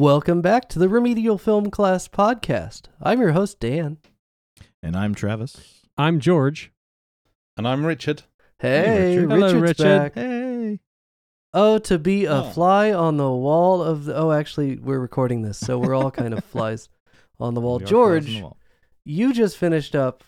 [0.00, 2.84] Welcome back to the Remedial Film Class podcast.
[3.02, 3.98] I'm your host, Dan.
[4.82, 5.82] And I'm Travis.
[5.98, 6.72] I'm George.
[7.58, 8.22] And I'm Richard.
[8.60, 9.30] Hey, Richard.
[9.30, 9.82] Hello, Richard.
[9.84, 10.14] back.
[10.14, 10.80] Hey.
[11.52, 12.50] Oh, to be a Oh.
[12.50, 14.16] fly on the wall of the.
[14.16, 16.88] Oh, actually, we're recording this, so we're all kind of flies
[17.38, 17.76] on the wall.
[17.80, 18.56] We are flies on the George, wall.
[19.04, 20.24] you just finished up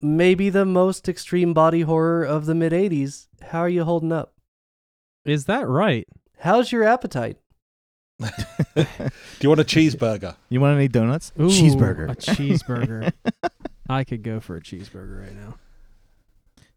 [0.00, 3.28] maybe the most extreme body horror of the mid 80s.
[3.42, 4.32] How are you holding up?
[5.26, 6.08] Is that right?
[6.38, 7.36] How's your appetite?
[8.20, 8.86] Do
[9.40, 10.36] you want a cheeseburger?
[10.48, 11.32] You want any donuts?
[11.38, 12.10] Ooh, Cheeseburger.
[12.10, 13.12] A cheeseburger.
[13.88, 15.54] I could go for a cheeseburger right now.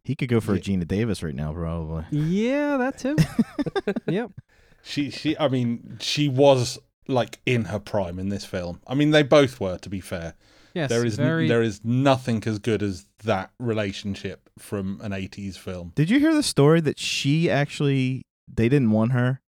[0.04, 2.06] he could go for a Geena Davis right now, probably.
[2.12, 3.16] Yeah, that too.
[4.12, 4.32] yep.
[4.84, 5.38] She, she.
[5.38, 8.80] I mean, she was like in her prime in this film.
[8.88, 9.78] I mean, they both were.
[9.80, 10.36] To be fair,
[10.74, 10.90] Yes.
[10.90, 11.48] there is very.
[11.48, 15.92] there is nothing as good as that relationship from an '80s film.
[15.96, 19.42] Did you hear the story that she actually they didn't want her,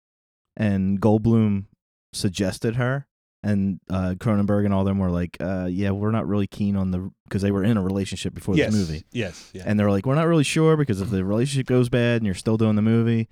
[0.58, 1.66] and Goldblum
[2.14, 3.08] suggested her,
[3.44, 6.92] and uh, Cronenberg and all them were like, uh, "Yeah, we're not really keen on
[6.92, 9.64] the because they were in a relationship before yes, this movie." yes, yeah.
[9.66, 12.36] And they're like, we're not really sure because if the relationship goes bad and you're
[12.36, 13.30] still doing the movie.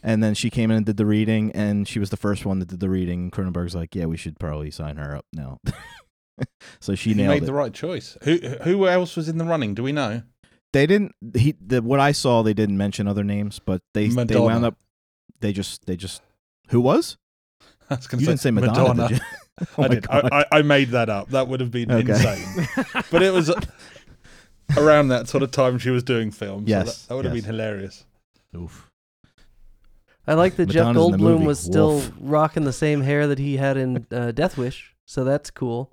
[0.00, 2.60] And then she came in and did the reading, and she was the first one
[2.60, 3.22] that did the reading.
[3.22, 5.58] And Cronenberg's like, yeah, we should probably sign her up now.
[6.80, 7.46] so she made it.
[7.46, 8.16] the right choice.
[8.22, 9.74] Who who else was in the running?
[9.74, 10.22] Do we know?
[10.72, 11.14] they didn't.
[11.34, 14.76] He the what I saw, they didn't mention other names, but they they wound up.
[15.40, 16.22] They just they just
[16.68, 17.16] who was?
[17.90, 19.24] I was gonna You didn't say Madonna, did you?
[19.76, 20.06] Oh I did.
[20.08, 20.18] I,
[20.52, 21.30] I, I made that up.
[21.30, 22.12] That would have been Okay.
[22.12, 22.68] insane.
[23.10, 23.52] but it was
[24.76, 26.68] around that sort of time she was doing films.
[26.68, 28.04] so Yes, that, that would have been hilarious.
[28.56, 28.88] Oof.
[30.28, 32.12] I like that Jeff Madonna's in the Goldblum was still Woof.
[32.20, 35.90] rocking the same hair that he had in uh, Death Wish, so that's cool.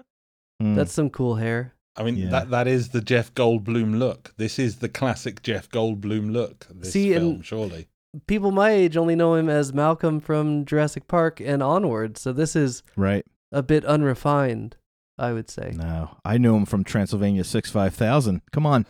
[0.62, 0.76] Mm.
[0.76, 1.74] That's some cool hair.
[1.98, 2.30] I mean, Yeah.
[2.30, 4.34] that that is the Jeff Goldblum look.
[4.38, 6.68] This is the classic Jeff Goldblum look.
[6.70, 7.88] This See, film, and- surely.
[8.28, 12.18] People my age only know him as Malcolm from Jurassic Park and onward.
[12.18, 13.26] So this is right.
[13.52, 14.76] a bit unrefined,
[15.18, 15.74] I would say.
[15.76, 18.42] No, I knew him from Transylvania Six Five Thousand.
[18.52, 18.86] Come on,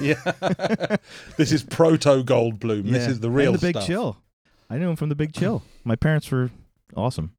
[0.00, 0.20] Yeah,
[1.36, 2.90] this is proto Goldblum.
[2.90, 3.86] This is the real and the Big stuff.
[3.86, 4.16] Chill.
[4.70, 5.62] I knew him from the Big Chill.
[5.84, 6.50] My parents were
[6.94, 7.32] awesome.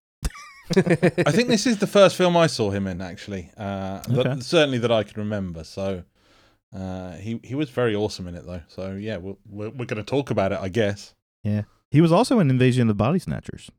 [0.75, 3.49] I think this is the first film I saw him in, actually.
[3.57, 4.39] Uh, that- Okay.
[4.41, 5.63] certainly that I can remember.
[5.63, 6.03] So
[6.75, 8.61] uh, he he was very awesome in it, though.
[8.67, 11.15] So yeah, we'll, we're we're going to talk about it, I guess.
[11.43, 13.71] Yeah, he was also in Invasion of the Body Snatchers.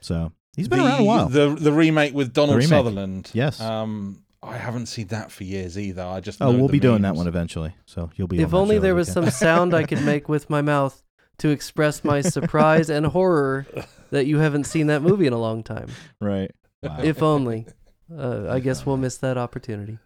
[0.00, 1.28] So he's been the, around a while.
[1.28, 2.68] The the remake with Donald remake.
[2.68, 3.30] Sutherland.
[3.32, 3.60] Yes.
[3.60, 6.02] Um, I haven't seen that for years either.
[6.02, 7.74] I just oh, know we'll the be doing that one eventually.
[7.86, 8.40] So you'll be.
[8.40, 11.02] if on only there was we some sound I could make with my mouth
[11.38, 13.66] to express my surprise and horror
[14.10, 15.88] that you haven't seen that movie in a long time.
[16.20, 16.50] right.
[16.82, 16.98] Wow.
[17.02, 17.66] If only.
[18.16, 19.98] Uh, I guess we'll miss that opportunity.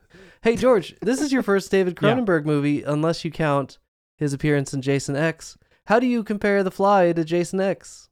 [0.42, 2.14] Hey, George, this is your first David Yeah.
[2.14, 3.78] Cronenberg movie, unless you count
[4.16, 5.56] his appearance in Jason X.
[5.86, 8.08] How do you compare The Fly to Jason X?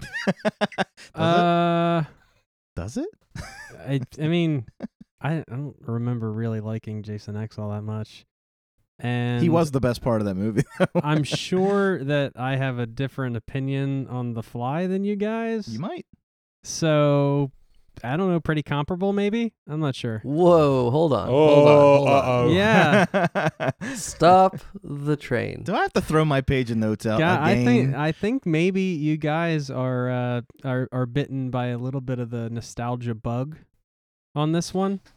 [0.00, 0.06] Does
[1.14, 1.20] it?
[1.20, 2.04] Uh,
[2.76, 3.08] Does it?
[3.86, 4.66] I, I mean,
[5.20, 8.24] I, I don't remember really liking Jason X all that much.
[8.98, 10.62] And He was the best part of that movie.
[11.02, 15.68] I'm sure that I have a different opinion on The Fly than you guys.
[15.68, 16.06] you might.
[16.62, 17.50] So,
[18.02, 19.52] I don't know, pretty comparable maybe?
[19.68, 20.20] I'm not sure.
[20.24, 21.28] Whoa, hold on.
[21.28, 21.74] Oh, hold on.
[21.74, 22.24] Hold on.
[22.24, 22.50] uh-oh.
[22.50, 23.70] Yeah.
[23.94, 25.62] Stop the train.
[25.62, 28.46] Do I have to throw my page of notes out Yeah, I think I think
[28.46, 33.14] maybe you guys are uh, are are bitten by a little bit of the nostalgia
[33.14, 33.56] bug
[34.34, 35.00] on this one.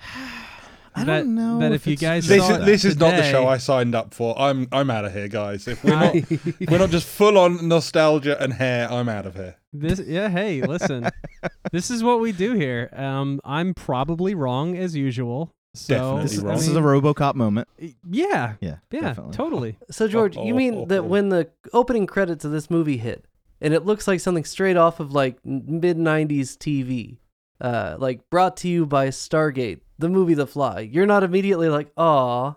[0.96, 1.58] I that- don't know.
[1.60, 3.94] that if you guys This saw is it this is not the show I signed
[3.94, 4.38] up for.
[4.38, 5.68] I'm I'm out of here, guys.
[5.68, 6.14] If we're not
[6.70, 9.56] we're not just full on nostalgia and hair, I'm out of here.
[9.72, 11.08] This yeah, hey, listen.
[11.72, 12.88] this is what we do here.
[12.94, 15.52] Um I'm probably wrong as usual.
[15.74, 16.56] So Definitely This, is- wrong.
[16.56, 17.68] this is a RoboCop moment.
[17.78, 17.92] yeah.
[18.10, 18.76] Yeah.
[18.90, 19.32] Yeah, definitely.
[19.34, 19.78] totally.
[19.90, 23.26] So, George, you mean that when the opening credits of this movie hit,
[23.60, 27.18] and it looks like something straight off of like mid 90s TV,
[27.60, 31.90] uh, like brought to you by Stargate, the movie The Fly, you're not immediately like,
[31.96, 32.54] aw,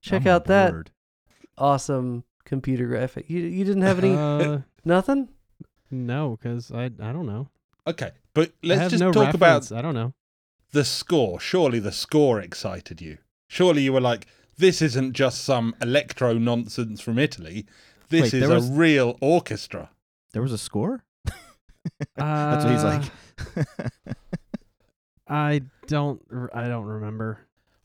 [0.00, 0.90] check I'm on out that board.
[1.58, 3.28] awesome computer graphic.
[3.28, 5.28] You, you didn't have any, Uh, nothing?
[5.90, 7.48] no, cuz I I don't know.
[7.86, 9.70] Okay, but let's just no talk reference.
[9.70, 10.14] about I don't know.
[10.72, 11.38] the score.
[11.40, 13.18] Surely the score excited you.
[13.48, 14.26] Surely you were like,
[14.56, 17.66] this isn't just some electro nonsense from Italy.
[18.08, 19.90] This Wait, is there a real orchestra.
[20.32, 21.04] There was a score.
[22.16, 23.02] That's what he's Uh,
[23.66, 23.66] like.
[25.32, 26.20] I don't
[26.54, 27.40] I don't remember.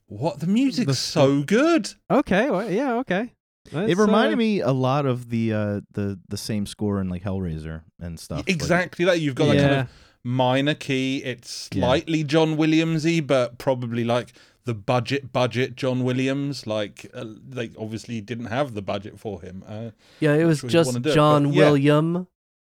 [0.06, 1.92] What the music's The so good.
[2.10, 3.32] Okay, well, yeah, okay.
[3.72, 7.22] it reminded uh, me a lot of the uh, the the same score in like
[7.22, 8.38] Hellraiser and stuff.
[8.38, 9.20] like- Exactly that.
[9.20, 9.68] You've got that yeah.
[9.68, 9.88] kind of
[10.24, 11.18] minor key.
[11.24, 11.80] It's Yeah.
[11.82, 14.32] slightly John Williamsy, but probably like
[14.64, 16.66] the budget budget John Williams.
[16.66, 19.62] Like uh, they obviously didn't have the budget for him.
[19.66, 19.90] Uh,
[20.20, 21.64] Yeah, it was just do John but yeah.
[21.66, 22.26] William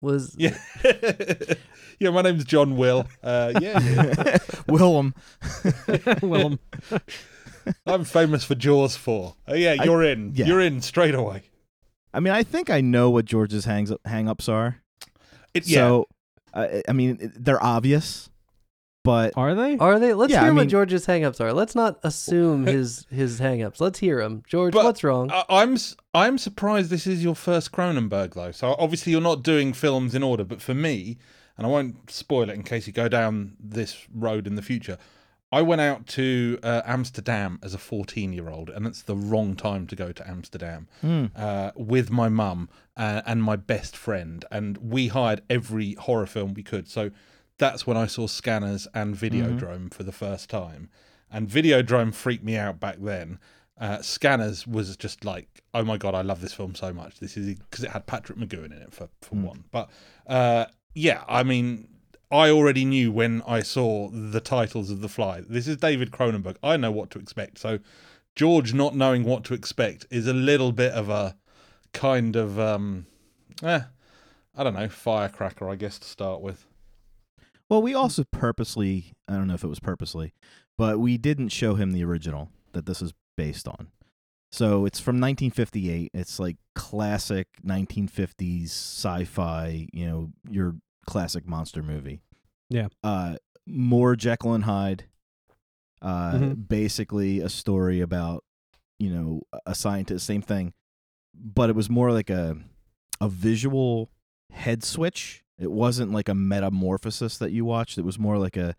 [0.02, 0.58] was yeah,
[1.98, 2.10] yeah.
[2.10, 3.06] My name's John Will.
[3.22, 4.38] Uh, yeah, yeah.
[4.68, 5.14] Willem.
[6.22, 6.58] well,
[7.86, 9.36] I'm famous for Jaws four.
[9.48, 10.32] Oh yeah, you're in.
[10.34, 10.46] yeah.
[10.46, 11.44] You're in straight away.
[12.12, 14.82] I mean, I think I know what George's hangs hang-ups are.
[15.54, 16.08] It, yeah, So,
[16.52, 18.28] I I mean, they're obvious,
[19.04, 19.76] but are they?
[19.78, 20.14] Are they?
[20.14, 21.52] Let's Yeah, hear I what mean- George's hangups are.
[21.52, 23.80] Let's not assume his his hangups.
[23.80, 24.42] Let's hear him.
[24.46, 25.30] George, But- what's wrong?
[25.32, 28.52] I- I'm s- I'm surprised this is your first Cronenberg though.
[28.52, 31.18] So obviously you're not doing films in order, but for me,
[31.58, 34.98] and I won't spoil it in case you go down this road in the future.
[35.54, 39.54] I went out to uh, Amsterdam as a 14 year old, and it's the wrong
[39.54, 41.26] time to go to Amsterdam Hmm.
[41.36, 46.54] uh, with my mum uh, and my best friend, and we hired every horror film
[46.54, 46.88] we could.
[46.88, 47.10] So
[47.58, 50.90] that's when I saw Scanners and Videodrome for the first time.
[51.30, 53.38] And Videodrome freaked me out back then.
[53.78, 57.18] Uh, Scanners was just like, oh my god, I love this film so much.
[57.20, 59.64] This is because it had Patrick McGoohan in it for for one.
[59.70, 59.90] But
[60.26, 61.88] uh, yeah, I mean,
[62.30, 65.42] I already knew when I saw the titles of The Fly.
[65.48, 66.56] This is David Cronenberg.
[66.62, 67.58] I know what to expect.
[67.58, 67.78] So
[68.34, 71.36] George not knowing what to expect is a little bit of a
[71.92, 73.06] kind of um,
[73.62, 73.82] eh,
[74.54, 76.66] I don't know, firecracker, I guess to start with.
[77.72, 80.34] Well, we also purposely, I don't know if it was purposely,
[80.76, 83.88] but we didn't show him the original that this is based on.
[84.50, 86.10] So it's from 1958.
[86.12, 90.74] It's like classic 1950s sci-fi, you know, your
[91.06, 92.20] classic monster movie.
[92.68, 92.88] Yeah.
[93.02, 93.36] Uh
[93.66, 95.04] more Jekyll and Hyde.
[96.02, 96.68] Uh Mhm.
[96.68, 98.44] basically a story about,
[98.98, 100.74] you know, a scientist, same thing.
[101.34, 102.58] But it was more like a
[103.18, 104.10] a visual
[104.50, 105.41] head switch.
[105.62, 107.96] It wasn't like a metamorphosis that you watched.
[107.96, 108.74] It was more like a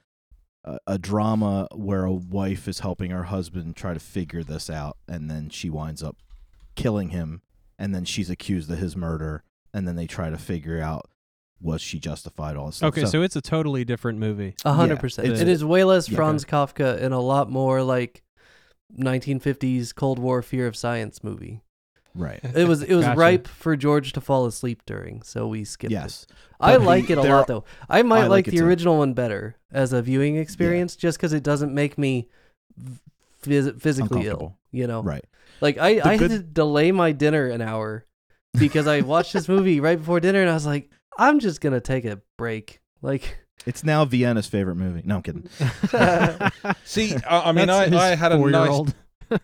[0.66, 4.98] a, a drama where a wife is helping her husband try to figure this out,
[5.08, 6.18] and then she winds up
[6.76, 7.42] killing him,
[7.80, 9.44] and then she's accused of his murder,
[9.74, 11.10] and then they try to figure out
[11.62, 12.90] was she justified all this stuff.
[12.90, 14.54] Okay, so, it's a totally different movie.
[14.66, 15.28] A hundred yeah, percent.
[15.28, 16.18] it's- It is way less Yeah.
[16.18, 18.22] Franz Kafka and a lot more like
[19.00, 21.62] 1950s Cold War Fear of Science movie.
[22.16, 22.40] Right.
[22.56, 23.20] It was it was Gotcha.
[23.20, 25.96] ripe for George to fall asleep during, so we skipped it.
[25.96, 26.26] Yes,
[26.60, 27.64] I But like he- it a there lot are- though.
[27.90, 28.66] I might I like, like it the too.
[28.66, 32.28] original one better as a viewing experience, just because it doesn't make me
[33.44, 34.34] phys- physically ill.
[34.34, 34.58] Uncomfortable.
[34.72, 35.26] You know, right.
[35.62, 38.06] like I The I good- had to delay my dinner an hour
[38.58, 41.82] because I watched this movie right before dinner, and I was like, I'm just gonna
[41.82, 42.82] take a break.
[43.02, 45.02] Like, It's now Vienna's favorite movie.
[45.06, 45.48] No, I'm kidding.
[46.86, 48.96] See, I, I mean, That's I, his I had a nice four-year-old.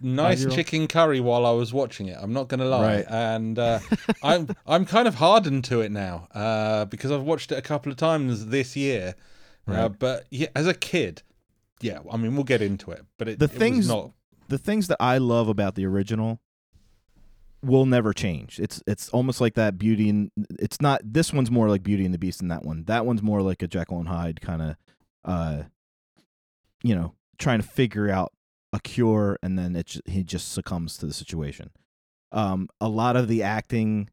[0.02, 2.18] Nice chicken curry while I was watching it.
[2.20, 3.06] I'm not going to lie, Right.
[3.10, 3.80] and uh,
[4.24, 7.92] I'm I'm kind of hardened to it now uh, because I've watched it a couple
[7.92, 9.16] of times this year.
[9.68, 11.22] Uh, but yeah, as a kid,
[11.82, 13.06] yeah, I mean, we'll get into it.
[13.20, 14.12] But it, The things- not.
[14.48, 16.42] the things that I love about the original
[17.62, 18.60] will never change.
[18.60, 22.14] It's it's almost like that Beauty and it's not this one's more like Beauty and
[22.14, 22.86] the Beast than that one.
[22.86, 24.76] That one's more like a Jekyll and Hyde kind of
[25.26, 25.64] uh
[26.82, 28.32] you know, trying to figure out
[28.74, 31.72] a cure and then it he just succumbs to the situation.
[32.32, 34.10] Um a lot of the acting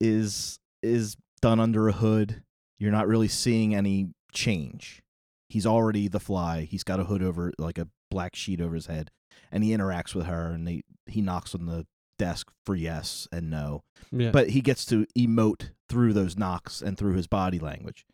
[0.00, 2.42] is is done under a hood.
[2.78, 5.02] You're not really seeing any change.
[5.48, 6.62] He's already the fly.
[6.62, 9.10] He's got a hood over like a black sheet over his head
[9.52, 11.86] and he interacts with her and they, he knocks on the
[12.18, 14.30] desk for yes and no Yeah.
[14.30, 18.06] but he gets to emote through those knocks and through his body language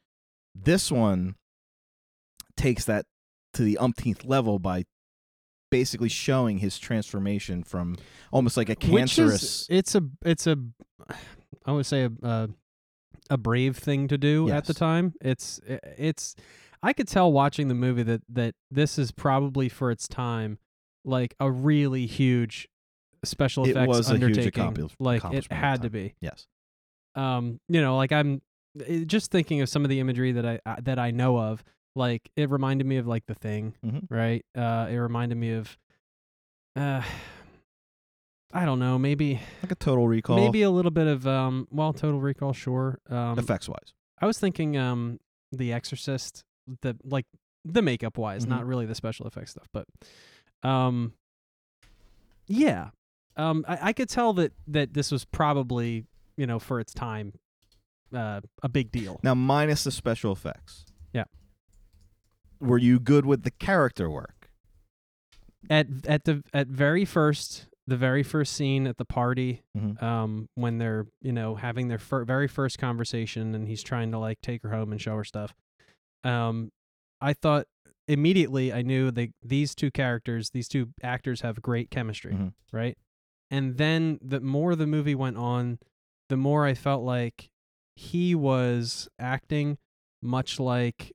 [0.54, 1.36] this one
[2.56, 3.06] takes that
[3.54, 4.84] to the umpteenth level by
[5.72, 7.96] basically showing his transformation from
[8.30, 10.56] almost like a cancerous is, it's a it's a
[11.66, 12.48] I would say a a,
[13.30, 15.14] a brave thing to do at the time.
[15.20, 16.36] It's it's
[16.82, 20.58] I could tell watching the movie that that this is probably for its time
[21.04, 22.68] like a really huge
[23.24, 24.90] special It effects was a huge undertaking.
[25.00, 26.14] like it accomplishment at the had to be.
[26.20, 26.46] yes
[27.14, 28.42] Um, you know, like I'm
[29.06, 31.64] just thinking of some of the imagery that I uh, that I know of.
[31.94, 34.06] Like it reminded me of like the thing, Mhm.
[34.10, 34.44] right?
[34.54, 35.76] Uh, it reminded me of,
[36.76, 37.02] uh,
[38.52, 41.92] I don't know, maybe like a total recall maybe a little bit of um, well,
[41.92, 42.98] Total Recall, sure.
[43.08, 45.20] Um, effects wise I was thinking um,
[45.52, 46.44] The Exorcist,
[46.82, 47.26] the like
[47.64, 48.48] the makeup wise, Mhm.
[48.50, 49.86] not really the special effects stuff, but
[50.62, 51.14] um,
[52.46, 52.90] yeah,
[53.36, 56.04] um, I, I could tell that that this was probably
[56.36, 57.34] you know for its time,
[58.14, 59.20] uh, a big deal.
[59.22, 60.84] now minus the special effects.
[62.62, 64.48] Were you good with the character work
[65.70, 70.00] At at the at very first the very first scene at the party, Mhm.
[70.02, 74.18] um, when they're you know having their fir- very first conversation and he's trying to
[74.18, 75.52] like take her home and show her stuff.
[76.24, 76.70] Um,
[77.20, 77.66] I thought
[78.08, 82.52] immediately I knew they these two characters, these two actors have great chemistry, Mhm.
[82.72, 82.96] right?
[83.50, 85.78] And then the more the movie went on,
[86.28, 87.50] the more I felt like
[87.96, 89.76] he was acting
[90.22, 91.12] much like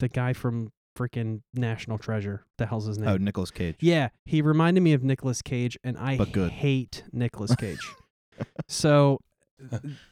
[0.00, 2.44] the guy from freaking National Treasure.
[2.58, 3.10] The hell's his oh, name?
[3.10, 3.76] Oh, Nicolas Cage.
[3.80, 6.50] Yeah, he reminded me of Nicolas Cage, and I But good.
[6.50, 7.86] hate Nicolas Cage.
[8.68, 9.20] so,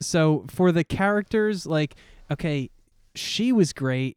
[0.01, 1.95] so for the characters, like,
[2.31, 2.71] okay,
[3.15, 4.17] she was great,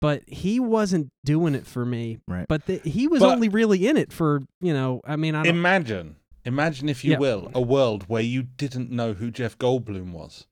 [0.00, 2.18] but he wasn't doing it for me.
[2.28, 2.46] Right.
[2.48, 5.00] But the, he was But- only really in it for you know.
[5.04, 5.56] I mean, I don't.
[5.56, 7.18] Imagine, imagine if you Yeah.
[7.18, 10.46] will, a world where you didn't know who Jeff Goldblum was.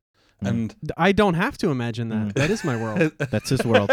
[0.46, 2.16] And I don't have to imagine that.
[2.28, 2.32] Mm.
[2.34, 3.12] That is my world.
[3.30, 3.90] That's his world.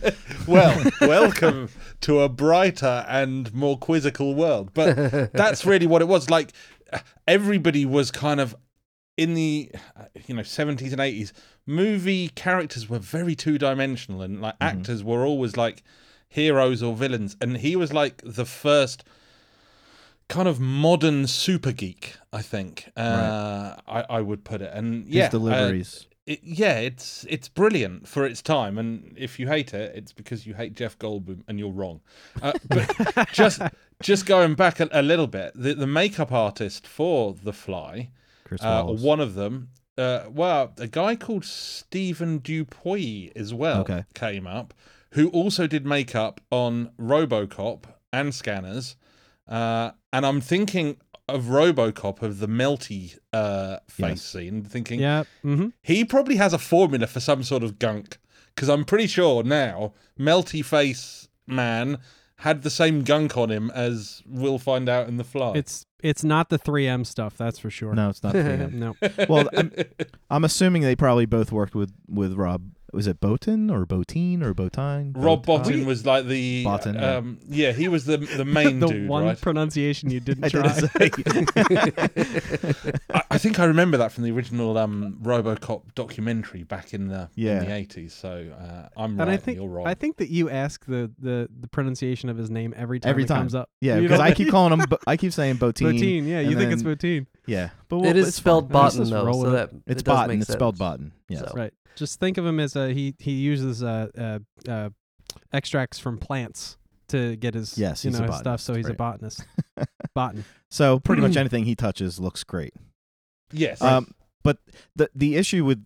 [0.46, 1.68] well, welcome
[2.02, 4.70] to a brighter and more quizzical world.
[4.74, 6.30] But that's really what it was.
[6.30, 6.52] Like
[7.26, 8.54] everybody was kind of
[9.16, 11.32] in the uh, you know 70s and 80s.
[11.66, 14.66] Movie characters were very two dimensional, and like Mhm.
[14.66, 15.82] actors were always like
[16.28, 17.36] heroes or villains.
[17.40, 19.04] And he was like the first
[20.28, 22.90] kind of modern super geek, I think.
[22.96, 24.70] Uh, I, I would put it.
[24.72, 25.72] And His yeah, uh,
[26.26, 30.46] it, yeah, it's it's brilliant for its time, and if you hate it, it's because
[30.46, 32.00] you hate Jeff Goldblum, and you're wrong.
[32.42, 33.62] Uh, but just
[34.02, 38.10] just going back a, a little bit, the, the makeup artist for The Fly,
[38.44, 44.04] Chris uh, one of them, uh, well, a guy called Stephen Dupuis as well Okay.
[44.14, 44.74] came up,
[45.12, 48.96] who also did makeup on RoboCop and Scanners,
[49.48, 50.96] uh, and I'm thinking
[51.28, 54.22] of RoboCop of the melty uh, face Yes.
[54.22, 55.24] scene, thinking yeah.
[55.44, 55.68] Mm-hmm.
[55.82, 58.18] he probably has a formula for some sort of gunk
[58.54, 61.98] because I'm pretty sure now melty face man
[62.42, 65.52] had the same gunk on him as we'll find out in the fly.
[65.56, 67.36] It's it's not the 3M stuff.
[67.36, 67.92] That's for sure.
[67.94, 68.78] No, it's not for him.
[68.78, 68.96] No.
[69.28, 69.72] Well, I'm-
[70.30, 72.70] I'm assuming they probably both worked with with Rob.
[72.92, 75.12] Was it Botin or Botine or Botine?
[75.14, 77.16] Rob Bottin was like the Bottin, yeah.
[77.16, 77.72] um, yeah.
[77.72, 79.40] he was the the main the dude, one right?
[79.40, 80.62] pronunciation you didn't I try.
[80.72, 81.10] didn't say.
[83.10, 87.28] I, I think I remember that from the original um, RoboCop documentary back in the
[87.34, 87.60] Yeah.
[87.60, 88.14] in the eighties.
[88.14, 89.86] So uh, I'm And right, I think you're wrong.
[89.86, 93.24] I think that you ask the, the, the pronunciation of his name every time Every
[93.24, 93.40] it time.
[93.42, 93.70] comes up.
[93.80, 94.86] yeah, because I keep calling him.
[94.88, 95.92] Bo- I keep saying Botine.
[95.98, 96.26] Botine.
[96.26, 97.26] Yeah, you and think it's then- Botine.
[97.46, 98.82] Yeah, but it well, it's spelled fine.
[98.82, 100.28] Let's Botten just though, so that It's it does Botten.
[100.28, 101.12] make It's spelled Bottin.
[101.30, 101.72] Yeah, So- Right.
[101.98, 104.38] Just think of him as a he he uses uh, uh,
[104.70, 104.90] uh,
[105.52, 106.76] extracts from plants
[107.08, 108.60] to get his Yes, you know his stuff.
[108.60, 109.44] So he's a botanist.
[110.16, 110.44] Botan.
[110.70, 112.74] So pretty much anything he touches looks great.
[113.52, 113.82] yes.
[113.82, 114.12] Um,
[114.42, 114.58] but
[114.96, 115.84] the the issue with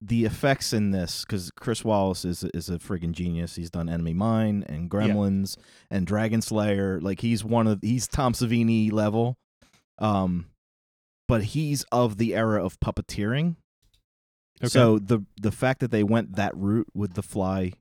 [0.00, 3.54] the effects in this, because Chris Walas is is a friggin' genius.
[3.54, 5.56] He's done Enemy Mine and Gremlins
[5.90, 7.00] and Dragon Slayer.
[7.00, 9.38] Like he's one of he's Tom Savini level.
[9.98, 10.46] Um,
[11.28, 13.56] but he's of the era of puppeteering.
[14.60, 14.68] Okay.
[14.68, 17.72] So the the fact that they went that route with the fly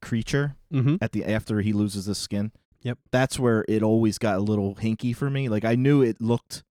[0.00, 0.96] creature Mm-hmm.
[1.02, 2.50] at the after he loses his skin.
[2.82, 2.98] Yep.
[3.10, 5.48] That's where it always got a little hinky for me.
[5.50, 6.62] Like I knew it looked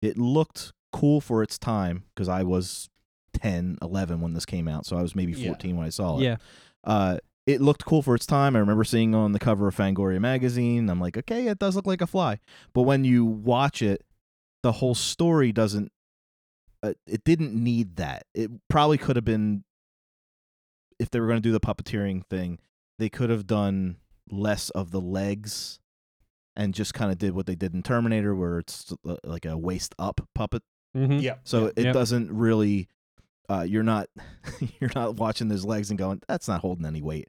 [0.00, 2.88] it looked cool for its time because I was
[3.34, 4.86] 10, 11 when this came out.
[4.86, 5.48] So I was maybe Yeah.
[5.48, 6.22] 14 when I saw it.
[6.22, 6.36] Yeah.
[6.84, 8.54] Uh it looked cool for its time.
[8.56, 10.88] I remember seeing on the cover of Fangoria magazine.
[10.88, 12.38] I'm like, okay, it does look like a fly.
[12.72, 14.04] But when you watch it,
[14.62, 15.90] the whole story doesn't.
[16.82, 18.24] Uh, it didn't need that.
[18.34, 19.64] It probably could have been.
[20.98, 22.58] If they were going to do the puppeteering thing,
[22.98, 23.96] they could have done
[24.30, 25.80] less of the legs,
[26.56, 29.56] and just kind of did what they did in Terminator, where it's uh, like a
[29.56, 30.62] waist up puppet.
[30.96, 31.18] Mm-hmm.
[31.20, 31.36] yeah.
[31.44, 31.94] So it Yep.
[31.94, 32.88] doesn't really.
[33.48, 34.08] Uh, you're not
[34.80, 37.28] you're not watching those legs and going, that's not holding any weight.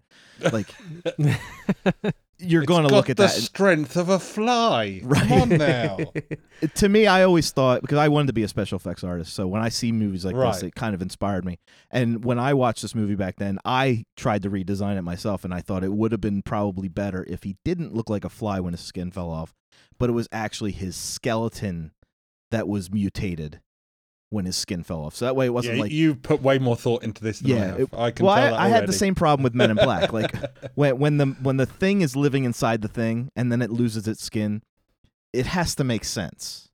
[0.51, 0.73] Like
[2.43, 3.31] you're going to look at the that.
[3.31, 5.01] strength of a fly.
[5.03, 5.21] Right.
[5.27, 5.97] Come on now.
[6.75, 9.33] to me, I always thought because I wanted to be a special effects artist.
[9.33, 11.59] So when I see movies like this, it kind of inspired me.
[11.91, 15.53] And when I watched this movie back then, I tried to redesign it myself, and
[15.53, 18.59] I thought it would have been probably better if he didn't look like a fly
[18.59, 19.53] when his skin fell off,
[19.97, 21.91] but it was actually his skeleton
[22.51, 23.61] that was mutated
[24.33, 25.15] when his skin fell off.
[25.15, 27.51] So that way, it wasn't yeah, like you put way more thought into this than
[27.51, 27.79] I Yeah, have.
[27.81, 30.11] it- I can well, tell I, I had the same problem with Men in Black.
[30.11, 30.33] Like
[30.75, 34.07] when when the when the thing is living inside the thing and then it loses
[34.07, 34.63] its skin,
[35.31, 36.69] it has to make sense.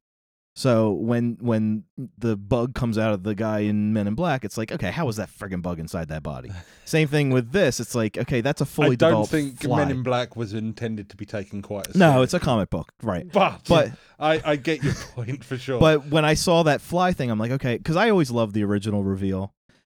[0.60, 1.86] So when when
[2.18, 5.06] the bug comes out of the guy in Men in Black, it's like, okay, how
[5.06, 6.52] was that friggin' bug inside that body?
[6.84, 7.80] Same thing with this.
[7.80, 9.78] It's like, okay, that's a fully I don't think fly.
[9.86, 12.92] Men in Black was intended to be taken quite as no, it's a comic book,
[13.02, 13.26] right?
[13.32, 15.80] but But I, I get your point for sure.
[15.80, 18.66] But when I saw that fly thing, I'm like, okay, because I always loved the
[18.66, 19.54] original reveal.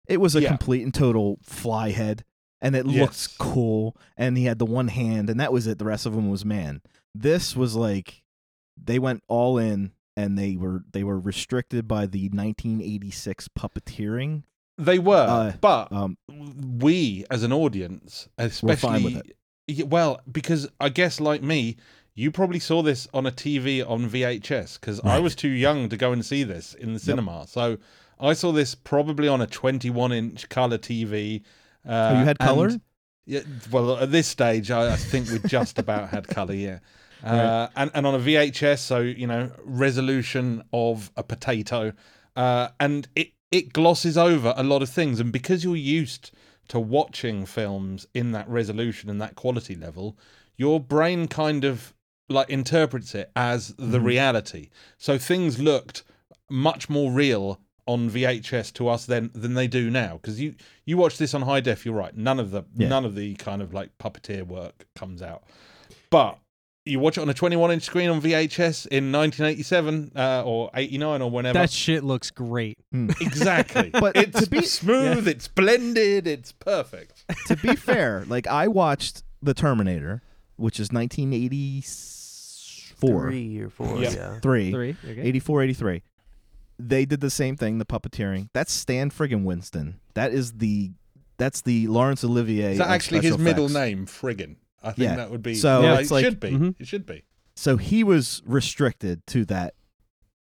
[0.07, 0.49] It was a Yeah.
[0.51, 2.25] complete and total fly head,
[2.61, 3.97] and it looks cool.
[4.17, 5.81] And he had the one hand, and that was it.
[5.81, 6.83] The rest of him was man.
[7.17, 8.23] This was like
[8.81, 14.43] they went all in, and they were they were restricted by the 1986 puppeteering
[14.79, 19.17] They were, Uh, but Um, we as an audience, especially, fine with
[19.69, 19.89] it.
[19.89, 21.77] Well, because I guess like me,
[22.15, 25.97] you probably saw this on a TV on VHS because I was too young to
[25.97, 27.47] go and see this in the cinema.
[27.47, 27.79] So
[28.21, 31.43] I saw this probably on a 21 inch color TV.
[31.87, 32.71] Uh, Oh, you had color?
[33.25, 33.41] Yeah,
[33.71, 36.55] well, at this stage, I, I think we just about had color.
[36.55, 36.81] Yeah.
[37.25, 41.93] Uh, and, and on a VHS, so you know, resolution of a potato,
[42.37, 45.21] uh, and it it glosses over a lot of things.
[45.21, 46.31] And because you're used
[46.69, 50.17] to watching films in that resolution and that quality level,
[50.57, 51.93] your brain kind of
[52.29, 54.05] like interprets it as the Mhm.
[54.05, 54.71] reality.
[54.97, 56.03] So things looked
[56.49, 60.15] much more real on VHS to us than than they do now.
[60.15, 60.55] Because you
[60.87, 62.17] you watch this on high def, you're right.
[62.17, 62.89] None of the Yeah.
[62.89, 65.43] none of the kind of like puppeteer work comes out,
[66.11, 66.39] but.
[66.85, 71.23] You watch it on a 21 inch screen on VHS in 1987 uh, or 89
[71.23, 71.57] or whenever.
[71.59, 72.77] That shit looks great.
[72.93, 73.91] exactly.
[73.93, 77.25] But it's to be- smooth, it's blended, it's perfect.
[77.47, 80.23] to be fair, like I watched The Terminator,
[80.57, 84.13] which is 1984, Three or four, Yep.
[84.15, 84.41] yeah.
[84.41, 84.97] three, Three.
[85.05, 86.03] 84, 83.
[86.79, 88.49] They did the same thing, the puppeteering.
[88.53, 90.01] That's Stan friggin' Winston.
[90.15, 90.91] That is the
[91.37, 92.73] that's the Laurence Olivier.
[92.73, 94.57] Is that actually his special middle name, Friggin?
[94.83, 95.17] I think Yeah.
[95.17, 95.55] that would be.
[95.55, 96.51] So yeah, it like- should be.
[96.51, 96.75] Mhm.
[96.79, 97.23] It should be.
[97.55, 99.75] So he was restricted to that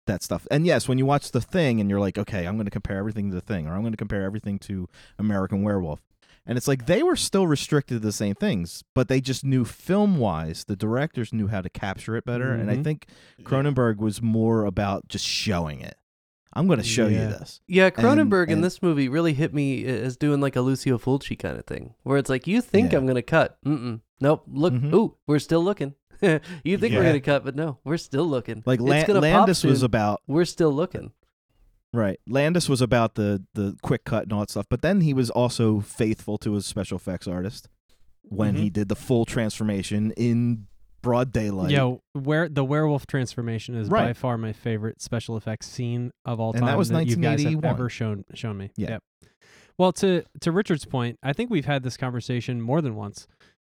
[0.06, 0.46] that stuff.
[0.50, 2.96] And yes, when you watch the thing and you're like, okay, I'm going to compare
[2.96, 6.00] everything to the thing, or I'm going to compare everything to American Werewolf,
[6.46, 9.66] and it's like they were still restricted to the same things, but they just knew
[9.66, 12.52] film wise, the directors knew how to capture it better.
[12.54, 12.84] And I Mhm.
[12.84, 13.06] think
[13.42, 15.98] Cronenberg was more about just showing it.
[16.52, 17.60] I'm going to show you this.
[17.68, 21.38] Yeah, Cronenberg in and- this movie really hit me as doing like a Lucio Fulci
[21.38, 22.98] kind of thing, where it's like you think Yeah.
[22.98, 24.92] I'm gonna cut, mm nope, look, Mhm.
[24.94, 25.94] ooh, we're still looking.
[26.22, 28.62] you think we're gonna cut, but no, we're still looking.
[28.66, 31.12] Like It's Lan- gonna pop Landis was about We're still looking.
[31.92, 32.20] Right.
[32.28, 35.30] Landis was about the the quick cut and all that stuff, but then he was
[35.30, 37.68] also faithful to his special effects artist
[38.22, 38.58] when Mhm.
[38.58, 40.66] he did the full transformation in
[41.02, 41.70] broad daylight.
[41.70, 46.50] Yeah, where the werewolf transformation is by far my favorite special effects scene of all
[46.50, 47.64] And time that was you guys have 1981.
[47.74, 48.70] ever shown shown me.
[48.76, 48.90] Yeah.
[48.90, 49.02] Yep.
[49.78, 53.26] Well, to to Richard's point, I think we've had this conversation more than once.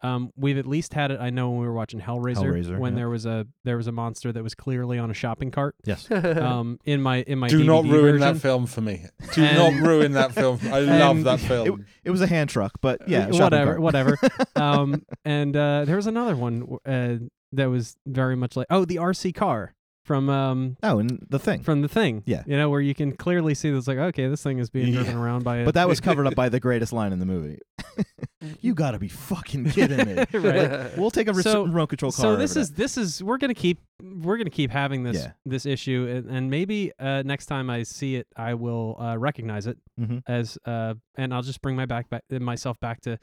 [0.03, 1.21] Um, we've at least had it.
[1.21, 2.97] I know when we were watching Hellraiser, Hellraiser, when yeah.
[2.99, 5.77] there was a there was a monster that was clearly on a shopping cart.
[5.85, 6.09] Yes.
[6.43, 8.21] Um, in my in my Do not ruin version.
[8.21, 9.05] that film for me.
[9.35, 10.59] Do And- not ruin that film.
[10.65, 11.87] I love that film.
[12.05, 13.81] It was a hand truck, but yeah, shopping whatever, cart.
[13.81, 14.19] whatever.
[14.57, 17.17] um, and uh, there was another one uh,
[17.53, 21.63] that was very much like oh the RC car from um Oh, and the thing.
[21.63, 22.23] from the thing.
[22.27, 22.43] Yeah.
[22.47, 25.01] you know where you can clearly see that's like okay this thing is being Yeah.
[25.03, 27.27] driven around by a But that was covered up by the greatest line in the
[27.27, 27.59] movie.
[28.61, 30.25] you got to be fucking kidding me.
[30.33, 30.97] Right.
[30.99, 32.23] We'll take a So- remote control car.
[32.23, 35.33] so this is this is we're gonna keep we're gonna keep having this Yeah.
[35.47, 39.67] this issue and, and maybe uh, next time I see it I will uh, recognize
[39.67, 40.09] it that.
[40.09, 40.23] Mhm.
[40.27, 43.19] as uh and I'll just bring my back, back myself back to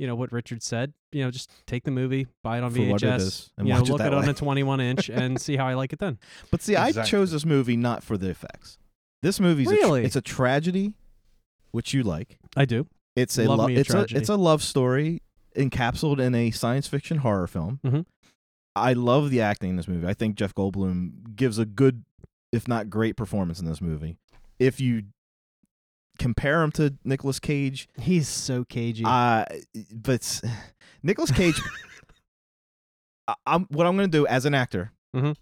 [0.00, 2.78] you know what Richard said you know just take the movie buy it on For
[2.78, 5.40] VHS is, and you know watch it look at it on a 21 inch and
[5.40, 6.18] see how I like it then
[6.50, 8.78] But see, I chose this movie not for the effects.
[9.22, 10.04] This movie's a tr- Really?
[10.04, 10.94] it's a tragedy,
[11.72, 12.38] which you like.
[12.56, 15.20] I do It's a Love lo- me a it's a it's a love story
[15.56, 17.80] encapsulated in a science fiction horror film.
[17.84, 18.06] Mhm.
[18.76, 20.06] I love the acting in this movie.
[20.06, 22.04] I think Jeff Goldblum gives a good,
[22.52, 24.16] if not great, performance in this movie.
[24.58, 25.02] If you
[26.20, 29.44] compare him to Nicolas Cage, he's so cagey uh,
[29.92, 30.40] but
[31.02, 31.60] Nicolas Cage.
[33.26, 34.92] I, I'm what I'm going to do as an actor.
[35.16, 35.34] Mhm.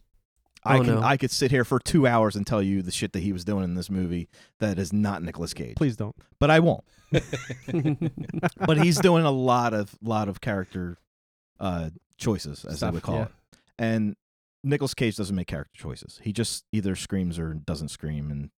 [0.64, 1.02] I Oh, can no.
[1.02, 3.44] I could sit here for two hours and tell you the shit that he was
[3.44, 4.28] doing in this movie
[4.60, 5.76] that is not Nicolas Cage.
[5.76, 6.84] please don't but I won't.
[8.66, 10.98] but he's doing a lot of lot of character
[11.60, 13.22] uh choices as Stuff, they would call yeah.
[13.24, 13.30] it
[13.78, 14.16] and
[14.64, 18.50] Nicolas Cage doesn't make character choices he just either screams or doesn't scream and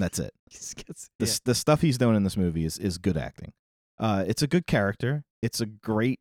[0.00, 0.32] that's it.
[1.18, 3.52] The, s- the stuff he's doing in this movie is is good acting.
[3.98, 5.24] Uh it's a good character.
[5.42, 6.20] It's a great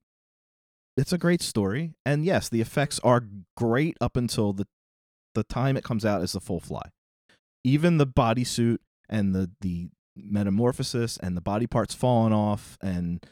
[0.97, 1.93] it's a great story.
[2.05, 3.23] And yes the effects are
[3.55, 4.65] great up until the
[5.35, 6.89] the time it comes out as the full fly.
[7.63, 8.77] Even the bodysuit
[9.09, 13.25] and the the metamorphosis and the body parts falling off and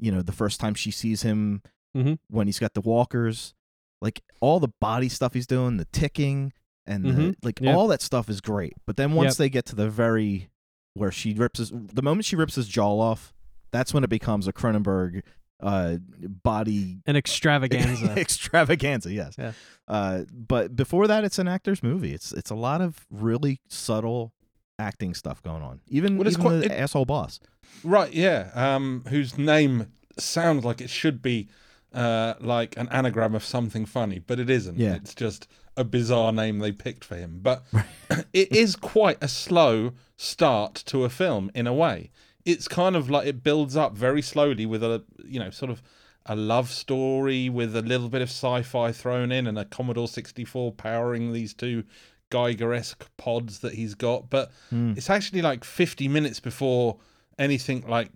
[0.00, 1.62] you know the first time she sees him
[1.96, 2.18] Mhm.
[2.28, 3.52] when he's got the walkers
[4.00, 6.52] like all the body stuff he's doing the ticking
[6.86, 7.34] and the, Mhm.
[7.42, 7.74] like Yeah.
[7.74, 9.36] all that stuff is great but then once Yep.
[9.36, 10.48] they get to the very
[10.94, 13.32] where she rips his the moment she rips his jaw off
[13.70, 15.22] that's when it becomes a Cronenberg
[15.60, 15.96] uh
[16.42, 19.52] body an extravaganza extravaganza yes Yeah.
[19.88, 24.32] uh but before that it's an actor's movie it's it's a lot of really subtle
[24.78, 27.38] acting stuff going on even, Well, it's even quite- the it- asshole boss
[27.84, 28.50] Right, yeah.
[28.54, 29.86] Um, whose name
[30.18, 31.48] sounds like it should be
[31.94, 34.78] uh, like an anagram of something funny, but it isn't.
[34.78, 34.94] Yeah.
[34.96, 37.40] It's just a bizarre name they picked for him.
[37.42, 37.62] But
[38.32, 42.10] it is quite a slow start to a film in a way.
[42.44, 45.82] It's kind of like it builds up very slowly with a you know sort of
[46.26, 50.72] a love story with a little bit of sci-fi thrown in and a Commodore 64
[50.72, 51.82] powering these two
[52.30, 54.30] Geiger-esque pods that he's got.
[54.30, 54.94] But Hmm.
[54.96, 56.98] it's actually like 50 minutes before
[57.38, 58.10] anything like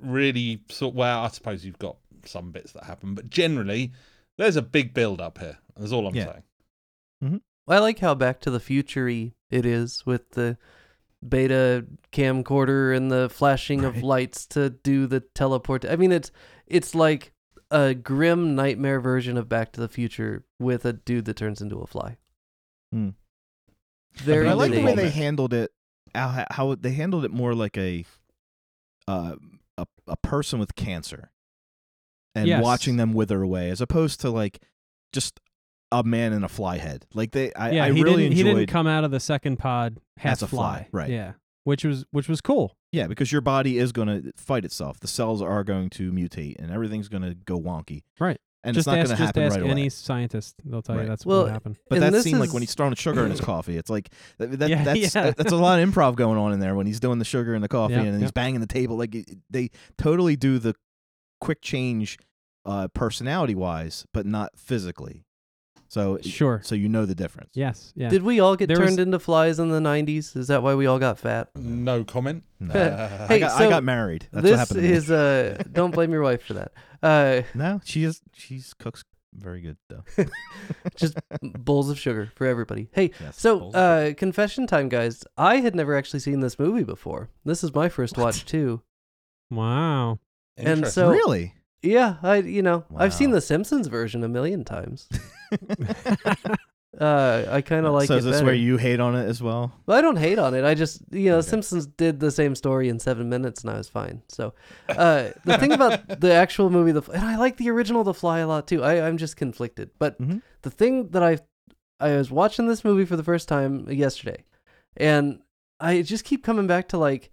[0.00, 3.92] really sort well i suppose you've got some bits that happen but generally
[4.36, 6.24] there's a big build up here that's all i'm Yeah.
[6.32, 6.42] saying
[7.68, 10.56] I like how Back to the Future it is with the
[11.26, 15.84] beta camcorder and the flashing of lights to do the teleport.
[15.84, 16.30] I mean, it's
[16.66, 17.32] it's like
[17.70, 21.78] a grim nightmare version of Back to the Future with a dude that turns into
[21.78, 22.18] a fly.
[22.92, 23.10] Hmm.
[24.14, 25.72] Very But I like the way they handled it.
[26.14, 28.04] How, how they handled it more like a,
[29.08, 29.36] uh,
[29.76, 31.30] a a person with cancer,
[32.34, 32.62] and Yes.
[32.62, 34.62] watching them wither away, as opposed to like
[35.12, 35.40] just
[35.92, 37.06] a man in a fly head.
[37.14, 38.34] Like they, I, yeah, I he really didn't.
[38.34, 38.56] He enjoyed.
[38.60, 41.10] didn't come out of the second pod half As a fly, right.
[41.10, 41.32] Yeah,
[41.64, 42.76] which was which was cool.
[42.92, 44.98] yeah, because your body is going to fight itself.
[45.00, 48.02] The cells are going to mutate, and everything's going to go wonky.
[48.18, 48.38] Right.
[48.64, 49.88] And just it's not ask, going to just happen ask right any away.
[49.90, 51.02] scientist; they'll tell Right.
[51.02, 51.76] you that's Well, what happened.
[51.88, 54.58] But that this scene, like when he's throwing sugar in his coffee, it's like that,
[54.58, 55.30] that, Yeah, that's yeah.
[55.30, 57.62] that's a lot of improv going on in there when he's doing the sugar in
[57.62, 58.24] the coffee Yeah, and then yeah.
[58.24, 58.96] he's banging the table.
[58.96, 60.74] Like it- they totally do the
[61.40, 62.18] quick change,
[62.64, 65.22] uh, personality wise, but not physically.
[65.88, 66.60] So Sure.
[66.64, 67.50] so you know the difference.
[67.54, 67.92] Yes.
[67.96, 68.08] Yeah.
[68.08, 70.36] Did we all get There turned was- into flies in the '90s?
[70.36, 71.48] Is that why we all got fat?
[71.54, 72.72] no comment No.
[72.74, 74.28] I, Hey, got, I so got married.
[74.32, 74.80] That's what this happened.
[74.82, 74.92] To me.
[74.94, 76.72] is uh don't blame your wife for that.
[77.02, 78.20] Uh no, she is.
[78.34, 80.02] She's cooks very good though.
[80.96, 82.88] just bowls of sugar for everybody.
[82.92, 85.24] Hey, Yes, so bowls of uh confession time guys.
[85.36, 87.28] I had never actually seen this movie before.
[87.44, 88.24] This is my first What?
[88.24, 88.82] watch too.
[89.50, 90.18] wow.
[90.56, 90.90] and interesting.
[91.02, 91.52] so- really.
[91.82, 93.36] Yeah, I you know, I've seen Wow.
[93.36, 95.08] the Simpsons version a million times.
[96.98, 98.46] Uh I kind of like so it is this better.
[98.46, 99.70] where you hate on it as well?
[99.84, 100.64] Well, I don't hate on it.
[100.64, 101.48] I just, you know, Okay.
[101.48, 104.22] Simpsons did the same story in seven minutes, and I was fine.
[104.30, 104.54] So,
[104.88, 108.38] uh, the thing about the actual movie, the and I like the original The Fly
[108.38, 108.82] a lot too.
[108.82, 110.40] I, I'm just conflicted, but Mhm.
[110.62, 111.38] the thing that I,
[112.00, 114.44] I was watching this movie for the first time yesterday,
[114.96, 115.40] and
[115.78, 117.30] I just keep coming back to like,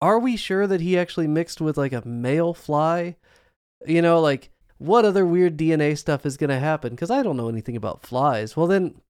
[0.00, 3.16] are we sure that he actually mixed with like a male fly?
[3.86, 6.90] You know, like what other weird DNA stuff is going to happen?
[6.90, 8.56] Because I don't know anything about flies.
[8.56, 9.00] Well, then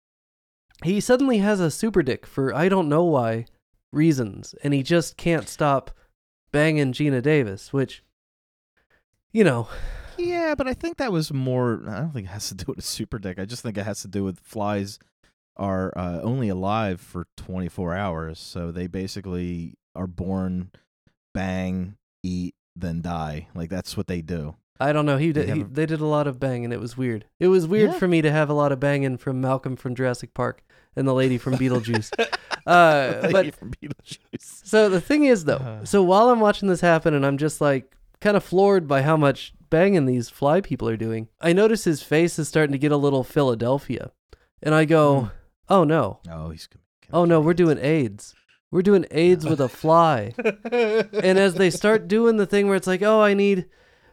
[0.82, 3.46] he suddenly has a super dick for I don't know why
[3.92, 5.90] reasons, and he just can't stop
[6.52, 8.02] banging Geena Davis, which,
[9.32, 9.68] you know,
[10.16, 11.82] Yeah, but I think that was more.
[11.88, 13.38] I don't think it has to do with a super dick.
[13.38, 14.98] I just think it has to do with flies
[15.56, 20.70] are uh, only alive for 24 hours, so they basically are born,
[21.32, 23.48] bang, eat, then die.
[23.54, 24.56] Like that's what they do.
[24.80, 25.16] I don't know.
[25.18, 25.54] He They did.
[25.54, 26.72] He, a- they did a lot of banging.
[26.72, 27.26] It was weird.
[27.38, 27.98] It was weird Yeah.
[27.98, 30.64] for me to have a lot of banging from Malcolm from Jurassic Park
[30.96, 32.10] and the lady from Beetlejuice.
[32.66, 34.18] uh, but from Beetlejuice.
[34.66, 35.84] So the thing is, though, Uh.
[35.84, 39.16] so while I'm watching this happen and I'm just like kind of floored by how
[39.16, 42.92] much banging these fly people are doing, I notice his face is starting to get
[42.92, 44.10] a little Philadelphia.
[44.62, 45.26] And I go, Hmm.
[45.68, 46.66] oh no, Oh, he's.
[46.66, 46.82] gonna-
[47.12, 48.34] oh no, we're doing AIDS.
[48.70, 50.34] We're doing AIDS with a fly.
[50.64, 53.66] and as they start doing the thing where it's like, oh, I need,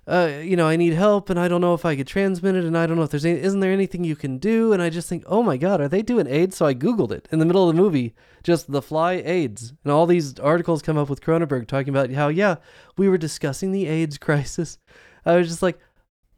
[0.08, 2.64] uh, you know, I need help, and I don't know if I could transmit it,
[2.66, 4.74] and I don't know if there's any, isn't there anything you can do?
[4.74, 6.56] And I just think, oh my god, are they doing AIDS?
[6.58, 9.92] So I googled it in the middle of the movie, just the fly AIDS, and
[9.94, 12.56] all these articles come up with Cronenberg talking about how yeah,
[12.98, 14.80] we were discussing the AIDS crisis.
[15.26, 15.80] I was just like,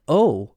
[0.06, 0.50] oh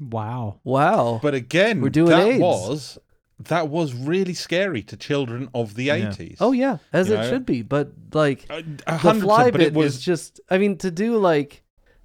[0.00, 0.60] Wow.
[0.64, 2.40] wow, but again We're doing that AIDS.
[2.40, 2.98] was
[3.38, 6.10] that was really scary to children of the Yeah.
[6.10, 7.28] 80s oh yeah, as You it know?
[7.30, 7.62] should be.
[7.62, 11.16] But like A- a the fly bit it was is just i mean to do
[11.18, 11.62] like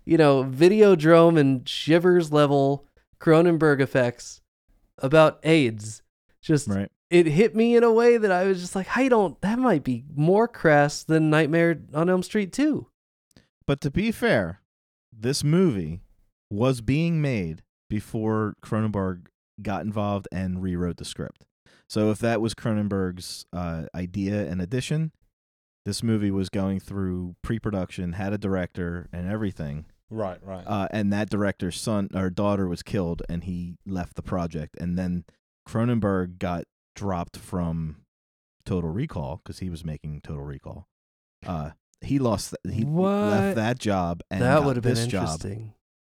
[0.10, 2.86] you know videodrome and shivers level
[3.20, 4.42] cronenberg effects
[4.98, 6.02] about aids
[6.42, 6.92] just Right.
[7.10, 9.84] it hit me in a way that i was just like i don't that might
[9.84, 12.88] be more crass than nightmare on elm street 2
[13.68, 14.62] But to be fair,
[15.16, 16.02] this movie
[16.50, 19.28] was being made before Cronenberg
[19.62, 21.46] got involved and rewrote the script.
[21.88, 25.12] So if that was Cronenberg's uh, idea and addition,
[25.86, 31.12] this movie was going through pre-production, had a director and everything, right right uh, and
[31.14, 35.26] that director's son or daughter was killed, and he left the project, and then
[35.68, 36.64] Cronenberg got
[36.96, 37.98] dropped from
[38.66, 40.88] Total Recall because he was making Total Recall.
[41.46, 42.56] Uh, he lost.
[42.66, 43.08] Th- he What?
[43.10, 45.40] left that job, and that got would have been this job.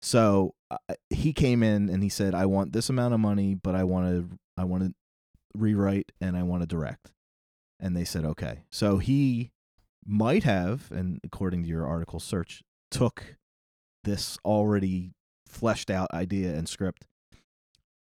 [0.02, 0.78] So uh,
[1.10, 4.08] he came in and he said, "I want this amount of money, but I want
[4.08, 4.94] to, I want to
[5.54, 7.12] rewrite and I want to direct."
[7.80, 9.52] And they said, "Okay." So he
[10.06, 13.36] might have, and according to your article search, took
[14.04, 15.12] this already
[15.48, 17.06] fleshed out idea and script,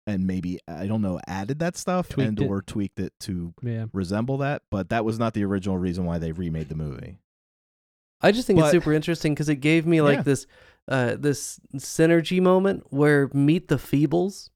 [0.06, 2.48] and maybe I don't know added that stuff Tweaked and it.
[2.50, 3.86] or tweaked it to Yeah.
[3.94, 4.64] resemble that.
[4.72, 7.20] But that was not the original reason why they remade the movie.
[8.22, 10.24] I just think it's super interesting because it gave me like Yeah.
[10.24, 10.48] this
[10.88, 14.50] uh this synergy moment where Meet the Feebles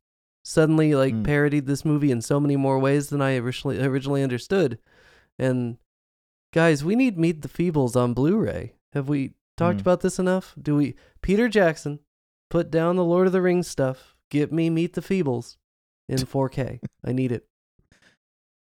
[0.43, 1.23] suddenly like Mm.
[1.23, 4.79] parodied this movie in so many more ways than I originally originally understood.
[5.37, 5.77] And
[6.53, 8.73] guys, we need Meet the Feebles on Blu-ray.
[8.93, 9.81] Have we talked Mm.
[9.81, 10.53] about this enough?
[10.61, 11.99] Do we Peter Jackson
[12.49, 14.15] put down the Lord of the Rings stuff.
[14.29, 15.57] Get me Meet the Feebles
[16.09, 16.79] in 4K.
[17.05, 17.45] I need it.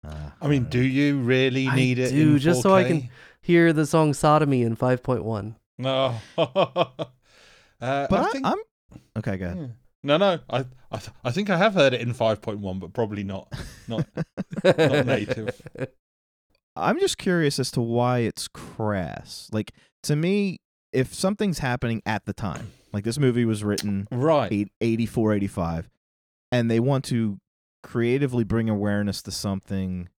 [0.08, 2.10] Uh, I mean, do you really I need it?
[2.12, 3.10] do, in just so I can-
[3.42, 5.56] Hear the song Sodomy in 5.1.
[5.78, 6.16] No.
[6.38, 6.86] uh,
[7.80, 8.58] But I I think, am
[9.18, 9.38] okay.
[9.38, 9.58] Go ahead.
[9.60, 9.68] yeah.
[10.04, 10.40] No, no.
[10.50, 10.60] I,
[10.92, 13.52] I, th- I think I have heard it in five point one, but probably not.
[13.88, 14.08] Not.
[14.64, 15.62] Not native.
[16.76, 19.50] I'm just curious as to why it's crass.
[19.52, 20.60] Like to me,
[20.96, 24.52] if something's happening at the time, like this movie was written Right.
[24.52, 25.90] eight, 84, 85,
[26.52, 27.40] and they want to
[27.84, 30.10] creatively bring awareness to something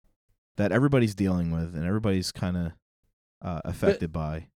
[0.57, 2.73] that everybody's dealing with and everybody's kind of
[3.43, 4.49] uh, affected by.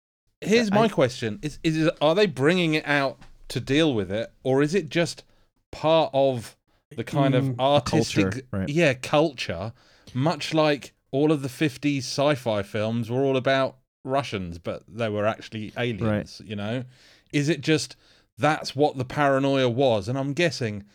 [0.41, 4.31] Here's I- my question: Is is are they bringing it out to deal with it,
[4.43, 5.23] or is it just
[5.71, 6.55] part of
[6.95, 8.69] the kind of Mm, artistic, culture, right.
[8.69, 9.73] yeah, culture?
[10.13, 15.25] Much like all of the '50s sci-fi films were all about Russians, but they were
[15.25, 16.41] actually aliens.
[16.43, 16.83] You know,
[17.31, 17.95] is it just
[18.37, 20.07] that's what the paranoia was?
[20.07, 20.85] And I'm guessing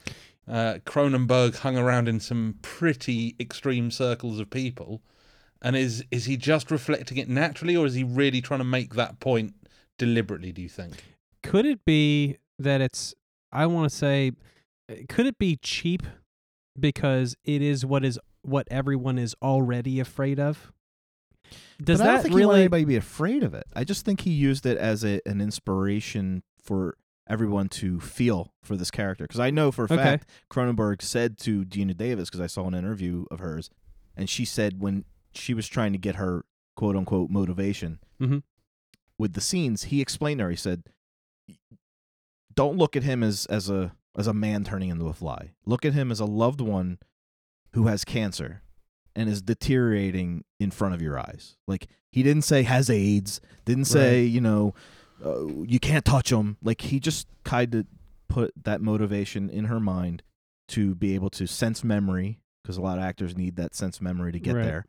[0.49, 5.03] uh, Cronenberg hung around in some pretty extreme circles of people.
[5.63, 8.95] And is is he just reflecting it naturally, or is he really trying to make
[8.95, 9.55] that point
[9.97, 10.53] deliberately?
[10.53, 11.03] Do you think?
[11.43, 13.15] Could it be that it's
[13.51, 14.33] I want to say
[15.09, 16.03] could it be cheap
[16.79, 20.73] because it is what is what everyone is already afraid of?
[21.83, 23.65] Does but I don't that think he let really anybody be afraid of it.
[23.75, 26.97] I just think he used it as a, an inspiration for
[27.29, 29.25] everyone to feel for this character.
[29.25, 29.97] Because I know for a Okay.
[29.97, 33.71] fact Cronenberg said to Geena Davis, because I saw an interview of hers,
[34.17, 36.45] and she said when she was trying to get her
[36.77, 38.43] quote unquote motivation Mhm.
[39.19, 40.51] with the scenes, he explained to her.
[40.51, 40.85] He said,
[42.55, 45.51] "Don't look at him as as a as a man turning into a fly.
[45.67, 46.99] Look at him as a loved one
[47.73, 48.63] who has cancer."
[49.17, 51.57] And is deteriorating in front of your eyes.
[51.69, 54.75] Like he didn't say has AIDS, didn't say you know
[55.25, 56.57] uh, you can't touch him.
[56.63, 57.87] Like he just kind of
[58.29, 60.23] put that motivation in her mind
[60.69, 64.33] to be able to sense memory because a lot of actors need that sense memory
[64.33, 64.65] to get Right.
[64.65, 64.87] there.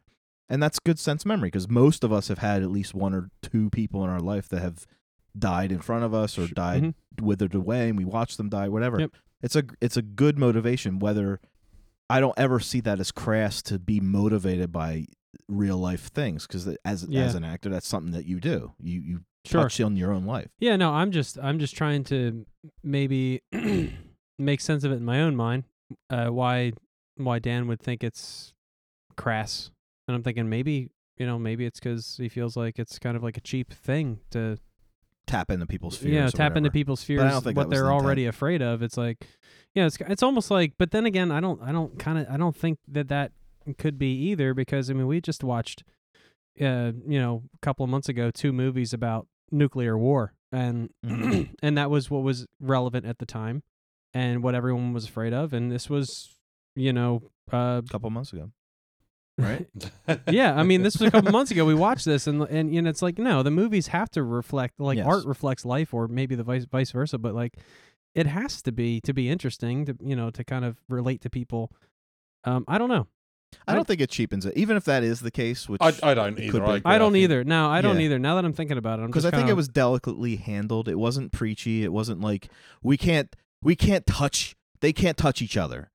[0.47, 3.29] And that's good sense memory because most of us have had at least one or
[3.41, 4.85] two people in our life that have
[5.37, 6.93] died in front of us or died mhm.
[7.21, 8.99] withered away and we watch them die whatever.
[8.99, 9.11] Yep.
[9.41, 11.39] It's a it's a good motivation whether
[12.09, 15.05] I don't ever see that as crass to be motivated by
[15.47, 17.23] real life things because as Yeah.
[17.23, 18.73] as an actor that's something that you do.
[18.81, 19.61] You you Sure.
[19.63, 20.49] touch on your own life.
[20.59, 22.45] Yeah, no, I'm just I'm just trying to
[22.83, 23.41] maybe
[24.39, 25.65] make sense of it in my own mind.
[26.09, 26.73] Uh, why
[27.17, 28.53] why Dan would think it's
[29.17, 29.69] crass,
[30.07, 33.23] and I'm thinking maybe you know maybe it's because he feels like it's kind of
[33.23, 34.57] like a cheap thing to
[35.27, 36.13] Tap into people's fears.
[36.13, 37.87] Yeah, tap into people's fears what they're the intent.
[37.87, 38.81] already afraid of.
[38.81, 39.27] It's like
[39.73, 40.73] yeah, it's it's almost like.
[40.77, 43.31] But then again, I don't I don't kind of I don't think that that
[43.79, 45.83] could be either because I mean we just watched
[46.61, 51.49] uh you know a couple of months ago two movies about nuclear war and Mhm.
[51.63, 53.63] and that was what was relevant at the time
[54.13, 56.29] and what everyone was afraid of and this was
[56.75, 58.51] you know uh a couple months ago.
[59.37, 59.67] Right?
[60.29, 62.81] yeah i mean this was a couple months ago we watched this and and you
[62.81, 65.05] know it's like no the movies have to reflect like Yes.
[65.07, 67.57] art reflects life or maybe the vice vice versa but like
[68.13, 71.29] it has to be to be interesting to you know to kind of relate to
[71.29, 71.69] people
[72.45, 73.07] um i don't know
[73.67, 75.69] I don't think it cheapens it, even if that is the case.
[75.69, 76.59] Which I, I don't either.
[76.59, 76.65] be.
[76.85, 78.05] I, i don't think- either no i don't Yeah.
[78.05, 80.89] either now that i'm thinking about it because I think kinda- it was delicately handled.
[80.89, 81.83] It wasn't preachy.
[81.83, 82.49] It wasn't like
[82.83, 84.55] we can't we can't touch.
[84.81, 85.89] They can't touch each other.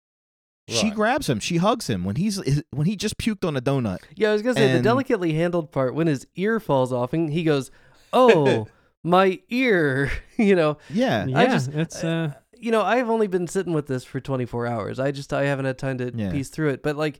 [0.70, 0.94] She Right.
[0.94, 1.40] grabs him.
[1.40, 3.98] She hugs him when he's when he just puked on a donut.
[4.14, 7.12] Yeah, I was gonna say the And- delicately handled part when his ear falls off
[7.12, 7.70] and he goes,
[8.12, 8.66] "Oh,
[9.04, 10.78] my ear," you know.
[10.88, 14.20] Yeah, yeah I just- it's uh You know, I've only been sitting with this for
[14.20, 15.00] 24 hours.
[15.00, 16.30] I just I haven't had time to Yeah.
[16.30, 17.18] piece through it, but like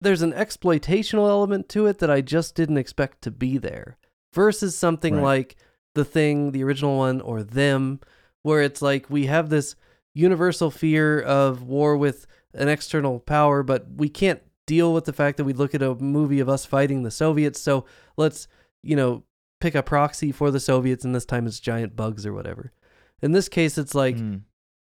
[0.00, 3.96] there's an exploitational element to it that I just didn't expect to be there.
[4.34, 5.22] Versus something Right.
[5.22, 5.56] like
[5.94, 8.00] The Thing, the original one or Them
[8.42, 9.76] where it's like we have this
[10.14, 15.36] universal fear of war with an external power, but we can't deal with the fact
[15.36, 17.60] that we look at a movie of us fighting the Soviets.
[17.60, 17.84] So
[18.16, 18.46] let's,
[18.82, 19.24] you know,
[19.60, 22.72] pick a proxy for the Soviets, and this time it's giant bugs or whatever.
[23.20, 24.42] In this case, it's like Mm.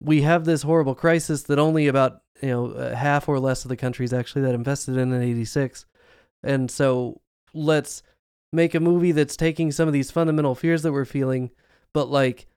[0.01, 3.69] we have this horrible crisis that only about you know uh, half or less of
[3.69, 5.87] the countries actually that invested in in 86
[6.43, 7.21] and so
[7.55, 8.03] let's
[8.53, 11.51] make a movie that's taking some of these fundamental fears that we're feeling
[11.93, 12.49] but like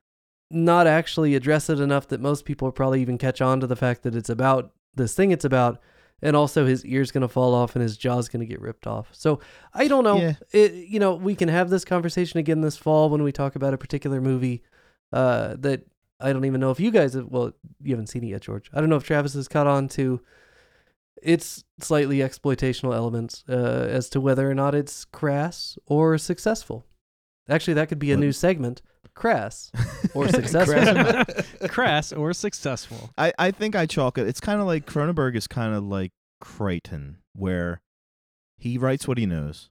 [0.50, 4.02] not actually address it enough that most people probably even catch on to the fact
[4.02, 5.80] that it's about this thing it's about
[6.22, 8.86] and also his ear's going to fall off and his jaw's going to get ripped
[8.86, 9.08] off.
[9.12, 9.40] So
[9.74, 10.16] I don't know.
[10.16, 10.32] Yeah.
[10.50, 13.74] It, you know, we can have this conversation again this fall when we talk about
[13.74, 14.62] a particular movie
[15.12, 15.82] uh, that
[16.18, 17.26] I don't even know if you guys have.
[17.26, 18.70] Well, you haven't seen it yet, George.
[18.72, 20.22] I don't know if Travis has caught on to
[21.22, 26.86] its slightly exploitational elements uh, as to whether or not it's crass or successful.
[27.48, 28.20] Actually, that could be a What?
[28.20, 28.80] new segment:
[29.16, 29.72] crass
[30.14, 30.74] or successful.
[30.84, 31.68] Crass.
[31.68, 33.10] Crass or successful.
[33.18, 34.28] I, I think I chalk it.
[34.28, 37.80] It's kind of like Cronenberg is kind of like Crichton, where
[38.56, 39.70] he writes what he knows.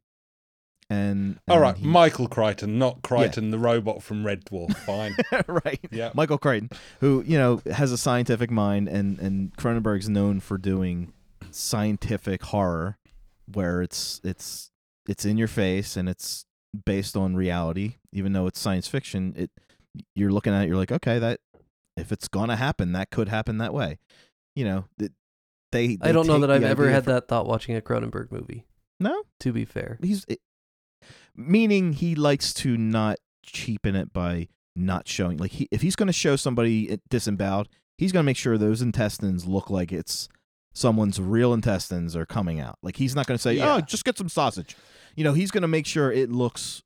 [0.90, 4.76] And, All and right, he- Michael Crichton, not Kryten, the robot from Red Dwarf.
[4.76, 5.16] Fine.
[5.48, 5.80] right.
[5.90, 6.12] yeah.
[6.14, 11.14] Michael Crichton, who you know has a scientific mind, and and Cronenberg's known for doing
[11.50, 12.98] scientific horror,
[13.52, 14.70] where it's it's
[15.08, 16.45] it's in your face and it's
[16.84, 19.34] based on reality, even though it's science fiction.
[19.38, 19.52] It
[20.14, 21.40] you're looking at it, you're like, okay, that
[21.96, 24.00] if it's gonna happen, that could happen that way.
[24.56, 25.12] You know, th-
[25.72, 25.98] they.
[26.02, 28.66] I don't know that I've ever had that thought watching a Cronenberg movie.
[29.00, 30.40] No, To be fair, he's it,
[31.36, 36.08] meaning he likes to not cheapen it by not showing like he if he's going
[36.08, 40.28] to show somebody eh, disemboweled he's going to make sure those intestines look like it's
[40.74, 43.76] someone's real intestines are coming out like he's not going to say oh, Yeah.
[43.76, 44.76] oh just get some sausage
[45.16, 46.84] you know he's going to make sure it looks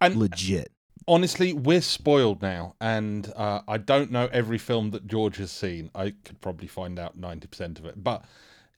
[0.00, 0.70] And legit
[1.08, 5.88] honestly, we're spoiled now, and uh, I don't know every film that George has seen.
[5.94, 8.24] I could probably find out ninety percent of it, but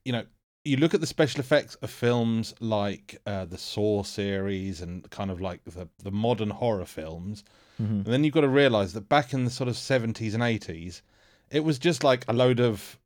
[0.05, 0.25] you know,
[0.65, 5.31] you look at the special effects of films like uh, the Saw series and kind
[5.31, 7.45] of like the the modern horror films,
[7.81, 8.05] Mhm.
[8.05, 11.01] and then you've got to realize that back in the sort of seventies and eighties,
[11.51, 12.99] it was just like a load of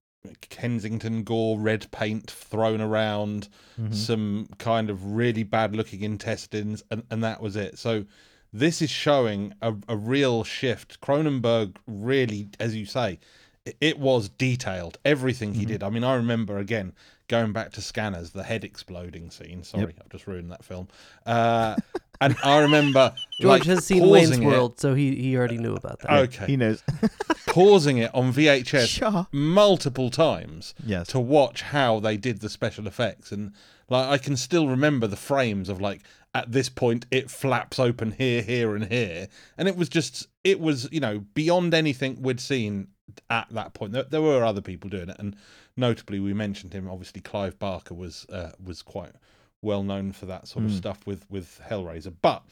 [0.49, 3.95] Kensington gore, red paint thrown around, Mhm.
[3.95, 7.79] some kind of really bad looking intestines, and, and that was it.
[7.79, 8.05] So
[8.53, 11.01] this is showing a, a real shift.
[11.01, 13.19] Cronenberg really, as you say,
[13.65, 14.99] it, it was detailed.
[15.05, 15.69] Everything he Mhm.
[15.69, 15.83] did.
[15.83, 16.93] I mean, I remember again
[17.29, 19.63] going back to Scanners, the head exploding scene.
[19.63, 20.89] Sorry, I've just ruined that film.
[21.25, 21.77] Uh,
[22.23, 25.75] and I remember George like, has seen Wayne's it- World, so he he already knew
[25.75, 26.11] about that.
[26.11, 26.83] Okay, he knows.
[27.47, 29.27] Pausing it on VHS Sure.
[29.31, 31.07] multiple times yes.
[31.09, 33.31] to watch how they did the special effects.
[33.31, 33.53] And
[33.91, 36.01] like I can still remember the frames of like
[36.35, 39.29] at this point it flaps open here here and here.
[39.59, 42.89] And it was just it was you know beyond anything we'd seen
[43.29, 43.93] at that point.
[43.93, 45.37] There, there were other people doing it and
[45.77, 46.89] notably we mentioned him.
[46.89, 49.13] Obviously Clive Barker was uh, was quite
[49.63, 50.77] well known for that sort of Mm.
[50.77, 52.43] stuff with with Hellraiser but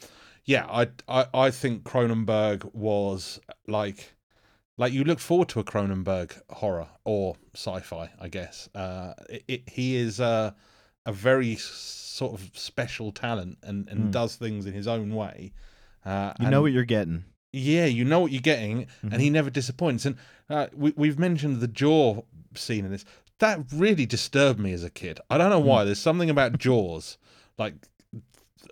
[0.45, 4.15] yeah I, I I think Cronenberg was like
[4.79, 8.67] like you look forward to a Cronenberg horror or sci-fi, I guess.
[8.75, 10.53] Uh, it, it, he is uh,
[11.05, 14.11] a very sort of special talent and, and Mm.
[14.13, 15.53] does things in his own way.
[16.03, 19.13] Uh, you know what you're getting yeah, you know what you're getting, Mhm.
[19.13, 20.07] and he never disappoints.
[20.07, 20.17] And
[20.49, 22.23] uh, we, we've mentioned the jaw
[22.55, 23.05] scene in this.
[23.41, 25.21] That really disturbed me as a kid.
[25.29, 25.67] I don't know Hmm.
[25.67, 25.85] why.
[25.85, 27.19] There's something about jaws,
[27.59, 27.75] like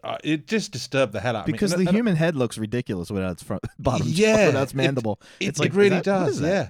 [0.05, 1.77] uh, it just disturbed the hell out of because me.
[1.77, 4.75] the And- and human head looks ridiculous without its front bottom jaw, Yeah, without its
[4.75, 6.69] mandible It, It's like, is really that- does, yeah.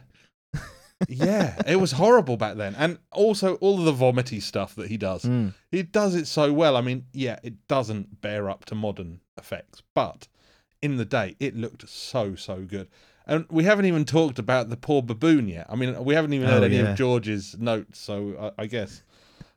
[1.08, 2.74] yeah, it was horrible back then.
[2.76, 5.24] And also all of the vomity stuff that he does.
[5.24, 5.54] Mm.
[5.70, 6.76] He does it so well.
[6.76, 10.26] I mean, yeah, it doesn't bear up to modern effects, but
[10.82, 12.88] in the day it looked so so good.
[13.29, 15.67] And we haven't even talked about the poor baboon yet.
[15.69, 16.93] I mean, we haven't even Oh, heard any yeah.
[16.93, 19.03] of George's notes, so I, I guess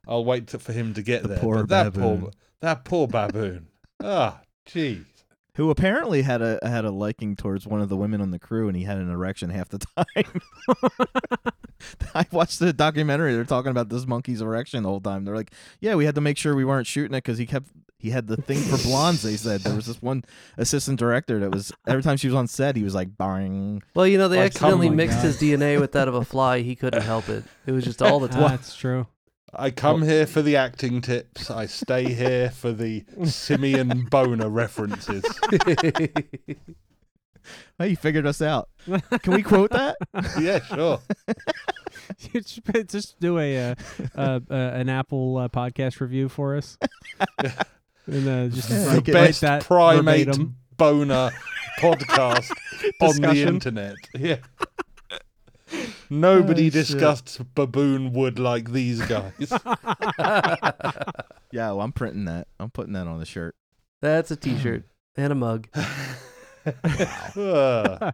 [0.08, 1.38] I'll wait to, for him to get The there.
[1.40, 2.32] poor But that poor baboon.
[2.60, 3.68] that poor baboon.
[4.04, 5.06] Ah, jeez.
[5.56, 8.68] who apparently had a had a liking towards one of the women on the crew,
[8.68, 10.42] and he had an erection half the time.
[12.16, 13.34] I watched the documentary.
[13.34, 15.24] They're talking about this monkey's erection the whole time.
[15.26, 17.70] They're like, "Yeah, we had to make sure we weren't shooting it because he kept
[18.02, 20.24] he had the thing for blondes." They said there was this one
[20.58, 24.08] assistant director that was every time she was on set, he was like, "Bang." Well,
[24.08, 25.40] you know, they Like, accidentally come on, mixed guys.
[25.40, 26.60] his DNA with that of a fly.
[26.62, 27.44] He couldn't help it.
[27.66, 28.50] It was just all the time.
[28.50, 29.08] That's true.
[29.54, 31.52] I come here for the acting tips.
[31.52, 35.24] I stay here for the simian Boner references.
[37.80, 38.70] Hey, you figured us out.
[39.24, 39.98] Can we quote that?
[40.40, 41.00] Yeah, sure.
[42.34, 43.76] You should just do a uh,
[44.16, 46.78] uh, uh, an Apple uh, podcast review for us,
[48.08, 50.56] and uh, just Yeah, write, make write Best that primate verbatim.
[50.78, 51.32] boner
[51.80, 52.52] podcast
[53.02, 53.96] on the internet.
[54.18, 54.38] Yeah.
[56.10, 56.74] Nobody Oh, shit.
[56.74, 59.32] discussed baboon wood like these guys.
[61.54, 62.48] Yeah, well, I'm printing that.
[62.62, 63.56] I'm putting that on the shirt.
[64.02, 64.86] That's a T-shirt
[65.18, 65.68] and a mug.
[67.36, 68.14] Ugh.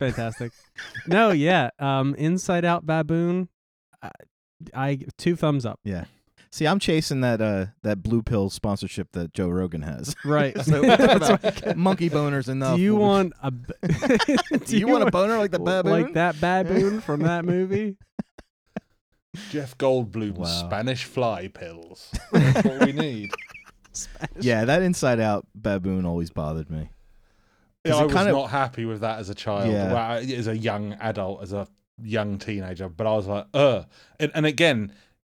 [0.00, 0.50] Fantastic.
[1.06, 1.70] No, yeah.
[1.78, 3.48] Um, Inside Out Baboon.
[4.02, 4.10] I,
[4.74, 5.78] I two thumbs up.
[6.54, 10.14] See, I'm chasing that uh that blue pill sponsorship that Joe Rogan has.
[10.24, 10.54] Right.
[10.60, 11.76] So That's about what I get.
[11.78, 12.76] Monkey boners enough.
[12.76, 13.50] Do you want a?
[13.50, 13.72] b-
[14.66, 15.90] Do you want a boner like the baboon?
[15.92, 17.96] Like that baboon from that movie?
[19.50, 20.44] Jeff Goldblum's Wow.
[20.68, 22.10] Spanish fly pills.
[22.32, 23.30] That's what we need.
[24.38, 26.90] Yeah, that inside out baboon always bothered me.
[27.84, 29.72] Yeah, 'Cause I was kinda- not happy with that as a child.
[29.72, 29.86] Yeah.
[29.88, 31.66] Well, I- as a young adult, as a
[32.02, 33.84] young teenager, but I was like, uh.
[34.20, 34.92] And, and again,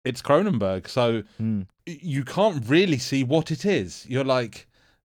[0.05, 4.05] it's Cronenberg, so y- you can't really see what it is.
[4.07, 4.67] You're like,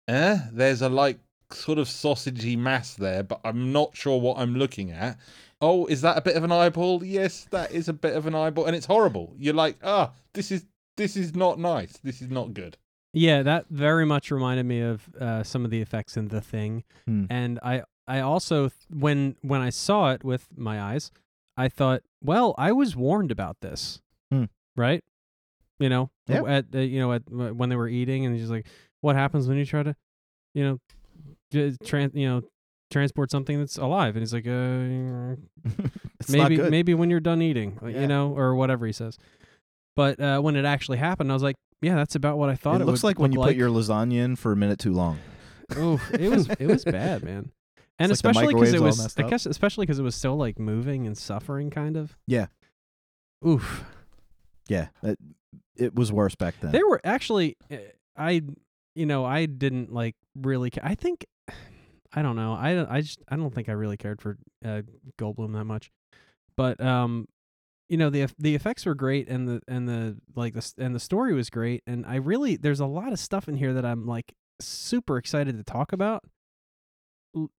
[0.07, 1.19] eh, there's a like
[1.51, 5.17] sort of sausagey mass there, but I'm not sure what I'm looking at.
[5.61, 7.03] Oh, is that a bit of an eyeball?
[7.03, 9.33] Yes, that is a bit of an eyeball, and it's horrible.
[9.37, 10.65] You're like, ah, this is
[10.97, 11.97] this is not nice.
[12.03, 12.77] This is not good.
[13.13, 16.83] Yeah, that very much reminded me of uh, some of the effects in The Thing,
[17.07, 17.25] Hmm.
[17.29, 21.11] and I I also when when I saw it with my eyes,
[21.57, 24.45] I thought, well, I was warned about this, Hmm.
[24.75, 25.01] Right?
[25.79, 26.43] You know, Yeah.
[26.43, 28.65] at uh, you know at when they were eating, and he's like,
[29.01, 29.95] what happens when you try to,
[30.53, 30.79] you know,
[31.51, 32.41] j- tran you know
[32.91, 35.35] transport something that's alive, and he's like, uh,
[36.29, 38.01] maybe maybe when you're done eating, Yeah.
[38.01, 39.17] you know, or whatever he says.
[39.95, 42.75] But uh, when it actually happened, I was like, yeah, that's about what I thought.
[42.81, 45.19] it It, looks like when you put your lasagna in for a minute too long.
[45.75, 47.51] oh, it was it was bad, man.
[47.97, 50.59] And It's especially because microwave's it was, I guess, especially because it was still like
[50.59, 52.17] moving and suffering, kind of.
[52.27, 52.47] Yeah.
[53.47, 53.85] Oof.
[54.67, 55.19] Yeah, it,
[55.75, 56.71] it was worse back then.
[56.71, 57.77] There were actually, uh,
[58.17, 58.41] I,
[58.95, 60.71] you know, I didn't like really.
[60.71, 61.25] Ca- I think,
[62.13, 62.53] I don't know.
[62.53, 64.81] I I just I don't think I really cared for uh,
[65.19, 65.91] Goldblum that much,
[66.55, 67.27] but um,
[67.89, 70.99] you know the the effects were great and the and the like the and the
[70.99, 74.07] story was great and I really there's a lot of stuff in here that I'm
[74.07, 76.23] like super excited to talk about,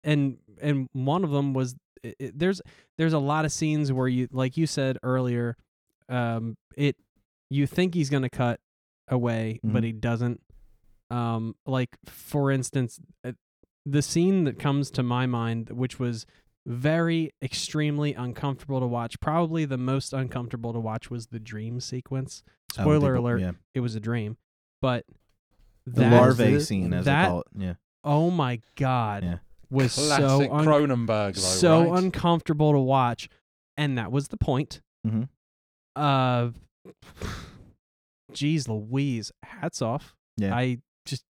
[0.03, 2.62] and and one of them was i i there's
[2.97, 5.58] there's a lot of scenes where you like you said earlier,
[6.10, 6.95] um, it
[7.49, 8.60] you think he's gonna cut
[9.08, 9.86] away, but Mhm.
[9.86, 10.41] he doesn't.
[11.10, 13.34] Um, like for instance, uh,
[13.86, 16.26] the scene that comes to my mind, which was
[16.66, 22.43] very extremely uncomfortable to watch, probably the most uncomfortable to watch, was the dream sequence.
[22.78, 23.51] Oh, Spoiler they- alert: Yeah.
[23.76, 24.38] it was a dream,
[24.82, 25.06] but
[25.86, 27.47] The that larvae it- scene, as that- they call it.
[27.56, 27.74] Yeah.
[28.03, 29.38] oh my god, Yeah.
[29.70, 32.03] was so un- Cronenberg, though, so right?
[32.03, 33.30] uncomfortable to watch,
[33.78, 34.82] and that was the point.
[35.06, 35.30] Mhm.
[35.96, 36.50] Uh,
[38.34, 40.16] geez, Louise, hats off.
[40.38, 40.54] Yeah.
[40.56, 41.24] I just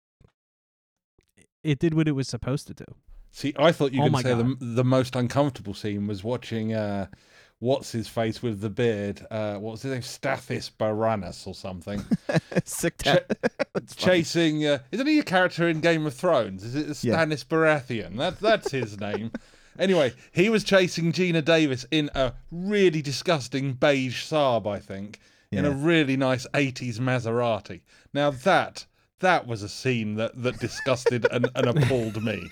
[1.63, 2.85] it did what it was supposed to do.
[3.31, 6.07] See, I thought you Oh were my going to say the, the most uncomfortable scene
[6.07, 7.07] was watching uh,
[7.59, 9.25] what's his face with the beard.
[9.29, 10.01] Uh, what's his name?
[10.01, 12.01] Stathis Baranus or something.
[12.63, 13.37] Sick Cha- tat.
[13.75, 14.17] It's funny.
[14.23, 14.65] Chasing.
[14.65, 16.63] Uh, isn't he a character in Game of Thrones?
[16.63, 17.15] Is it Yeah.
[17.17, 18.15] Stannis Baratheon?
[18.17, 19.31] That, that's his name.
[19.77, 25.19] Anyway, he was chasing Geena Davis in a really disgusting beige Saab, I think,
[25.51, 27.81] in a really nice 80s Maserati.
[28.13, 28.85] Now that
[29.19, 32.49] that was a scene that, that disgusted and, and appalled me.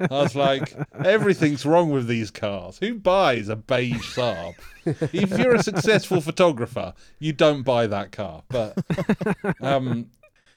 [0.00, 2.78] I was like, everything's wrong with these cars.
[2.78, 4.54] Who buys a beige Saab?
[4.84, 8.42] if you're a successful photographer, you don't buy that car.
[8.48, 8.76] But
[9.62, 10.10] um,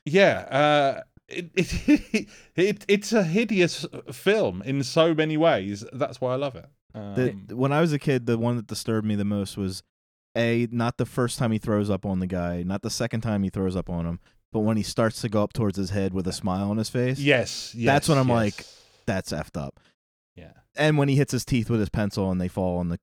[0.05, 1.01] yeah, uh,
[1.38, 5.84] it, it, it it's a hideous film in so many ways.
[5.93, 6.65] That's why I love it.
[6.95, 7.13] Um,
[7.47, 9.84] The, when I was a kid, the one that disturbed me the most was
[10.38, 13.43] a not the first time he throws up on the guy, not the second time
[13.43, 14.19] he throws up on him,
[14.51, 16.89] but when he starts to go up towards his head with a smile on his
[16.89, 17.19] face.
[17.19, 18.36] yes, yes, That's when I'm yes.
[18.36, 18.65] like-
[19.05, 19.79] that's effed up.
[20.36, 20.53] yeah.
[20.75, 22.99] And when he hits his teeth with his pencil and they fall on the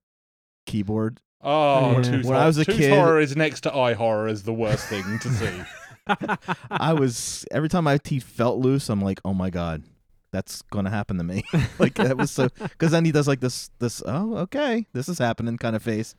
[0.65, 1.19] keyboard.
[1.41, 2.01] Oh, Yeah.
[2.01, 4.53] tooth, When I was a tooth kid- horror is next to eye horror is the
[4.53, 5.61] worst thing to see.
[6.71, 9.83] I was every time my teeth felt loose, I'm like, oh my god,
[10.31, 11.43] that's gonna happen to me.
[11.79, 15.19] like that was so because then he does like this this oh okay this is
[15.19, 16.15] happening kind of face.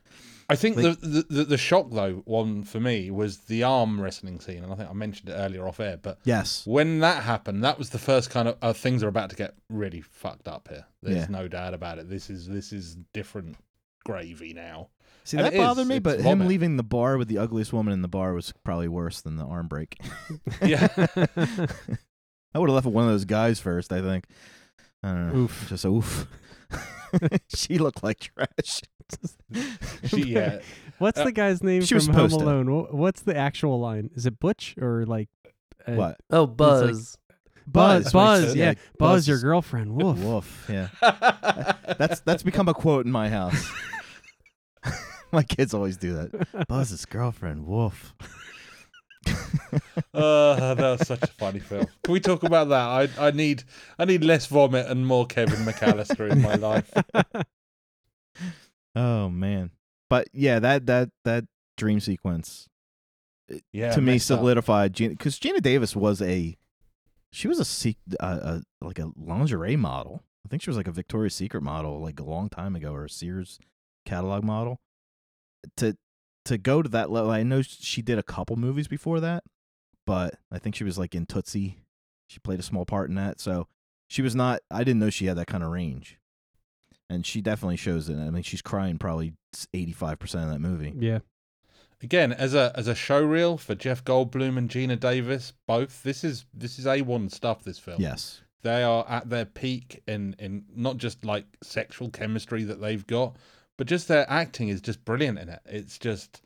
[0.49, 4.39] I think Like- the, the the shock though one for me was the arm wrestling
[4.39, 5.97] scene, and I think I mentioned it earlier off air.
[5.97, 9.29] But Yes, when that happened, that was the first kind of uh, things are about
[9.29, 10.85] to get really fucked up here.
[11.01, 11.27] There's Yeah.
[11.29, 12.09] no doubt about it.
[12.09, 13.55] This is this is different
[14.05, 14.89] gravy now.
[15.23, 16.47] See And that it is, bothered me, it's but him vomit.
[16.47, 19.45] leaving the bar with the ugliest woman in the bar was probably worse than the
[19.45, 19.97] arm break.
[20.65, 20.87] Yeah.
[22.55, 23.91] I would have left with one of those guys first.
[23.91, 24.25] I think.
[25.01, 25.39] I don't know.
[25.41, 25.65] Oof.
[25.69, 26.27] Just oof.
[27.55, 28.81] she looked like trash.
[30.05, 30.59] She, yeah,
[30.97, 32.51] What's Uh, the guy's name she was from Home supposed to.
[32.51, 32.71] Alone?
[32.71, 34.09] Wha- What's the actual line?
[34.15, 35.29] Is it Butch or like
[35.87, 36.17] uh, what?
[36.31, 37.17] Oh, Buzz.
[37.67, 38.57] Buzz, Buzz, Buzz, makes sense.
[38.57, 39.93] yeah, Yeah, Buzz, Buzz your girlfriend.
[39.93, 40.17] Woof.
[40.19, 40.65] Woof.
[40.69, 40.87] Yeah.
[41.99, 43.69] That's that's become a quote in my house.
[45.37, 46.67] my kids always do that.
[46.67, 47.65] Buzz's girlfriend.
[47.65, 48.13] Woof.
[49.27, 49.33] uh,
[50.13, 51.87] that was such a funny film.
[52.03, 52.87] Can we talk about that?
[53.19, 53.63] I I need
[53.97, 56.91] I need less vomit and more Kevin McCallister in my life.
[58.95, 59.71] Oh man.
[60.09, 61.45] But yeah, that that that
[61.77, 62.69] dream sequence
[63.71, 66.55] Yeah, to me solidified because Geena Davis was a
[67.31, 70.21] she was a, sec- uh, a like a lingerie model.
[70.45, 73.05] I think she was like a Victoria's Secret model like a long time ago or
[73.05, 73.59] a Sears
[74.05, 74.79] catalog model.
[75.77, 75.97] To
[76.45, 79.43] to go to that level, I know she did a couple movies before that,
[80.05, 81.77] but I think she was like in Tootsie.
[82.27, 83.67] She played a small part in that, so
[84.07, 84.61] she was not.
[84.69, 86.19] I didn't know she had that kind of range,
[87.09, 88.17] and she definitely shows it.
[88.17, 89.33] I mean, she's crying probably
[89.73, 90.93] eighty five percent of that movie.
[90.97, 91.19] Yeah.
[92.01, 96.25] Again, as a as a show reel for Jeff Goldblum and Geena Davis, both this
[96.25, 97.63] is this is a one stuff.
[97.63, 102.65] This film, Yes, they are at their peak in in not just like sexual chemistry
[102.65, 103.37] that they've got,
[103.83, 105.59] but just their acting is just brilliant in it.
[105.65, 106.41] It's just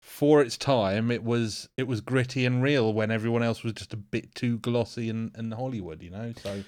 [0.00, 3.92] for its time, it was it was gritty and real when everyone else was just
[3.92, 6.32] a bit too glossy and, and Hollywood, you know.
[6.42, 6.64] So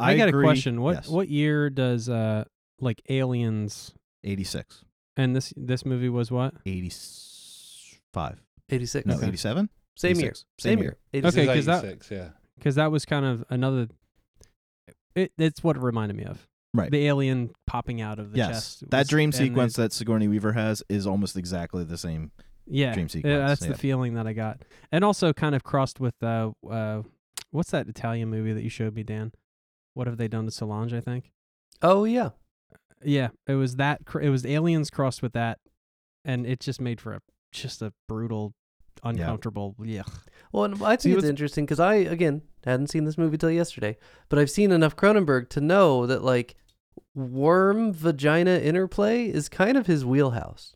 [0.00, 0.44] I, got agree.
[0.44, 0.80] a question.
[0.80, 1.08] What Yes.
[1.08, 2.42] what year does uh
[2.80, 3.92] like Aliens
[4.24, 4.84] eighty six.
[5.16, 6.54] and this this movie was what?
[6.66, 8.42] 85.
[8.70, 9.06] 86.
[9.06, 9.26] No, Okay.
[9.28, 9.68] 87?
[9.96, 10.26] Same year.
[10.30, 10.44] 86.
[10.58, 10.96] Same year.
[11.12, 11.36] 86.
[11.36, 12.28] Okay, This 'cause is that- yeah.
[12.56, 13.88] Because that was kind of another.
[15.14, 16.48] It, it's what it reminded me of.
[16.74, 16.90] Right.
[16.90, 18.48] The alien popping out of the yes.
[18.50, 18.90] chest.
[18.90, 22.32] that was- dream sequence that Sigourney Weaver has is almost exactly the same.
[22.66, 23.30] yeah, dream sequence.
[23.32, 23.68] yeah, that's yeah.
[23.68, 27.02] the feeling that I got, and also kind of crossed with uh, uh,
[27.52, 29.32] what's that Italian movie that you showed me, Dan?
[29.94, 30.92] What have they done to Solange?
[30.92, 31.30] I think.
[31.80, 32.30] Oh, yeah.
[33.04, 34.04] Yeah, it was that.
[34.06, 35.58] cr- It was aliens crossed with that,
[36.24, 37.20] and it just made for a
[37.52, 38.54] just a brutal,
[39.04, 39.76] uncomfortable.
[39.82, 40.02] Yeah.
[40.52, 43.50] Well, and I See, think it's interesting because I, again, hadn't seen this movie till
[43.50, 43.96] yesterday,
[44.28, 46.54] but I've seen enough Cronenberg to know that, like,
[47.14, 50.74] worm vagina interplay is kind of his wheelhouse,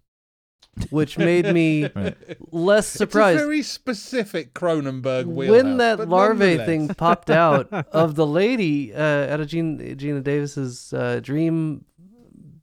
[0.91, 2.17] which made me Right.
[2.53, 3.39] less It's a surprised.
[3.41, 9.41] very specific Cronenberg when that but larvae thing popped out of the lady uh, out
[9.41, 11.85] of Geena, Geena Davis's uh, dream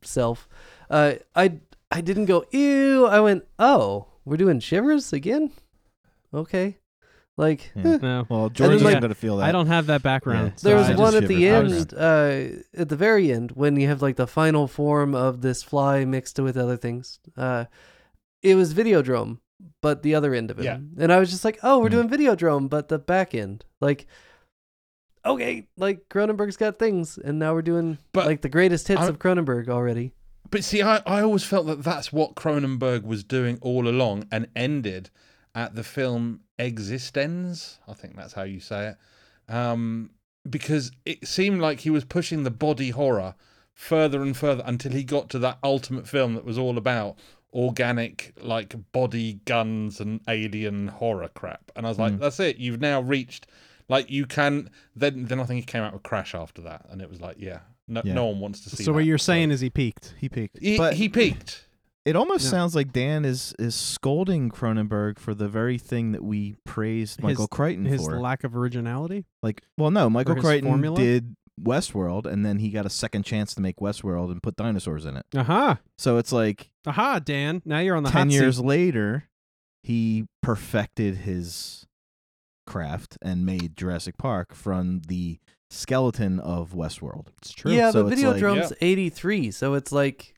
[0.01, 0.47] self,
[0.89, 1.59] uh, I
[1.91, 3.05] I didn't go ew.
[3.05, 5.51] I went oh, we're doing shivers again.
[6.33, 6.77] Okay,
[7.37, 7.83] like Yeah.
[7.93, 7.97] eh.
[8.01, 9.45] No, Well, then, George isn't like, going to feel that.
[9.45, 10.47] I don't have that background.
[10.47, 10.55] Yeah.
[10.57, 13.87] so there was just one at the end, uh, at the very end, when you
[13.87, 17.19] have like the final form of this fly mixed with other things.
[17.37, 17.65] Uh,
[18.41, 19.39] it was Videodrome,
[19.81, 20.65] but the other end of it.
[20.65, 20.77] Yeah.
[20.97, 22.07] And I was just like, oh, we're Mhm.
[22.07, 23.65] doing Videodrome, but the back end.
[23.81, 24.05] Like,
[25.25, 29.07] okay, like Cronenberg's got things, and now we're doing But like the greatest hits I-
[29.07, 30.13] of Cronenberg already.
[30.51, 34.47] But see, I, I always felt that that's what Cronenberg was doing all along and
[34.55, 35.09] ended
[35.55, 37.77] at the film Existenz.
[37.87, 39.53] I think that's how you say it.
[39.53, 40.11] Um,
[40.49, 43.35] because it seemed like he was pushing the body horror
[43.73, 47.17] further and further until he got to that ultimate film that was all about
[47.53, 51.71] organic, like body guns and alien horror crap.
[51.75, 52.19] And I was like, Mm.
[52.19, 52.57] that's it.
[52.57, 53.47] You've now reached,
[53.89, 54.69] like, you can.
[54.95, 56.85] Then, then I think he came out with Crash after that.
[56.89, 58.13] And it was like, yeah, no, Yeah.
[58.13, 60.13] no one wants to see So what you're saying is he peaked.
[60.17, 60.59] He peaked.
[60.59, 61.64] He, but he peaked.
[62.05, 62.51] It almost Yeah.
[62.51, 67.47] sounds like Dan is is scolding Cronenberg for the very thing that we praised Michael
[67.47, 68.13] Crichton His for.
[68.13, 69.25] His lack of originality.
[69.43, 70.97] like, well, no, Michael Crichton formula?
[70.97, 75.05] did Westworld, and then he got a second chance to make Westworld and put dinosaurs
[75.05, 75.25] in it.
[75.35, 75.79] Aha.
[75.97, 77.61] So it's like Aha, Dan.
[77.65, 78.65] Now you're on the ten hot years seat.
[78.65, 79.23] later,
[79.83, 81.85] he perfected his
[82.67, 85.39] craft and made Jurassic Park from the
[85.69, 87.27] skeleton of Westworld.
[87.37, 87.71] It's true.
[87.71, 90.34] Yeah, So but it's like- Videodrome's 83, so it's like it,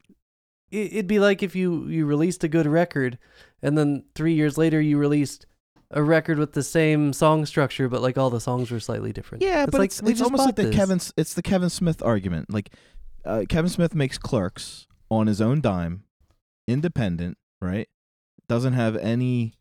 [0.71, 3.17] it'd be like if you you released a good record
[3.61, 5.45] and then 3 years later you released
[5.91, 9.41] a record with the same song structure but like all the songs were slightly different.
[9.43, 10.75] Yeah, It's but like, it's, it's almost like the this.
[10.75, 10.99] Kevin.
[11.15, 12.51] It's the Kevin Smith argument.
[12.51, 12.71] Like
[13.25, 16.03] uh, Kevin Smith makes Clerks on his own dime,
[16.67, 17.87] independent, right?
[18.49, 19.53] Doesn't have anything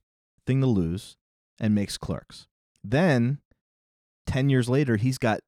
[0.47, 1.17] to lose,
[1.61, 2.47] and makes Clerks.
[2.85, 3.39] Then,
[4.27, 5.41] ten years later, he's got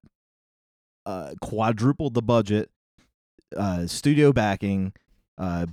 [1.07, 2.71] uh, quadrupled the budget,
[3.57, 4.93] uh, studio backing,
[5.39, 5.67] uh,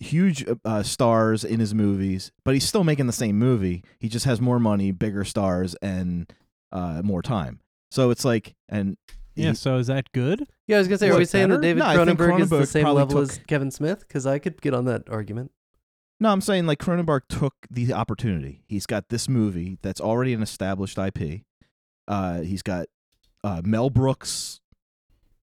[0.00, 3.84] huge uh, stars in his movies, but he's still making the same movie.
[4.00, 6.30] He just has more money, bigger stars, and
[6.72, 7.60] uh, more time.
[7.90, 8.96] So it's like, and
[9.34, 10.46] Yeah, he- so is that good?
[10.66, 11.60] Yeah, I was going to say are we saying that?
[11.60, 14.38] David No, I think Cronenberg is the same level took- as Kevin Smith cuz I
[14.38, 15.52] could get on that argument.
[16.18, 18.62] no, I'm saying like Cronenberg took the opportunity.
[18.66, 21.42] He's got this movie that's already an established IP.
[22.08, 22.86] Uh, he's got
[23.44, 24.60] uh, Mel Brooks,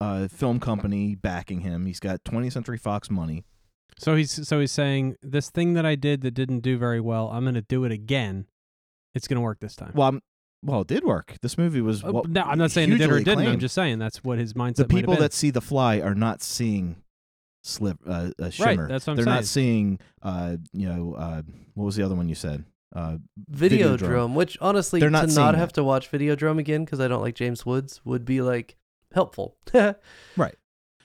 [0.01, 1.87] uh, film company backing him.
[1.87, 3.45] He's got 20th Century Fox money.
[3.99, 7.29] So he's so he's saying this thing that I did that didn't do very well,
[7.31, 8.47] I'm going to do it again.
[9.15, 9.93] It's going to work this time.
[9.95, 10.23] Well, I'm,
[10.65, 11.37] well, it did work.
[11.43, 12.03] This movie was.
[12.03, 13.47] Uh, well, no, I'm not saying it did or it didn't.
[13.47, 14.77] I'm just saying that's what his mindset.
[14.77, 15.23] the might have people been.
[15.23, 16.97] that see the fly are not seeing
[17.63, 18.83] slip uh, uh, shimmer.
[18.83, 19.35] Right, that's what I'm They're saying.
[19.37, 19.99] not seeing.
[20.23, 21.43] Uh, you know, uh,
[21.75, 22.65] what was the other one you said?
[22.97, 23.19] Uh,
[23.53, 24.35] Videodrome, Videodrome.
[24.35, 25.59] which honestly They're not to not it.
[25.59, 28.77] have to watch Videodrome again cuz I don't like James Woods would be like
[29.15, 29.57] helpful.
[30.37, 30.55] Right.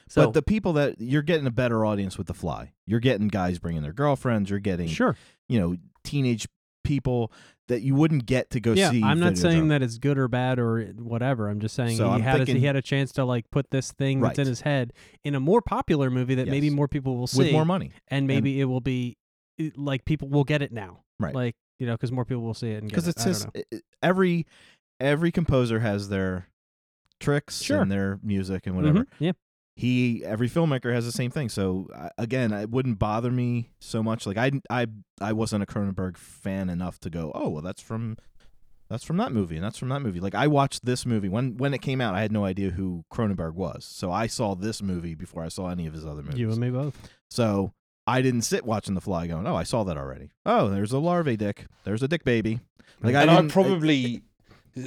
[0.10, 2.74] So but the people that you're getting a better audience with the fly.
[2.88, 4.50] You're getting guys bringing their girlfriends.
[4.50, 5.16] You're getting sure.
[5.48, 6.48] you know teenage
[6.84, 7.32] people
[7.68, 9.04] that you wouldn't get to go yeah, see.
[9.04, 11.48] I'm not saying that it's good or bad or whatever.
[11.48, 13.70] I'm just saying So he I'm had a, he had a chance to like put
[13.70, 14.94] this thing that's in his head
[15.24, 17.92] in a more popular movie that maybe more people will see with more money.
[18.08, 19.16] and maybe it will be
[19.76, 21.02] like people will get it now.
[21.20, 21.36] Right.
[21.36, 23.12] Like, you know, cuz more people will see it and get because it.
[23.12, 23.52] it's I don't his know.
[23.54, 24.48] it- it- every
[25.00, 26.48] every composer has their
[27.20, 27.82] tricks Sure.
[27.82, 29.00] and their music and whatever.
[29.00, 29.32] Mhm, Yeah.
[29.76, 31.48] He every filmmaker has the same thing.
[31.48, 34.26] So again, it wouldn't bother me so much.
[34.28, 34.88] Like I I
[35.22, 38.18] I wasn't a Cronenberg fan enough to go, oh well, that's from
[38.90, 40.20] that's from that movie and that's from that movie.
[40.20, 42.14] Like I watched this movie when when it came out.
[42.14, 43.86] I had no idea who Cronenberg was.
[43.86, 46.40] So I saw this movie before I saw any of his other movies.
[46.40, 46.98] You and me both.
[47.30, 47.72] So
[48.06, 50.32] I didn't sit watching The Fly going, oh, I saw that already.
[50.46, 51.68] Oh, there's a larvae dick.
[51.86, 52.60] There's a dick baby.
[53.02, 53.52] Like I and I didn't.
[53.52, 54.24] probably,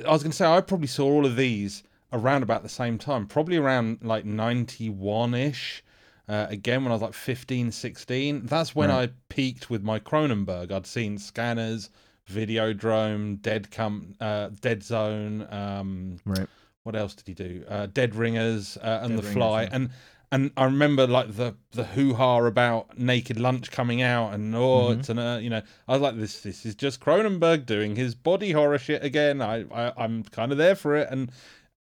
[0.07, 2.99] I was going to say, I probably saw all of these around about the same
[2.99, 5.83] time, probably around like 91 ish.
[6.29, 8.47] Uh, again, when I was like 15, 16.
[8.47, 9.09] That's when Right.
[9.11, 10.71] I peaked with my Cronenberg.
[10.71, 11.91] I'd seen Scanners,
[12.31, 15.47] Videodrome, Dead Com, uh, Dead Zone.
[15.51, 16.47] Um, right.
[16.85, 17.65] what else did he do?
[17.69, 19.69] Uh, Dead Ringers uh, and Dead The Ringers, Fly, yeah.
[19.73, 19.91] and
[20.31, 24.89] and I remember like the the hoo ha about Naked Lunch coming out, and oh,
[24.89, 24.99] Mhm.
[25.01, 28.15] it's an uh, you know, I was like, this this is just Cronenberg doing his
[28.15, 29.43] body horror shit again.
[29.43, 31.31] I, I I'm kind of there for it, and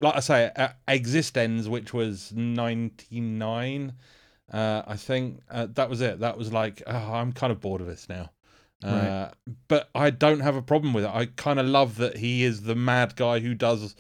[0.01, 3.93] like I say, uh, Existenz, which was ninety nine.
[4.51, 6.19] Uh, I think uh, that was it.
[6.19, 8.31] That was like, oh, I'm kind of bored of this now.
[8.83, 9.29] Uh,
[9.67, 11.09] But I don't have a problem with it.
[11.13, 13.95] I kind of love that he is the mad guy who does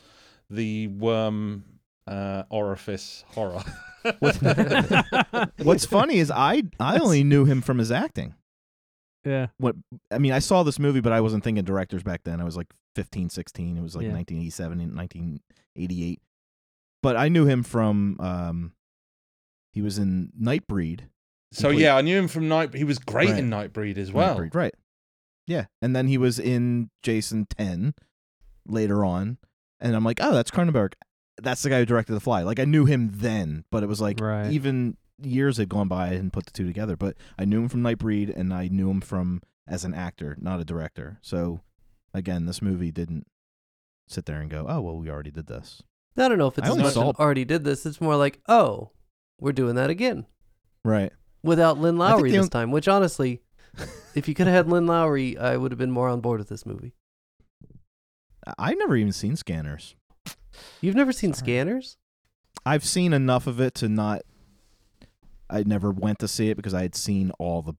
[0.49, 1.63] the worm
[2.07, 3.63] uh, orifice horror.
[5.63, 8.33] What's funny is I I only knew him from his acting.
[9.25, 9.47] Yeah.
[9.57, 9.75] What
[10.11, 12.41] I mean, I saw this movie, but I wasn't thinking directors back then.
[12.41, 13.77] I was like 15, 16.
[13.77, 14.13] It was like Yeah.
[14.13, 16.19] 1987 and 1988.
[17.03, 18.73] But I knew him from um
[19.73, 21.01] he was in Nightbreed.
[21.53, 22.73] So Complete- yeah, I knew him from Night.
[22.73, 23.39] He was great Right.
[23.39, 24.37] in Nightbreed as well.
[24.37, 24.73] Nightbreed, right.
[25.47, 25.65] Yeah.
[25.81, 27.93] And then he was in Jason 10
[28.67, 29.37] later on.
[29.79, 30.93] And I'm like, "Oh, that's Cronenberg.
[31.41, 33.99] That's the guy who directed The Fly." Like I knew him then, but it was
[33.99, 34.51] like Right.
[34.51, 36.95] even years had gone by, I didn't put the two together.
[36.95, 40.59] But I knew him from Nightbreed, and I knew him from as an actor, not
[40.59, 41.17] a director.
[41.21, 41.61] So
[42.13, 43.27] again, this movie didn't
[44.07, 45.81] sit there and go, "Oh, well, we already did this."
[46.17, 47.85] I don't know if it's I as saw- already did this.
[47.85, 48.91] It's more like, oh,
[49.39, 50.25] we're doing that again
[50.83, 51.13] Right.
[51.41, 52.69] without Lynn Lowry this time.
[52.71, 53.41] Which honestly,
[54.13, 56.49] if you could have had Lynn Lowry, I would have been more on board with
[56.49, 56.93] this movie.
[58.57, 59.95] I've never even seen Scanners.
[60.81, 61.45] You've never seen Sorry.
[61.45, 61.97] Scanners?
[62.65, 64.21] I've seen enough of it to not.
[65.51, 67.73] I never went to see it because I had seen all the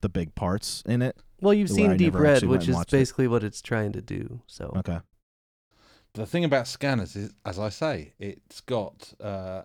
[0.00, 1.16] the big parts in it.
[1.40, 2.96] Well, you've seen Deep Red, which is watched it.
[2.96, 4.40] basically what it's trying to do.
[4.46, 5.00] So Okay.
[6.14, 9.62] The thing about Scanners is, as I say, it's got uh,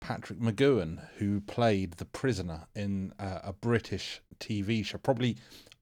[0.00, 4.98] Patrick McGoohan who played the prisoner in uh, a British TV show.
[4.98, 5.36] Probably,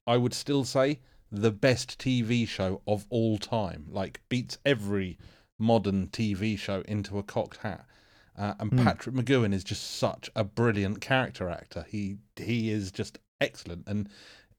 [0.07, 1.01] I would still say
[1.31, 3.87] the best TV show of all time.
[3.89, 5.18] Like beats every
[5.59, 7.87] modern TV show into a cocked hat.
[8.41, 8.84] Uh, and Hmm.
[8.84, 11.84] Patrick McGoohan is just such a brilliant character actor.
[11.88, 14.09] He he is just excellent, and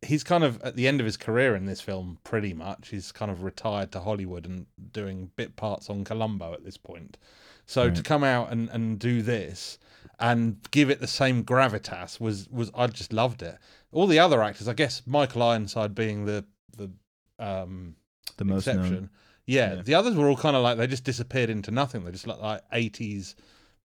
[0.03, 2.19] he's kind of at the end of his career in this film.
[2.23, 6.63] Pretty much, he's kind of retired to Hollywood and doing bit parts on Columbo at
[6.63, 7.17] this point.
[7.65, 9.79] So to come out and, and do this
[10.19, 13.57] and give it the same gravitas was was I just loved it.
[13.91, 16.45] All the other actors, I guess, Michael Ironside being the
[16.77, 16.91] the
[17.39, 17.95] um,
[18.38, 18.93] The most exception.
[18.93, 19.09] known.
[19.47, 19.82] Yeah, Yeah.
[19.82, 22.03] the others were all kind of like they just disappeared into nothing.
[22.03, 23.36] They're just like like eighties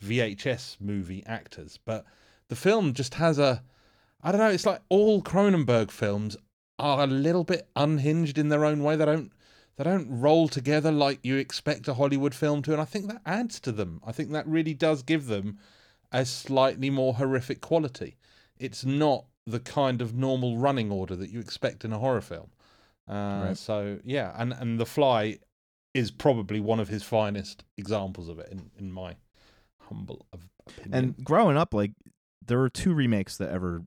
[0.02, 1.78] VHS movie actors.
[1.84, 2.04] But
[2.48, 3.62] the film just has a,
[4.22, 4.50] I don't know.
[4.50, 6.36] It's like all Cronenberg films
[6.78, 8.96] are a little bit unhinged in their own way.
[8.96, 9.32] They don't
[9.76, 13.20] they don't roll together like you expect a Hollywood film to, and I think that
[13.26, 14.00] adds to them.
[14.06, 15.58] I think that really does give them
[16.12, 18.16] a slightly more horrific quality.
[18.58, 22.48] It's not the kind of normal running order that you expect in a horror film.
[23.08, 23.56] Uh, Right.
[23.58, 25.38] So yeah, and and The Fly
[25.92, 29.16] is probably one of his finest examples of it, in in my
[29.88, 30.94] humble of- opinion.
[31.16, 31.92] And growing up, like
[32.44, 33.84] there were two remakes that ever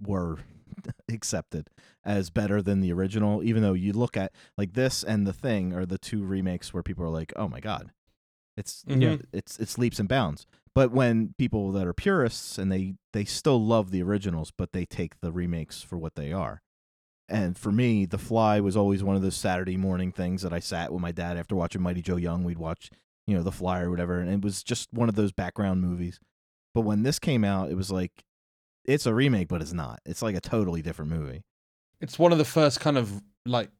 [0.00, 0.38] were
[1.12, 1.68] accepted
[2.04, 3.42] as better than the original.
[3.42, 6.82] Even though you look at like this and the thing are the two remakes where
[6.82, 7.92] people are like, "Oh my god,
[8.56, 9.24] it's Mhm.
[9.32, 13.62] it's it's leaps and bounds." But when people that are purists and they they still
[13.64, 16.62] love the originals, but they take the remakes for what they are.
[17.28, 20.58] And for me, The Fly was always one of those Saturday morning things that I
[20.60, 22.42] sat with my dad after watching Mighty Joe Young.
[22.44, 22.90] We'd watch,
[23.26, 26.18] you know, The Fly or whatever, and it was just one of those background movies.
[26.74, 28.12] But when this came out, it was like
[28.84, 30.00] it's a remake, but it's not.
[30.04, 31.42] It's like a totally different movie.
[32.00, 33.70] it's one of the first kind of like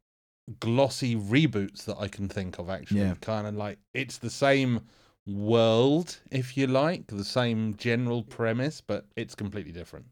[0.60, 2.68] glossy reboots that I can think of.
[2.70, 3.14] Actually, Yeah.
[3.20, 4.80] kind of like it's the same
[5.26, 10.06] world, if you like, the same general premise, but it's completely different.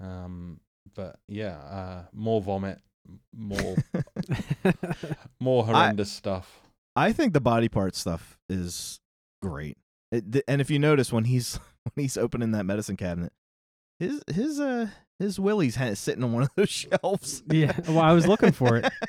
[0.00, 0.60] Um,
[0.94, 2.80] but yeah, uh, more vomit,
[3.34, 3.76] more
[5.40, 6.60] more horrendous stuff.
[6.96, 9.00] I think the body part stuff is
[9.40, 9.78] great.
[10.10, 11.56] It, th- and if you notice when he's
[11.94, 13.32] when he's opening that medicine cabinet,
[13.98, 14.88] his his uh
[15.18, 16.68] his willy's ha- sitting on one of those
[17.02, 17.42] shelves.
[17.48, 17.72] yeah.
[17.88, 18.90] Well, I was looking for it.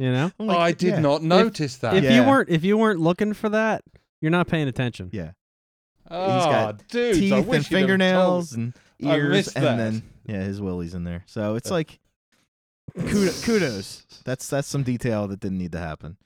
[0.00, 1.00] You know, I'm Oh, I did yeah.
[1.00, 1.96] not notice that.
[1.96, 3.82] if you weren't if you weren't looking for that,
[4.20, 5.10] you're not paying attention.
[5.12, 5.32] Yeah,
[6.08, 9.76] oh, He's got dudes, I teeth wish and fingernails and ears, and that.
[9.76, 11.24] then yeah, his willy's in there.
[11.26, 11.74] So it's Uh.
[11.74, 11.98] like
[12.96, 14.06] kudos, kudos.
[14.24, 16.16] That's that's some detail that didn't need to happen.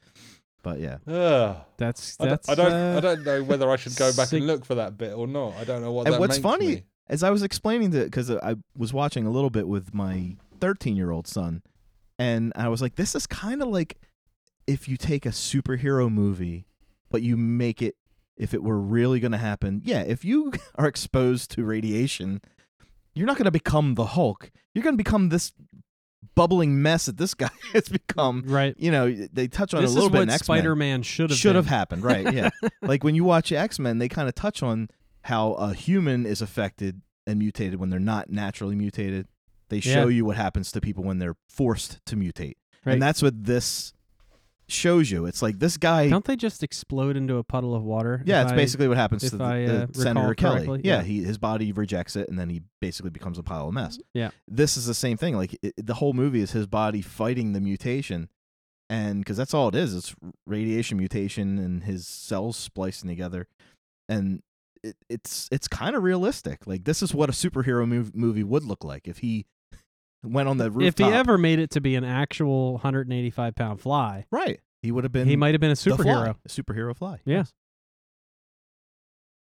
[0.62, 1.56] But yeah, Ugh.
[1.76, 2.46] That's I, that's.
[2.46, 2.72] don't, I don't.
[2.72, 5.12] uh, I don't know whether I should go back sig- and look for that bit
[5.14, 5.54] or not.
[5.56, 6.82] I don't know what And that what's makes funny- me.
[7.08, 10.96] as I was explaining to because I was watching a little bit with my 13
[10.96, 11.62] year old son,
[12.18, 13.98] and I was like, this is kind of like
[14.66, 16.66] if you take a superhero movie,
[17.10, 17.96] but you make it
[18.36, 19.82] if it were really going to happen.
[19.84, 22.40] Yeah, if you are exposed to radiation,
[23.14, 24.50] you're not going to become the Hulk.
[24.74, 25.52] You're going to become this
[26.34, 28.42] bubbling mess that this guy has become.
[28.46, 28.74] right.
[28.78, 31.02] You know, they touch on This it a little is bit what in X-Men Spider-Man
[31.02, 32.32] should have should have happened, right?
[32.32, 32.50] Yeah.
[32.82, 34.88] like when you watch X Men, they kind of touch on
[35.22, 39.28] how a human is affected and mutated when they're not naturally mutated.
[39.68, 40.16] They show Yeah.
[40.16, 42.54] you what happens to people when they're forced to mutate,
[42.84, 42.94] Right.
[42.94, 43.92] and that's what this
[44.68, 45.26] shows you.
[45.26, 46.08] It's like this guy.
[46.08, 48.22] Don't they just explode into a puddle of water?
[48.24, 50.80] yeah, it's I- basically what happens to the, I, the uh, Senator Kelly.
[50.84, 51.02] Yeah, yeah.
[51.02, 53.98] he his body rejects it, and then he basically becomes a pile of mess.
[54.14, 54.30] Yeah.
[54.48, 55.36] this is the same thing.
[55.36, 58.28] Like it, the whole movie is his body fighting the mutation,
[58.88, 59.94] and because that's all it is.
[59.94, 60.14] It's
[60.46, 63.48] radiation mutation and his cells splicing together,
[64.08, 64.42] and
[64.82, 66.66] it, it's it's kind of realistic.
[66.66, 69.46] Like this is what a superhero mov- movie would look like if he
[70.24, 71.00] went on the rooftop.
[71.00, 75.04] If he ever made it to be an actual 185 pound fly, right, he would
[75.04, 75.28] have been.
[75.28, 76.36] he might have been a the Fly, superhero.
[76.44, 77.20] a superhero fly.
[77.24, 77.44] Yeah.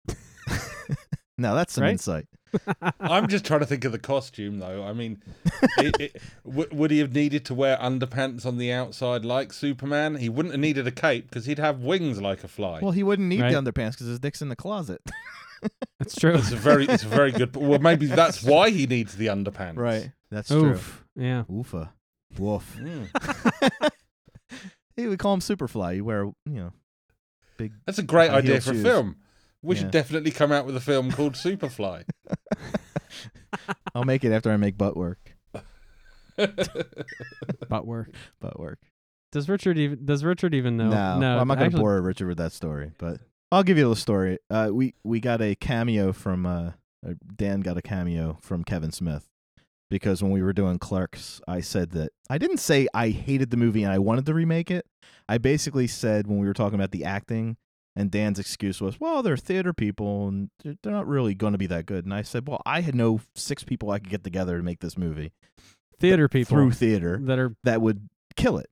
[0.09, 0.16] yes.
[1.39, 1.93] now that's some Right?
[1.93, 2.27] insight.
[3.01, 4.85] I'm just trying to think of the costume, though.
[4.85, 5.23] I mean,
[5.79, 10.16] it, it, w- would he have needed to wear underpants on the outside like Superman?
[10.16, 12.81] He wouldn't have needed a cape because he'd have wings like a fly.
[12.83, 13.53] Well, he wouldn't need Right.
[13.55, 15.01] the underpants because his dick's in the closet.
[15.99, 16.35] That's true.
[16.35, 17.57] it's a very, it's a very good.
[17.57, 19.77] Well, maybe that's why he needs the underpants.
[20.33, 20.80] That's true.
[21.14, 21.45] Yeah.
[21.51, 21.91] Oofa.
[22.39, 22.76] Woof.
[22.80, 23.91] Mm.
[24.97, 25.97] hey, we call him Superfly.
[25.97, 26.72] You wear, you know,
[27.57, 27.72] big.
[27.87, 29.16] That's a great idea heel for a film.
[29.62, 29.83] We Yeah.
[29.83, 32.05] should definitely come out with a film called Superfly.
[33.95, 35.35] I'll make it after I make butt work.
[37.68, 38.11] Butt work.
[38.41, 38.78] Butt work.
[39.33, 40.05] Does Richard even?
[40.05, 40.89] Does Richard even know?
[40.91, 41.39] no, no.
[41.39, 43.18] I'm not going to bore Richard with that story, but
[43.51, 44.39] I'll give you a little story.
[44.51, 46.72] Uh, we we got a cameo from uh,
[47.07, 49.28] uh, Dan got a cameo from Kevin Smith
[49.93, 53.59] because when we were doing Clerks, I said that I didn't say I hated the
[53.59, 54.86] movie and I wanted to remake it.
[55.28, 57.59] I basically said when we were talking about the acting.
[57.95, 61.59] And Dan's excuse was, well, they're theater people and they're they're not really going to
[61.59, 62.07] be that good.
[62.07, 64.80] And I said, well, I had no six people I could get together to make
[64.80, 65.32] this movie
[66.01, 68.70] Theater people through theater that are that would kill it.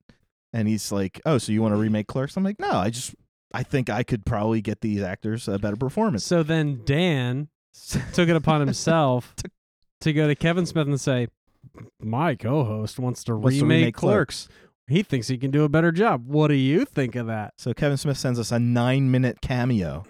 [0.55, 3.15] And he's like, "Oh, so you want to remake Clerks?" I'm like, "No, I just
[3.53, 7.49] I think I could probably get these actors a better performance." so then Dan
[8.15, 9.51] took it upon himself to
[10.13, 11.29] go to Kevin Smith and say,
[12.01, 14.49] "My co-host wants to Wants to remake, remake Clerks.
[14.89, 16.27] He thinks he can do a better job.
[16.27, 20.05] What do you think of that?" So Kevin Smith sends us a nine minute cameo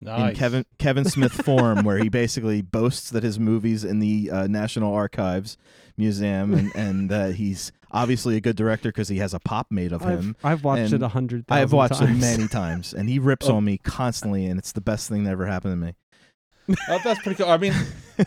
[0.00, 0.30] Nice.
[0.30, 4.46] in Kevin Kevin Smith form, where he basically boasts that his movies in the uh,
[4.46, 5.56] National Archives
[5.96, 9.92] Museum, and and uh, he's obviously a good director because he has a pop made
[9.92, 10.36] of him.
[10.42, 11.44] I've, I've watched and it a hundred.
[11.48, 12.18] I have watched times.
[12.18, 13.54] it many times, and he rips Oh.
[13.56, 15.94] on me constantly, and it's the best thing that ever happened to me.
[16.88, 17.50] Oh, that's pretty cool.
[17.50, 17.72] I mean,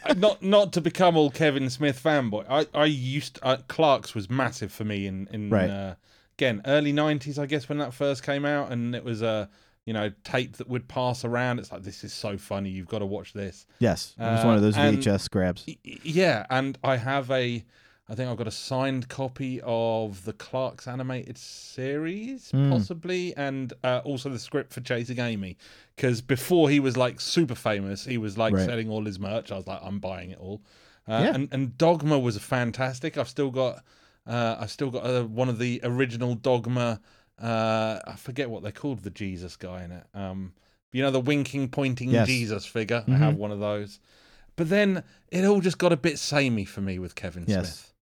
[0.05, 2.45] uh, not not to become all Kevin Smith fanboy.
[2.49, 5.69] I I used to, uh, Clerks was massive for me in in Right.
[5.69, 5.95] uh,
[6.37, 9.49] again early '90s, I guess, when that first came out, and it was a
[9.85, 11.59] you know tape that would pass around.
[11.59, 12.69] It's like this is so funny.
[12.69, 13.65] You've got to watch this.
[13.79, 15.63] Yes, it was Uh, one of those and- VHS grabs.
[15.67, 17.63] Y- Yeah, and I have a.
[18.09, 22.69] I think I've got a signed copy of the Clerks animated series, Mm.
[22.71, 25.57] possibly, and uh, also the script for Chasing Amy.
[25.95, 28.65] Because before he was like super famous, he was like Right.
[28.65, 29.51] selling all his merch.
[29.51, 30.61] I was like, I'm buying it all.
[31.07, 31.35] Uh, Yeah.
[31.35, 33.17] and, and Dogma was fantastic.
[33.17, 33.83] I've still got,
[34.25, 37.01] uh, I've still got uh, one of the original Dogma.
[37.41, 40.03] Uh, I forget what they called the Jesus guy in it.
[40.13, 40.53] Um,
[40.93, 42.27] you know the winking, pointing Yes.
[42.27, 43.03] Jesus figure.
[43.05, 43.17] I Mhm.
[43.17, 43.99] have one of those.
[44.55, 47.57] But then it all just got a bit samey for me with Kevin Yes.
[47.67, 47.93] Smith.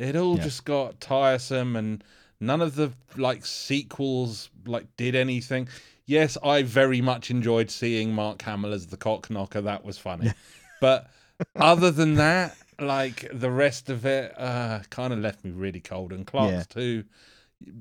[0.00, 0.44] It all Yeah.
[0.44, 2.02] just got tiresome and
[2.40, 5.68] none of the like sequels like did anything.
[6.06, 9.60] Yes, I very much enjoyed seeing Mark Hamill as the cock knocker.
[9.60, 10.32] That was funny.
[10.80, 11.08] But
[11.56, 16.12] other than that, like the rest of it uh kind of left me really cold
[16.12, 16.62] and Clerks Yeah.
[16.74, 17.04] too.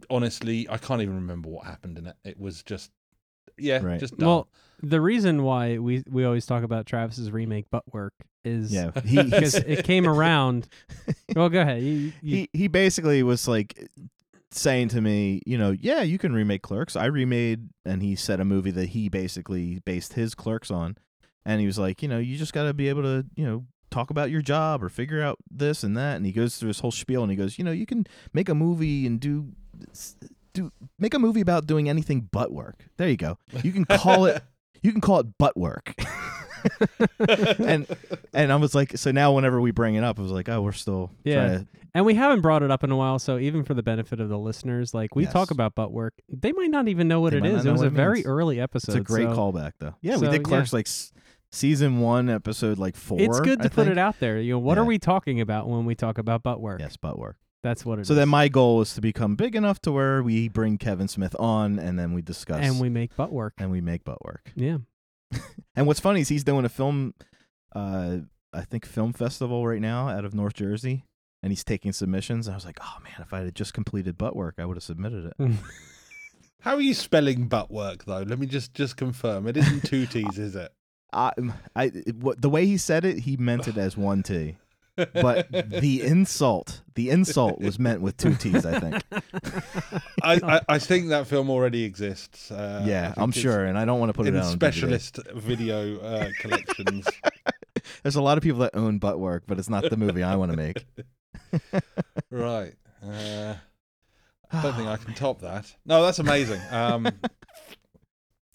[0.10, 2.18] Honestly, I can't even remember what happened in it.
[2.26, 2.92] It was just
[3.58, 4.00] yeah, Right.
[4.00, 4.28] just dumb.
[4.28, 4.48] Well,
[4.82, 8.14] the reason why we we always talk about Travis's remake butt work
[8.44, 10.68] is Yeah, because it came around.
[11.36, 11.82] Well, go ahead.
[11.82, 13.90] You, you, he he basically was like
[14.52, 16.96] saying to me, you know, yeah, you can remake Clerks.
[16.96, 20.98] I remade, and he said a movie that he basically based his Clerks on,
[21.46, 23.66] and he was like, you know, you just got to be able to, you know,
[23.92, 26.80] talk about your job or figure out this and that, and he goes through his
[26.80, 29.50] whole spiel, and he goes, you know, you can make a movie and do.
[30.52, 32.84] Do make a movie about doing anything but work.
[32.98, 33.38] There you go.
[33.64, 34.42] You can call it.
[34.82, 35.94] You can call it butt work.
[37.60, 37.88] and
[38.34, 40.62] and I was like, so now whenever we bring it up, I was like, oh,
[40.62, 41.36] we're still Yeah.
[41.48, 43.82] trying to and we haven't brought it up in a while, so even for the
[43.82, 47.20] benefit of the listeners, like we talk about butt work, they might not even know
[47.20, 47.66] what They it is.
[47.66, 48.92] It was a it very early episode.
[48.92, 49.96] It's a great so callback, though.
[50.02, 50.66] Yeah, we so, did yeah.
[50.72, 51.12] Like s-
[51.52, 53.20] season one, episode like four.
[53.20, 53.92] It's good to I put think.
[53.94, 54.40] it out there.
[54.40, 56.80] You know, what are we talking about when we talk about butt work?
[56.80, 57.38] Yes, butt work.
[57.64, 60.48] That's what it So then my goal is to become big enough to where we
[60.48, 63.54] bring Kevin Smith on, and then we discuss and we make butt work.
[63.58, 64.52] and we make butt work.
[64.56, 64.78] Yeah.
[65.76, 67.14] And what's funny is he's doing a film,
[67.74, 68.18] uh,
[68.52, 71.06] I think film festival right now out of North Jersey,
[71.42, 72.50] and he's taking submissions.
[72.50, 74.84] I was like, oh man, if I had just completed butt work, I would have
[74.84, 75.52] submitted it.
[76.62, 78.24] How are you spelling butt work though?
[78.24, 79.48] Let me just just confirm.
[79.48, 80.72] It isn't two T's, is it?
[81.14, 81.32] I,
[81.76, 84.58] I, it- what, the way he said it, he meant it as one T.
[85.14, 89.04] But the insult, the insult was meant with two T's, I think.
[90.24, 92.52] I, I, I think that film already exists.
[92.52, 96.00] Uh, yeah, I'm sure, and I don't want to put it in on specialist video
[96.00, 97.08] uh, collections.
[98.04, 100.36] There's a lot of people that own butt work, but it's not the movie I
[100.36, 100.86] want to make.
[102.30, 102.74] right.
[103.04, 103.56] Uh,
[104.52, 105.74] I don't think I can top that.
[105.86, 106.62] No, that's amazing.
[106.72, 107.04] Um,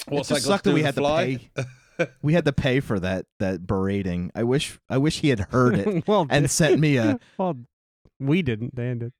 [0.09, 1.39] what's it just that sucked that we had to Fly?
[1.57, 1.65] pay.
[2.23, 4.31] We had to pay for that that berating.
[4.35, 7.19] I wish I wish he had heard it well, and sent me a.
[7.39, 7.57] well,
[8.19, 8.75] we didn't.
[8.75, 9.13] Dan did.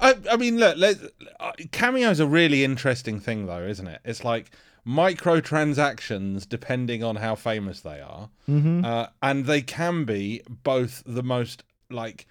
[0.00, 0.96] I, I mean, look, let,
[1.38, 4.00] uh, cameo's a really interesting thing, though, isn't it?
[4.04, 4.50] It's like
[4.86, 8.84] microtransactions, depending on how famous they are, Mm-hmm.
[8.84, 12.26] uh, and they can be both the most like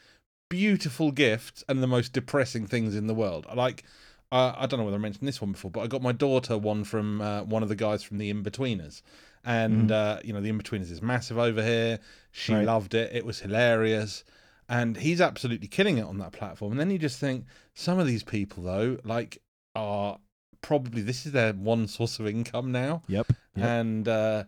[0.50, 3.46] beautiful gifts and the most depressing things in the world.
[3.56, 3.84] Like,
[4.32, 6.58] uh, I don't know whether I mentioned this one before, but I got my daughter
[6.58, 9.02] one from uh, one of the guys from the Inbetweeners,
[9.44, 12.00] and uh, you know, the Inbetweeners is massive over here.
[12.32, 12.66] She Right.
[12.66, 14.24] loved it; it was hilarious
[14.70, 16.72] and he's absolutely killing it on that platform.
[16.72, 19.40] And then you just think some of these people though, like,
[19.76, 20.18] are
[20.62, 23.04] probably this is their one source of income now.
[23.08, 23.28] Yep.
[23.56, 23.66] Yep.
[23.66, 24.44] And uh,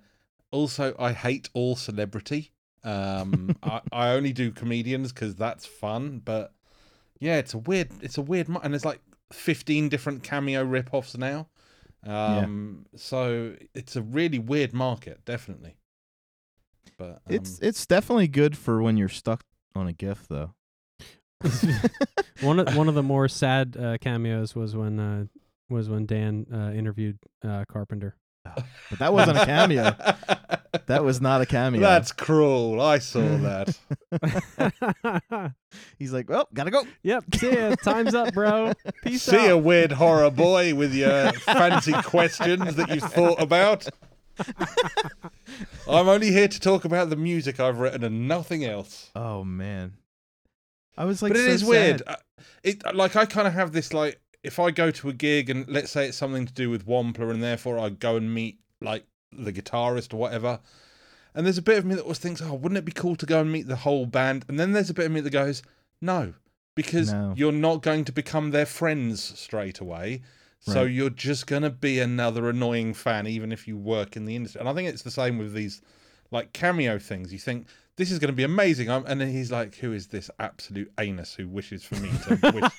[0.51, 2.51] also, I hate all celebrity.
[2.83, 6.21] Um, I, I only do comedians because that's fun.
[6.23, 6.53] But
[7.19, 9.01] yeah, it's a weird, it's a weird, and there's like
[9.33, 11.47] 15 different cameo rip-offs now.
[12.05, 15.77] Um, so it's a really weird market, definitely.
[16.97, 19.43] But um, It's it's definitely good for when you're stuck
[19.75, 20.53] on a GIF though.
[22.41, 25.25] one of one of the more sad uh, cameos was when uh,
[25.69, 28.15] was when Dan uh, interviewed uh, Carpenter.
[28.89, 29.95] But that wasn't a cameo.
[30.85, 31.81] that was not a cameo.
[31.81, 32.79] That's cruel.
[32.81, 33.75] I saw that.
[35.99, 36.83] He's like, well, gotta go.
[37.03, 37.23] yep.
[37.35, 37.75] See ya.
[37.83, 38.73] Time's up, bro.
[39.03, 39.49] Peace See out.
[39.51, 43.87] a weird horror boy with your fancy questions that you've thought about.
[45.87, 49.11] I'm only here to talk about the music I've written and nothing else.
[49.15, 49.93] Oh man,
[50.97, 51.99] I was like, but it so is weird.
[51.99, 52.07] sad.
[52.07, 52.15] Uh,
[52.63, 55.67] It like I kind of have this like if I go to a gig and
[55.67, 59.05] let's say it's something to do with Wampler and therefore I go and meet like
[59.31, 60.59] the guitarist or whatever.
[61.33, 63.25] And there's a bit of me that always thinks, oh, wouldn't it be cool to
[63.25, 64.45] go and meet the whole band?
[64.47, 65.63] And then there's a bit of me that goes,
[65.99, 66.33] no,
[66.75, 67.33] because No.
[67.35, 70.21] you're not going to become their friends straight away.
[70.59, 70.91] So Right.
[70.91, 74.59] you're just going to be another annoying fan, even if you work in the industry.
[74.59, 75.81] And I think it's the same with these
[76.31, 77.33] like cameo things.
[77.33, 77.67] You think
[77.97, 80.91] this is going to be amazing, I'm, and then he's like, "Who is this absolute
[80.99, 82.71] anus who wishes for me to wish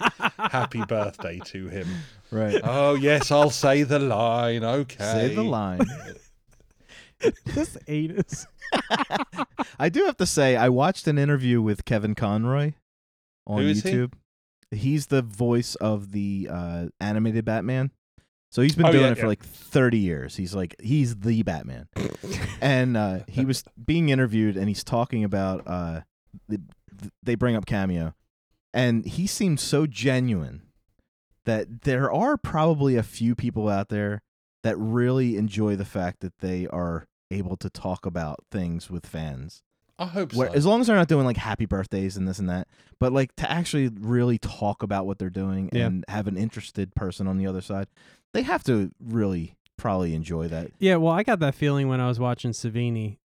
[0.51, 1.89] happy birthday to him?"
[2.31, 2.61] Right.
[2.63, 4.65] Oh yes, I'll say the line.
[4.65, 5.81] Okay, Say the line.
[7.47, 8.47] this anus.
[9.79, 12.73] I do have to say, I watched an interview with Kevin Conroy
[13.47, 13.91] on Who is he?
[13.91, 14.13] YouTube.
[14.71, 17.91] He's the voice of the uh, animated Batman.
[18.57, 19.27] So he's been Oh, doing yeah, it for yeah.
[19.27, 20.37] like 30 years.
[20.37, 21.89] He's like he's the Batman.
[22.63, 26.01] and uh, he was being interviewed and he's talking about uh,
[26.49, 26.63] the,
[27.23, 28.15] they bring up cameo
[28.73, 30.63] and he seemed so genuine
[31.45, 34.23] that there are probably a few people out there
[34.63, 39.63] that really enjoy the fact that they are able to talk about things with fans.
[39.99, 40.39] I hope so.
[40.39, 42.69] Where, as long as they're not doing like happy birthdays and this and that,
[43.01, 45.87] but like to actually really talk about what they're doing Yeah.
[45.87, 47.89] and have an interested person on the other side,
[48.35, 50.71] they have to really probably enjoy that.
[50.79, 53.19] Yeah, well, I got that feeling when I was watching Savini,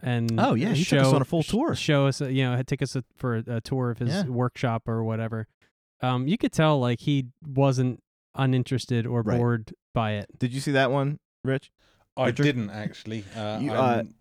[0.00, 1.74] and Oh, yeah, he show, took us on a full tour.
[1.74, 4.24] Show us, you know, take us a, for a, a tour of his Yeah.
[4.24, 5.46] workshop or whatever.
[6.00, 8.00] Um, you could tell like he wasn't
[8.34, 9.36] uninterested or Right.
[9.38, 10.26] bored by it.
[10.38, 11.70] Did you see that one, Rich?
[12.16, 12.42] I Richard?
[12.44, 13.24] didn't actually.
[13.36, 14.14] Uh, You, uh, I'm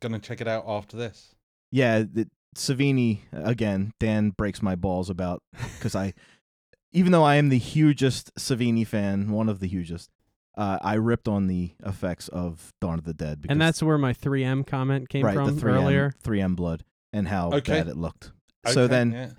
[0.00, 1.33] gonna check it out after this.
[1.74, 3.92] Yeah, the, Savini again.
[3.98, 5.42] Dan breaks my balls about
[5.74, 6.14] because I,
[6.92, 10.08] even though I am the hugest Savini fan, one of the hugest,
[10.56, 13.42] uh, I ripped on the effects of Dawn of the Dead.
[13.42, 16.14] Because, and that's where my 3M comment came right, from the 3M, earlier.
[16.22, 17.72] 3M blood and how Okay.
[17.80, 18.30] bad it looked.
[18.68, 19.30] so Okay, then yeah.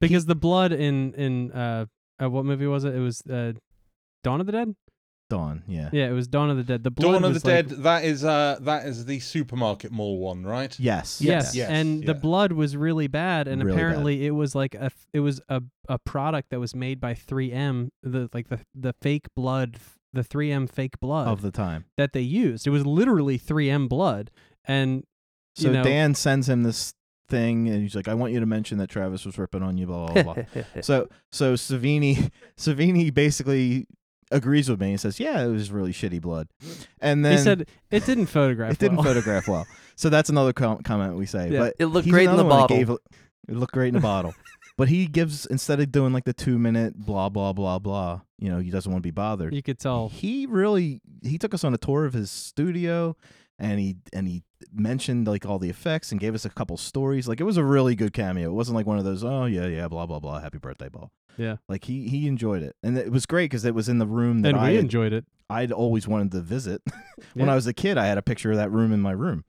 [0.00, 1.84] Because the blood in in uh,
[2.22, 2.94] uh what movie was it?
[2.94, 3.52] It was uh
[4.24, 4.74] Dawn of the Dead.
[5.32, 6.84] Dawn, yeah, Yeah, it was Dawn of the Dead.
[6.84, 7.82] The blood Dawn of the was like- Dead.
[7.82, 10.78] That is uh that is the supermarket mall one, right?
[10.78, 12.18] yes, Yes, Yes, and the yeah.
[12.28, 13.78] blood was really bad, and Really bad.
[13.86, 17.14] apparently it was like a f- it was a a product that was made by
[17.14, 19.78] 3M, the like the the fake blood,
[20.12, 21.84] the 3M fake blood of the time.
[21.96, 22.66] that they used.
[22.66, 24.30] It was literally 3M blood,
[24.66, 25.04] and
[25.56, 26.94] So you know, Dan sends him this
[27.28, 29.86] thing, and he's like, "I want you to mention that Travis was ripping on you."
[29.86, 30.44] Blah blah blah.
[30.82, 33.86] so so Savini Savini basically
[34.32, 36.48] agrees with me and says, "Yeah, it was really shitty blood."
[37.00, 38.72] And then he said it didn't photograph.
[38.74, 39.04] it didn't well.
[39.06, 39.66] photograph well.
[39.94, 41.50] So that's another com- comment we say.
[41.50, 41.58] Yeah.
[41.60, 42.76] But It looked great in the bottle.
[42.76, 44.34] gave- it looked great in the bottle.
[44.78, 48.22] But he gives instead of doing like the two minute blah blah blah blah.
[48.38, 49.54] You know, he doesn't want to be bothered.
[49.54, 50.08] You could tell.
[50.08, 53.14] He really he took us on a tour of his studio,
[53.62, 54.42] and he and he
[54.72, 57.26] mentioned like all the effects and gave us a couple stories.
[57.28, 58.50] Like it was a really good cameo.
[58.50, 61.10] It wasn't like one of those oh yeah yeah blah blah blah happy birthday ball.
[61.38, 61.56] Yeah.
[61.68, 64.42] Like he he enjoyed it, and it was great because it was in the room
[64.42, 65.24] that And I we had- enjoyed it.
[65.48, 66.82] I'd always wanted to visit.
[67.34, 67.52] when Yeah.
[67.52, 69.44] I was a kid, I had a picture of that room in my room.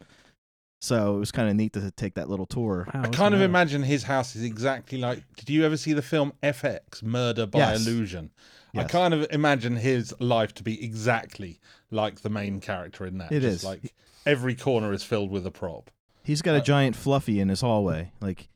[0.82, 2.88] So it was kind of neat to take that little tour.
[2.94, 5.24] Wow, I what's kind the of imagine his house is exactly like.
[5.38, 7.88] Did you ever see the film FX, Murder by Yes.
[7.88, 8.32] Illusion?
[8.76, 11.60] I kind of imagine his life to be exactly
[11.92, 13.32] like the main character in that.
[13.32, 13.64] It Just is.
[13.64, 13.94] like
[14.26, 15.92] every corner is filled with a prop.
[16.24, 18.50] He's got a Uh, giant Fluffy in his hallway, like,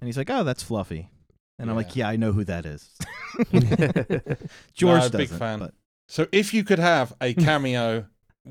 [0.00, 1.10] and he's like, "Oh, that's Fluffy,"
[1.58, 2.06] and I'm like, Yeah.
[2.06, 2.90] "Yeah, I know who that is."
[4.74, 5.16] George No, doesn't.
[5.16, 5.58] big fan.
[5.58, 5.74] but-
[6.08, 8.06] So if you could have a cameo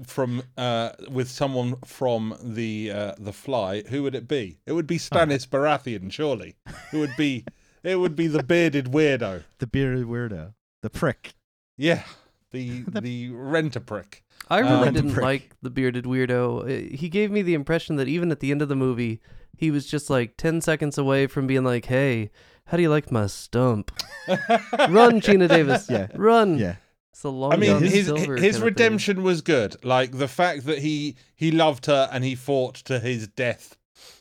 [0.06, 4.60] from uh, with someone from the uh, the Fly, who would it be?
[4.66, 6.56] It would be Stannis Baratheon, surely.
[6.94, 7.46] It would be
[7.84, 9.44] it would be the bearded weirdo.
[9.60, 10.54] the bearded weirdo,
[10.92, 11.34] the prick.
[11.78, 12.04] Yeah,
[12.52, 14.24] the The- the renter prick.
[14.50, 15.24] I really Um, didn't prick.
[15.24, 16.96] like the bearded weirdo.
[16.96, 19.20] He gave me the impression that even at the end of the movie,
[19.58, 22.30] he was just like 10 seconds away from being like, hey,
[22.68, 23.92] how do you like my stump?
[24.28, 25.90] Run, Geena Davis.
[25.90, 26.08] Yeah.
[26.16, 26.58] Run.
[26.58, 26.76] Yeah,
[27.12, 28.62] It's a long I mean, John his his kind of thing.
[28.62, 29.84] redemption was good.
[29.84, 33.76] Like the fact that he he loved her and he fought to his death,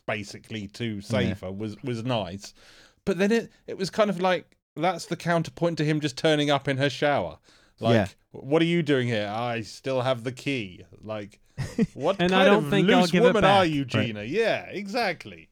[0.06, 2.52] basically to save her, was was nice.
[3.04, 6.50] But then it it was kind of like that's the counterpoint to him just turning
[6.50, 7.38] up in her shower.
[7.80, 8.06] Like, Yeah.
[8.32, 9.28] what are you doing here?
[9.34, 10.84] I still have the key.
[11.02, 11.40] Like,
[11.94, 14.28] what And kind I don't of think I'll loose give it woman are you, Geena?
[14.28, 15.48] Yeah, exactly.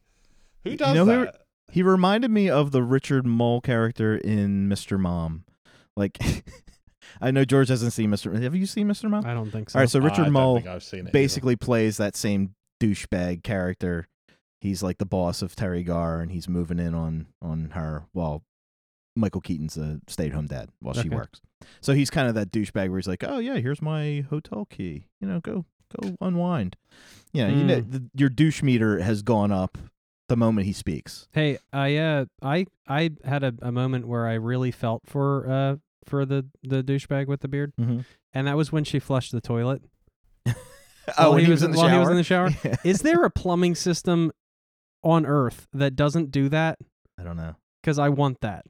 [0.63, 1.41] Who You does know that?
[1.71, 4.99] he reminded me of the Richard Mole character in Mr.
[4.99, 5.45] Mom.
[5.95, 6.17] Like,
[7.21, 8.41] I know George hasn't seen Mr.
[8.41, 9.09] Have you seen Mr.
[9.09, 9.25] Mom?
[9.25, 9.79] I don't think so.
[9.79, 11.11] All right, so Richard don't Mole think I've seen it either.
[11.11, 14.07] basically plays that same douchebag character.
[14.59, 18.43] He's like the boss of Teri Garr, and he's moving in on on her while
[19.15, 21.15] Michael Keaton's a stay at home dad while she Okay.
[21.15, 21.41] works.
[21.81, 25.07] So he's kind of that douchebag where he's like, "Oh yeah, here's my hotel key.
[25.19, 25.65] You know, go
[26.01, 26.75] go unwind."
[27.33, 27.91] Yeah, you know, Mm.
[27.91, 29.77] the, your douche meter has gone up
[30.29, 31.27] the moment he speaks.
[31.33, 35.75] Hey, I uh, I I had a, a moment where I really felt for uh
[36.05, 38.01] for the the douchebag with the beard, Mm-hmm.
[38.33, 39.81] and that was when she flushed the toilet.
[41.19, 41.93] Oh, when he was in the while shower.
[41.93, 42.49] he was in the shower?
[42.63, 42.75] Yeah.
[42.83, 44.31] Is there a plumbing system
[45.03, 46.79] on Earth that doesn't do that?
[47.19, 47.55] I don't know.
[47.81, 48.65] Because I want that.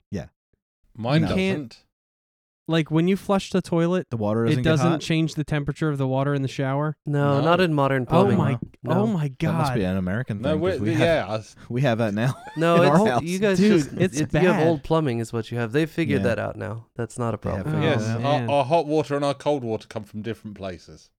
[0.96, 1.38] Mine You doesn't.
[1.38, 1.82] can't-
[2.68, 5.00] Like when you flush the toilet, The water doesn't, it doesn't hot?
[5.02, 6.98] change the temperature of the water in the shower.
[7.06, 7.46] No, No.
[7.46, 8.34] not in modern plumbing.
[8.34, 8.60] Oh plumbing.
[8.84, 8.96] my!
[8.96, 9.02] No.
[9.02, 9.89] Oh my That must be God!
[9.91, 10.62] an American No, thing.
[10.62, 11.36] 'cause we, we have, yeah.
[11.36, 12.34] I we have that now.
[12.58, 13.22] No, in our it's, house.
[13.24, 14.68] you guys Dude, just it's it- you have bad.
[14.68, 15.74] old plumbing is what you have.
[15.74, 16.28] They've figured Yeah.
[16.30, 16.88] that out now.
[16.96, 17.84] That's not a They have problem.
[17.84, 18.50] Oh, yes, man.
[18.50, 21.12] our, our hot water and our cold water come from different places.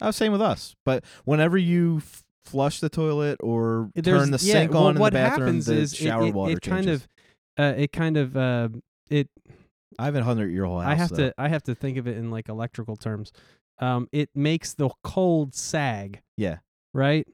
[0.00, 0.74] Oh, same with us.
[0.84, 4.96] But whenever you f- flush the toilet or There's- turn the yeah, sink well, on
[4.96, 7.02] in what the bathroom, happens the is it- shower it, water it kind changes.
[7.56, 8.68] of, uh, it kind of, uh,
[9.10, 9.28] it.
[9.98, 10.92] I have a hundred year old house.
[10.92, 11.28] I have though.
[11.30, 13.32] to, I have to think of it in like electrical terms.
[13.80, 16.58] Um, it makes the cold sag, Yeah.
[16.92, 17.26] right?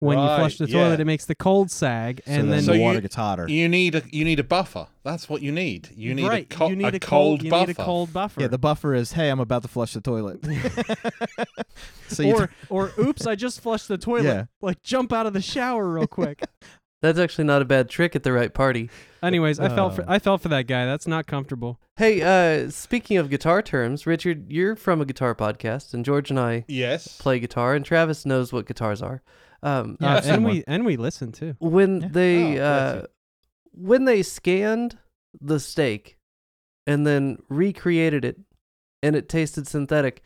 [0.00, 1.02] When you flush the toilet, yeah.
[1.02, 3.48] it makes the cold sag, So and then then So the you- water gets hotter.
[3.48, 4.86] You need a you need a buffer.
[5.02, 5.90] That's what you need.
[5.92, 7.66] You need right, a, co- you need a, a, cold, you buffer.
[7.66, 8.40] need a cold buffer.
[8.42, 10.38] yeah, the buffer is, hey, I'm about to flush the toilet.
[12.08, 14.24] so you or or oops, I just flushed the toilet.
[14.24, 14.44] Yeah.
[14.62, 16.44] Like jump out of the shower real quick.
[17.00, 18.90] That's actually not a bad trick at the right party.
[19.22, 20.06] Anyways, I felt for Uh.
[20.08, 20.84] I felt for that guy.
[20.84, 21.78] That's not comfortable.
[21.96, 26.40] Hey, uh, speaking of guitar terms, Richard, you're from a guitar podcast, and George and
[26.40, 27.16] I Yes.
[27.18, 29.22] play guitar, and Travis knows what guitars are.
[29.62, 30.52] Um, Yeah, Uh, I've seen and one.
[30.54, 31.54] we and we listen too.
[31.60, 32.08] when Yeah.
[32.10, 33.08] they Oh, uh, you.
[33.86, 34.98] when they scanned
[35.40, 36.18] the steak
[36.86, 38.40] and then recreated it,
[39.02, 40.22] and it tasted synthetic.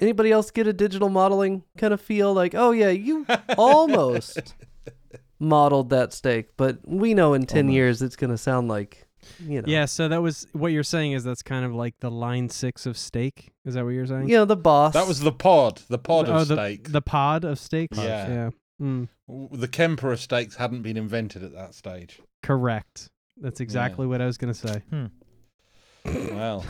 [0.00, 3.26] anybody else get a digital modeling kind of feel like, oh yeah, you
[3.58, 4.54] almost
[5.38, 7.74] modeled that steak, but we know in 10 Almost.
[7.74, 9.06] years it's going to sound like,
[9.40, 9.68] you know.
[9.68, 12.86] Yeah, so that was what you're saying is that's kind of like the line six
[12.86, 13.52] of steak.
[13.64, 14.28] Is that what you're saying?
[14.28, 14.94] Yeah, the boss.
[14.94, 16.92] That was the pod, the pod oh, of the, steak.
[16.92, 17.98] The pod of steaks.
[17.98, 18.28] Yeah.
[18.28, 18.50] Yeah.
[18.80, 19.08] Mm,
[19.50, 22.20] the Kemper of steaks hadn't been invented at that stage.
[22.42, 23.10] correct.
[23.40, 24.82] That's exactly what I was gonna say.
[24.90, 25.06] Hmm.
[26.04, 26.64] well,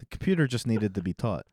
[0.00, 1.46] The computer just needed to be taught.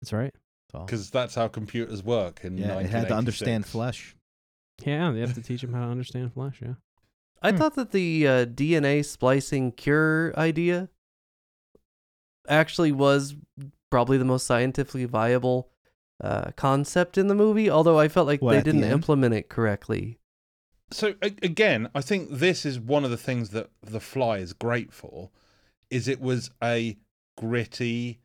[0.00, 0.34] That's right.
[0.72, 2.40] Because that's how computers work.
[2.44, 4.16] In Yeah, it had to understand flesh.
[4.84, 6.60] Yeah, they have to teach them how to understand flesh.
[6.62, 6.74] Yeah.
[7.42, 7.56] I Hmm.
[7.58, 10.88] thought that the uh, DNA splicing cure idea
[12.48, 13.34] actually was
[13.90, 15.70] probably the most scientifically viable
[16.22, 18.92] uh, concept in the movie, although I felt like What, they didn't end?
[18.92, 20.18] implement it correctly.
[20.90, 24.52] So a- again, I think this is one of the things that The Fly is
[24.52, 25.30] great for,
[25.90, 26.96] is it was a
[27.36, 28.20] gritty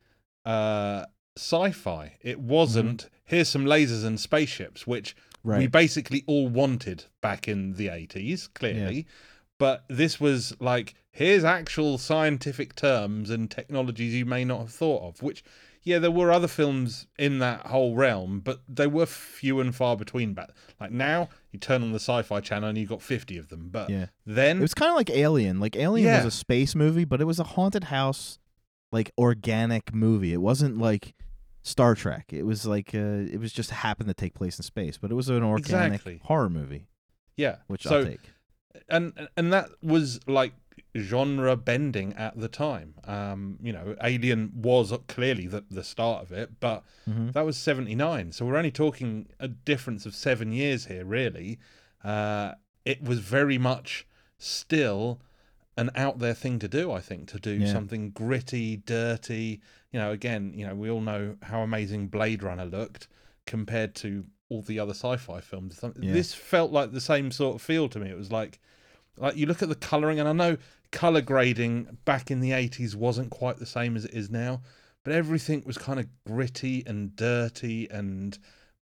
[0.45, 1.05] uh,
[1.37, 2.17] sci-fi.
[2.21, 5.59] It wasn't here's some lasers and spaceships, which Right.
[5.59, 9.07] we basically all wanted back in the 80s, clearly.
[9.59, 15.07] But this was like, here's actual scientific terms and technologies you may not have thought
[15.07, 15.43] of, which,
[15.81, 19.95] yeah, there were other films in that whole realm, but they were few and far
[19.97, 20.49] between back.
[20.79, 23.69] Like now, you turn on the sci fi channel and you've got 50 of them.
[23.71, 24.07] But yeah.
[24.27, 25.59] then, It was kind of like Alien.
[25.59, 26.23] Like Alien Yeah.
[26.23, 28.38] was a space movie, but it was a haunted house,
[28.91, 30.33] like organic movie.
[30.33, 31.15] It wasn't like
[31.68, 32.26] Star Trek.
[32.32, 35.15] It was like uh, it was just happened to take place in space, but it
[35.15, 36.22] was an organic Exactly.
[36.24, 36.88] horror movie,
[37.36, 37.57] yeah.
[37.68, 38.32] which so, I'll take.
[38.89, 40.53] and and that was like
[40.95, 42.95] genre bending at the time.
[43.03, 47.34] Um, you know, Alien was clearly the the start of it, but Mhm.
[47.34, 48.32] that was seventy nine.
[48.32, 51.59] So we're only talking a difference of seven years here, really.
[52.03, 52.53] Uh,
[52.86, 54.07] it was very much
[54.38, 55.20] still
[55.76, 56.91] an out there thing to do.
[56.91, 57.72] I think to do Yeah.
[57.72, 59.61] something gritty, dirty.
[59.91, 63.07] You know, again, you know, we all know how amazing Blade Runner looked
[63.45, 65.79] compared to all the other sci-fi films.
[65.99, 66.13] Yeah.
[66.13, 68.09] This felt like the same sort of feel to me.
[68.09, 68.59] It was like,
[69.17, 70.57] like you look at the coloring, and I know
[70.91, 74.61] color grading back in the eighties wasn't quite the same as it is now,
[75.03, 78.38] but everything was kind of gritty and dirty and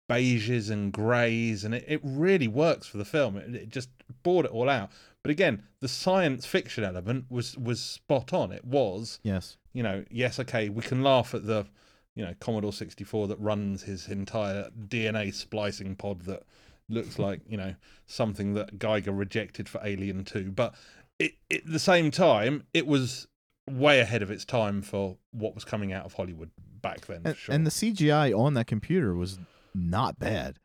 [0.10, 3.38] beiges and greys, and it, it really works for the film.
[3.38, 3.89] It, it just
[4.24, 4.91] brought it all out.
[5.24, 8.51] But again, the science fiction element was was spot on.
[8.51, 9.58] It was Yes.
[9.76, 11.67] You know, yes, okay, we can laugh at the,
[12.15, 16.43] you know, Commodore 64 that runs his entire DNA splicing pod that
[16.88, 17.76] looks like, you know,
[18.07, 20.51] something that Giger rejected for Alien 2.
[20.51, 20.76] But
[21.19, 23.28] it, it, at the same time, it was
[23.69, 26.51] way ahead of its time for what was coming out of Hollywood
[26.82, 27.21] back then.
[27.26, 27.53] And, sure.
[27.53, 29.39] and the CGI on that computer was
[29.73, 30.57] not bad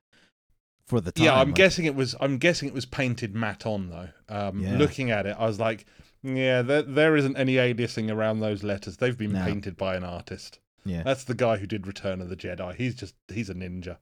[0.86, 1.24] for the time.
[1.24, 2.14] yeah, I'm like- guessing it was.
[2.20, 4.08] I'm guessing it was painted matte on though.
[4.28, 4.76] Um, Yeah.
[4.76, 5.86] Looking at it, I was like,
[6.22, 8.96] yeah, there there isn't any aliasing around those letters.
[8.98, 9.44] They've been No.
[9.44, 10.58] painted by an artist.
[10.84, 11.02] Yeah.
[11.02, 12.74] That's the guy who did Return of the Jedi.
[12.74, 13.98] He's just he's a ninja.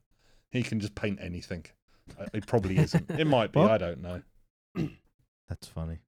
[0.51, 1.67] He can just paint anything.
[2.19, 3.11] Uh, It probably isn't.
[3.11, 3.59] It might be.
[3.61, 4.23] Well- I don't know.
[5.49, 5.99] That's funny.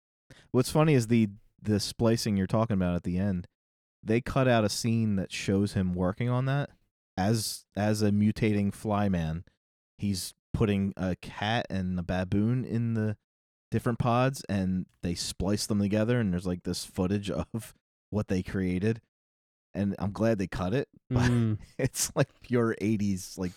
[0.51, 1.29] What's funny is the
[1.63, 3.47] the splicing you're talking about at the end.
[4.03, 6.71] They cut out a scene that shows him working on that
[7.17, 9.45] as as a mutating fly man.
[9.99, 13.17] He's putting a cat and a baboon in the
[13.71, 17.75] different pods and they splice them together and there's like this footage of
[18.11, 19.01] what they created.
[19.75, 20.89] And I'm glad they cut it.
[21.11, 21.59] But Mm.
[21.79, 23.53] it's like pure 80s like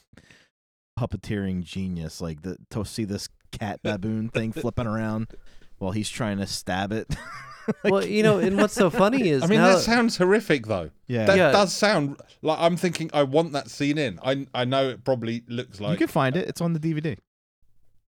[0.99, 5.27] puppeteering genius like the to see this cat baboon thing flipping around
[5.79, 7.07] while he's trying to stab it
[7.81, 10.67] Like, well, you know, and what's so funny is I mean, now, that sounds horrific
[10.67, 10.89] though.
[11.07, 11.51] yeah, That Yeah.
[11.51, 13.09] does sound like I'm thinking.
[13.13, 14.19] I want that scene in.
[14.21, 17.19] I I know it probably looks like you can find it it's on the dvd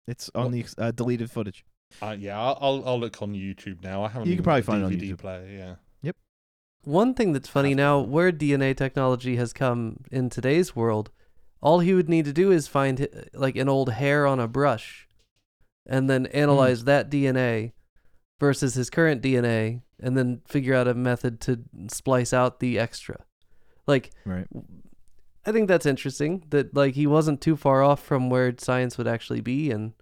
[0.07, 0.51] it's on What?
[0.53, 1.63] the uh, deleted footage
[2.01, 4.03] Uh, yeah, I'll, I'll I'll look on YouTube now.
[4.03, 4.29] I haven't.
[4.29, 5.17] You can probably got a find it on DVD YouTube.
[5.19, 5.47] player.
[5.47, 5.75] Yeah.
[6.01, 6.15] Yep.
[6.83, 11.11] One thing that's funny Have now, where DNA technology has come in today's world,
[11.61, 15.07] all he would need to do is find like an old hair on a brush,
[15.85, 17.71] and then analyze that DNA
[18.39, 23.23] versus his current DNA, and then figure out a method to splice out the extra.
[23.85, 24.47] Like, right
[25.45, 29.07] I think that's interesting that like he wasn't too far off from where science would
[29.07, 29.93] actually be in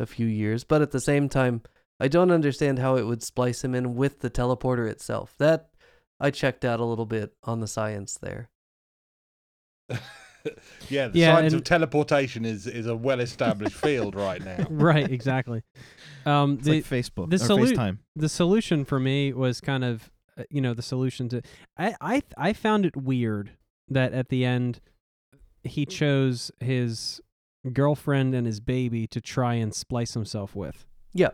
[0.00, 1.62] a few years, but at the same time,
[2.00, 5.34] I don't understand how it would splice him in with the teleporter itself.
[5.38, 5.70] That
[6.18, 8.48] I checked out a little bit on the science there.
[10.88, 14.66] yeah, the Yeah, science of teleportation is is a well established field right now.
[14.70, 15.62] right, exactly.
[16.24, 19.84] Um, it's the like facebook the or solu- facetime the solution for me was kind
[19.84, 21.42] of uh, you know the solution to
[21.78, 23.52] I I I found it weird
[23.88, 24.80] that at the end
[25.64, 27.20] he chose his
[27.68, 30.86] girlfriend and his baby to try and splice himself with.
[31.12, 31.30] Yeah.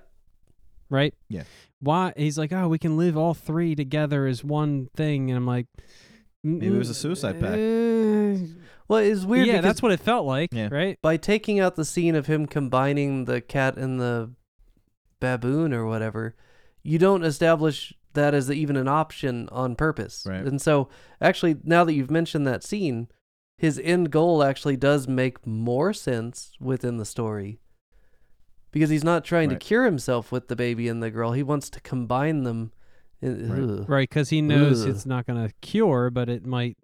[0.91, 1.15] Right?
[1.29, 1.45] Yeah.
[1.81, 5.47] Why he's like, "Oh, we can live all three together as one thing." And I'm
[5.47, 5.67] like,
[6.45, 7.55] Maybe it was a suicide pact.
[7.59, 8.55] Uh,
[8.89, 10.69] Well, it's weird yeah, that's what it felt like, Yeah.
[10.71, 10.97] right?
[11.03, 14.31] by taking out the scene of him combining the cat and the
[15.19, 16.37] baboon or whatever,
[16.85, 20.25] you don't establish that as even an option on purpose.
[20.25, 20.45] Right.
[20.45, 20.89] And so,
[21.21, 23.09] actually, now that you've mentioned that scene,
[23.59, 27.59] his end goal actually does make more sense within the story.
[28.73, 29.59] Because he's not trying Right.
[29.61, 31.33] to cure himself with the baby and the girl.
[31.33, 32.73] He wants to combine them.
[33.23, 33.59] Right.
[33.63, 33.89] ugh.
[33.89, 34.91] Right, because he knows Ugh.
[34.91, 36.77] it's not going to cure, but it might.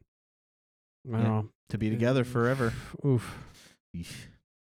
[1.07, 1.28] I don't Yeah.
[1.28, 1.49] know.
[1.69, 2.73] to be together forever.
[3.07, 3.39] Oof.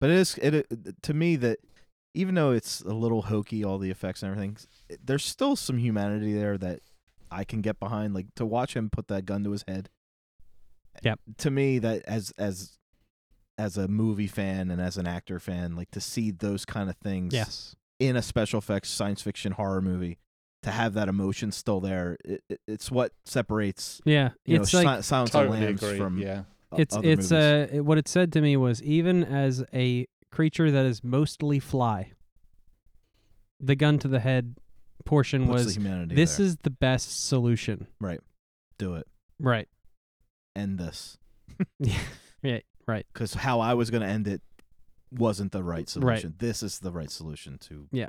[0.00, 1.58] But it is it, it to me that
[2.14, 4.56] even though it's a little hokey, all the effects and everything,
[5.02, 6.80] there's still some humanity there that
[7.30, 8.14] I can get behind.
[8.14, 9.88] Like to watch him put that gun to his head.
[11.02, 11.20] Yep.
[11.38, 12.78] To me, that as as
[13.58, 16.96] as a movie fan and as an actor fan, like to see those kind of
[16.96, 17.76] things Yes.
[18.00, 20.18] in a special effects science fiction horror movie,
[20.62, 24.30] to have that emotion still there, it, it, it's what separates Yeah.
[24.44, 25.98] you it's know like Si- Silence of the Totally Lambs agree.
[25.98, 26.42] from yeah.
[26.72, 27.32] o- it's other it's movies.
[27.32, 31.60] uh it- what it said to me was even as a creature that is mostly
[31.60, 32.10] fly,
[33.60, 34.56] the gun to the head
[35.04, 36.46] portion Puts the was humanity this there.
[36.46, 37.86] is the best solution.
[38.00, 38.20] Right,
[38.78, 39.06] do it.
[39.38, 39.68] Right.
[40.56, 41.18] End this.
[41.80, 42.58] Yeah.
[42.86, 43.06] Right.
[43.12, 44.42] because how I was going to end it
[45.10, 45.88] wasn't the right Right.
[45.88, 46.34] solution.
[46.38, 47.88] This is the right solution to.
[47.92, 48.08] Yeah.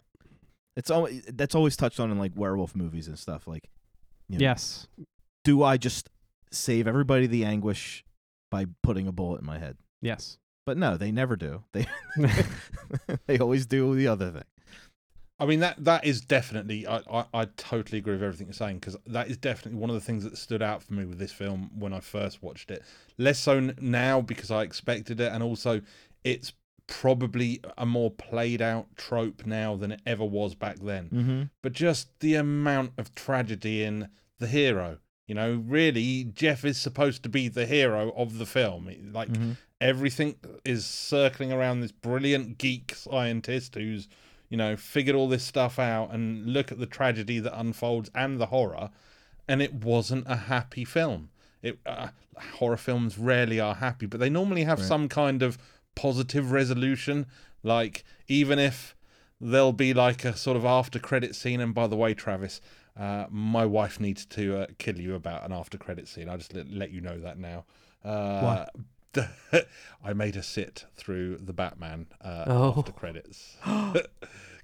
[0.76, 3.48] It's always that's always touched on in like werewolf movies and stuff.
[3.48, 3.70] Like,
[4.28, 4.88] you know, Yes.
[5.46, 6.10] do I just
[6.52, 8.04] save everybody the anguish
[8.52, 9.78] by putting a bullet in my head?
[10.02, 10.38] Yes.
[10.66, 11.64] But no, they never do.
[11.72, 11.86] They
[13.28, 14.44] they always do the other thing.
[15.40, 18.80] I mean that that is definitely I, I, I totally agree with everything you're saying
[18.80, 21.34] because that is definitely one of the things that stood out for me with this
[21.34, 22.84] film when I first watched it.
[23.18, 25.82] Less so now because I expected it, and also
[26.24, 26.54] it's
[26.88, 31.10] probably a more played out trope now than it ever was back then.
[31.10, 31.42] Mm-hmm.
[31.62, 34.10] But just the amount of tragedy in
[34.40, 35.00] the hero.
[35.28, 38.90] You know, really, Jeff is supposed to be the hero of the film.
[39.12, 39.52] Like Mm-hmm.
[39.82, 44.08] everything is circling around this brilliant geek scientist who's
[44.50, 48.40] you know figured all this stuff out and look at the tragedy that unfolds and
[48.40, 48.90] the horror
[49.48, 51.30] and it wasn't a happy film.
[51.62, 52.10] It uh,
[52.56, 54.88] horror films rarely are happy but they normally have Right.
[54.88, 55.58] some kind of
[55.96, 57.26] positive resolution.
[57.64, 58.96] Like even if
[59.42, 62.62] there'll be like a sort of after credit scene and by the way travis
[62.98, 66.30] uh, my wife needs to uh, kill you about an after credit scene.
[66.30, 67.66] I'll just let, let you know that now.
[68.06, 68.66] Uh,
[70.04, 72.74] I made her sit through the Batman uh, Oh.
[72.78, 73.58] after credits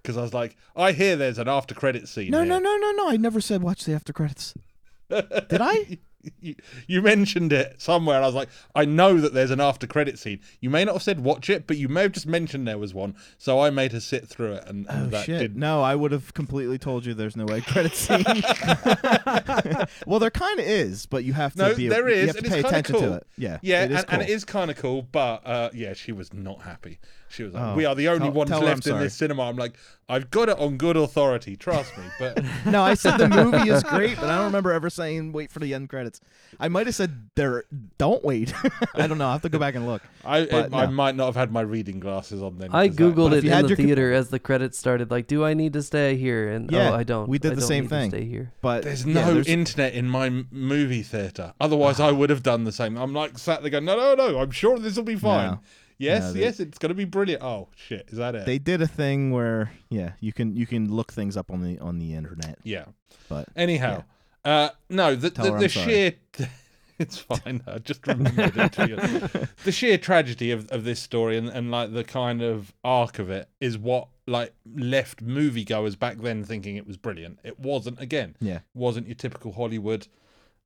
[0.02, 2.32] because I was like, I hear there's an after credit scene.
[2.32, 2.48] No, here.
[2.50, 3.10] no, no, no, no.
[3.10, 4.54] I never said watch the after credits.
[5.10, 5.98] Did I?
[6.40, 6.56] You,
[6.88, 10.20] you mentioned it somewhere, and I was like, I know that there's an after credit
[10.20, 10.40] scene.
[10.60, 12.94] You may not have said watch it, but you may have just mentioned there was
[12.94, 13.16] one.
[13.38, 15.40] So I made her sit through it, and, and Oh that shit!
[15.40, 15.58] did.
[15.58, 18.24] No, I would have completely told you there's no way credit scene.
[20.06, 21.88] well, there kind of is, but you have to No, be.
[21.88, 23.02] there You have to pay attention cool.
[23.10, 23.28] to it.
[23.38, 24.36] Yeah, Yeah, it is and, and it cool.
[24.36, 27.00] is kind of cool, but uh, yeah, she was not happy.
[27.32, 29.44] She was like, Oh, "We are the only tell- ones tell left in this cinema."
[29.44, 29.74] I'm like,
[30.10, 33.84] "I've got it on good authority, trust me." But No, I said the movie is
[33.84, 36.20] great, but I don't remember ever saying wait for the end credits.
[36.60, 37.64] I might have said there.
[37.98, 38.54] Don't wait.
[38.96, 39.28] I don't know.
[39.28, 40.02] I have to go back and look.
[40.26, 42.70] I But I might not have had my reading glasses on then.
[42.74, 45.10] I googled But it in the your co- theater as the credits started.
[45.10, 46.50] Like, do I need to stay here?
[46.50, 47.28] And oh, Yeah, oh, I don't.
[47.30, 48.10] we did I the don't same need to thing.
[48.12, 48.52] stay here.
[48.62, 51.54] But There's yeah, no there's- internet in my movie theater.
[51.60, 52.14] Otherwise, I ah.
[52.14, 52.98] would have done the same.
[52.98, 54.40] I'm like sat there going, no, no, no.
[54.40, 55.52] I'm sure this will be fine.
[55.52, 55.60] No.
[56.02, 57.44] Yes, No, they- yes, it's gonna be brilliant.
[57.44, 58.46] Oh shit, is that it?
[58.46, 61.78] they did a thing where yeah, you can you can look things up on the
[61.80, 62.58] on the internet.
[62.64, 62.86] yeah.
[63.30, 64.04] But Anyhow,
[64.44, 66.14] uh, no, the Tell the, the sheer.
[67.00, 67.62] it's fine.
[67.68, 68.72] I just remembered it.
[68.74, 69.48] To you.
[69.64, 73.30] The sheer tragedy of, of this story and, and like the kind of arc of
[73.30, 77.40] it is what like left moviegoers back then thinking it was brilliant.
[77.44, 78.00] It wasn't.
[78.02, 80.08] Again, yeah, wasn't your typical Hollywood.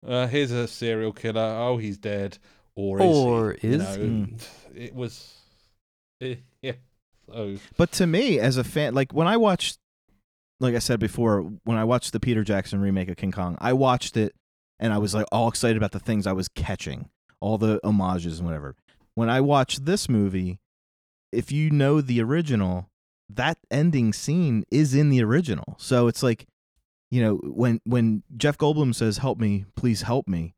[0.05, 1.41] Uh, here's a serial killer.
[1.41, 2.37] Oh, he's dead.
[2.75, 3.69] Or is Or he?
[3.69, 3.95] You know,
[4.73, 4.85] he?
[4.85, 5.33] It was.
[6.21, 6.73] eh, yeah.
[7.27, 9.79] So But to me, as a fan, like when I watched,
[10.59, 13.73] like I said before, when I watched the Peter Jackson remake of King Kong, I
[13.73, 14.35] watched it
[14.79, 18.39] and I was like all excited about the things I was catching, all the homages
[18.39, 18.75] and whatever.
[19.15, 20.59] When I watched this movie,
[21.31, 22.89] if you know the original,
[23.29, 25.75] that ending scene is in the original.
[25.77, 26.45] So it's like,
[27.09, 30.53] you know, when when Jeff Goldblum says, "Help me, please help me,"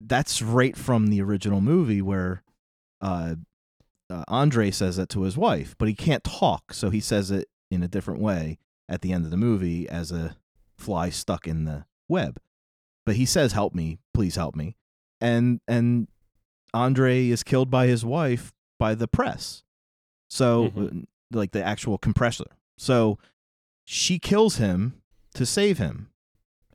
[0.00, 2.42] that's right from the original movie where
[3.00, 3.34] uh,
[4.08, 7.48] uh, Andre says that to his wife, but he can't talk, so he says it
[7.70, 8.58] in a different way
[8.88, 10.36] at the end of the movie as a
[10.76, 12.38] fly stuck in the web.
[13.06, 14.76] But he says, "Help me, please help me,"
[15.20, 16.08] and and
[16.74, 19.62] Andre is killed by his wife by the press,
[20.28, 21.02] so Mhm.
[21.02, 22.46] uh, like the actual compressor.
[22.78, 23.18] So
[23.84, 25.02] she kills him
[25.34, 26.10] to save him,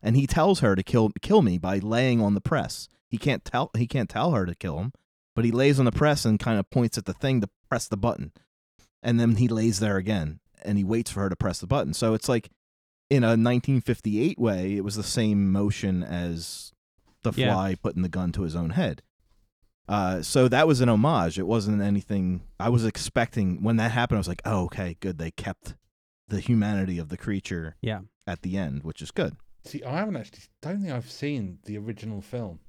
[0.06, 2.88] and he tells her to kill kill me by laying on the press.
[3.10, 4.94] He can't tell he can't tell her to kill him,
[5.36, 7.88] but he lays on the press and kind of points at the thing to press
[7.88, 8.32] the button,
[9.04, 11.94] and then he lays there again and he waits for her to press the button.
[11.94, 12.50] So it's like
[13.10, 16.72] in a 1958 way, it was the same motion as
[17.24, 17.54] the Yeah.
[17.54, 19.02] fly putting the gun to his own head.
[19.88, 21.38] Uh, so that was an homage.
[21.38, 24.18] It wasn't anything I was expecting when that happened.
[24.18, 25.20] I was like, oh, okay, good.
[25.20, 25.76] They kept
[26.28, 28.02] the humanity of the creature Yeah.
[28.26, 29.36] at the end, which is good.
[29.66, 30.40] See, I haven't actually.
[30.62, 32.60] Don't think I've seen the original film.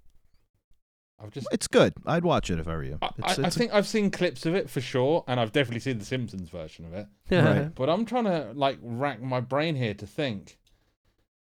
[1.23, 1.47] I've just.
[1.53, 1.95] It's good.
[2.07, 2.99] I'd watch it if I were you.
[3.03, 5.39] I, I, It's, I it's a- think I've seen clips of it for sure, and
[5.41, 7.07] I've definitely seen the Simpsons version of it.
[7.31, 7.69] Right.
[7.75, 10.59] But I'm trying to like rack my brain here to think: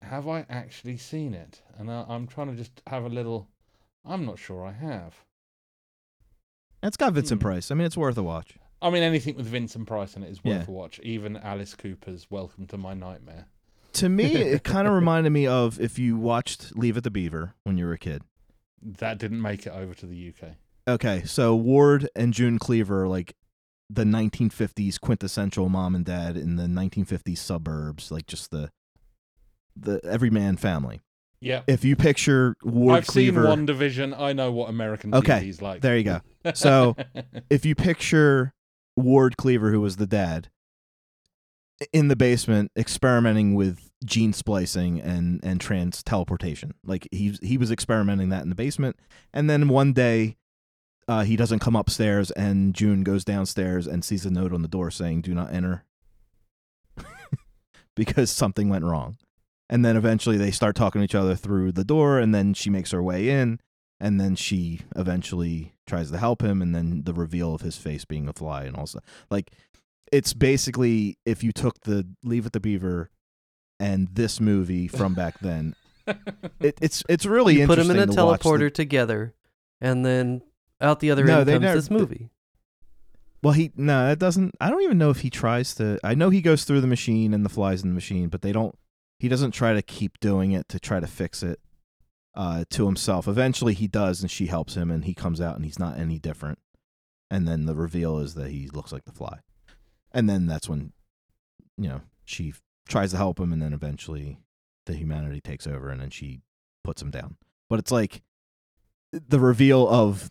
[0.02, 1.62] Have I actually seen it?
[1.78, 3.50] And I, I'm trying to just have a little.
[4.06, 5.16] I'm not sure I have.
[6.82, 7.48] it's got Vincent Hmm.
[7.48, 7.72] Price.
[7.72, 8.58] I mean, it's worth a watch.
[8.82, 10.66] I mean, anything with Vincent Price in it is worth Yeah.
[10.68, 11.00] a watch.
[11.04, 13.48] Even Alice Cooper's "Welcome to My Nightmare."
[13.94, 17.54] To me, it kind of reminded me of if you watched Leave It to Beaver
[17.64, 18.24] when you were a kid.
[18.82, 20.52] That didn't make it over to the UK.
[20.88, 23.36] Okay, so Ward and June Cleaver are like
[23.90, 28.72] the 1950s quintessential mom and dad in the 1950s suburbs, like just the
[29.76, 31.02] the everyman family.
[31.42, 34.14] Yeah, If you picture Ward I've Cleaver, seen One Division.
[34.14, 35.82] I know what American Okay, TV's like.
[35.82, 36.20] there you go.
[36.54, 36.96] So
[37.50, 38.54] if you picture
[38.98, 40.50] Ward Cleaver, who was the dad,
[41.94, 47.72] in the basement experimenting with gene splicing and and trans teleportation, like he he was
[47.72, 48.98] experimenting that in the basement,
[49.34, 50.36] and then one day.
[51.08, 54.68] Uh, he doesn't come upstairs, and June goes downstairs and sees a note on the
[54.68, 55.84] door saying, "Do not enter,"
[57.96, 59.18] because something went wrong.
[59.72, 62.70] And then eventually they start talking to each other through the door, and then she
[62.70, 63.60] makes her way in,
[64.00, 68.06] and then she eventually tries to help him and then the reveal of his face
[68.06, 69.04] being a fly and all stuff.
[69.30, 69.52] like
[70.12, 73.10] it's basically if you took the leave it the beaver
[73.80, 75.76] and this movie from back then
[76.60, 79.34] it, it's it's really you put them in a to watch the- teleporter together,
[79.80, 80.42] and then
[80.82, 82.30] out the other No, end they comes never- this movie.
[83.44, 86.30] well he no that doesn't i don't even know if he tries to i know
[86.30, 88.76] he goes through the machine and the flies in the machine but they don't
[89.20, 91.60] he doesn't try to keep doing it to try to fix it
[92.36, 93.28] uh, to himself.
[93.28, 96.20] Eventually, he does, and she helps him, and he comes out, and he's not any
[96.20, 96.58] different.
[97.30, 99.40] And then the reveal is that he looks like the fly,
[100.12, 100.94] and then that's when,
[101.78, 102.54] you know, she
[102.88, 104.40] tries to help him, and then eventually,
[104.86, 106.42] the humanity takes over, and then she
[106.84, 107.38] puts him down.
[107.70, 108.24] But it's like
[109.12, 110.30] the reveal of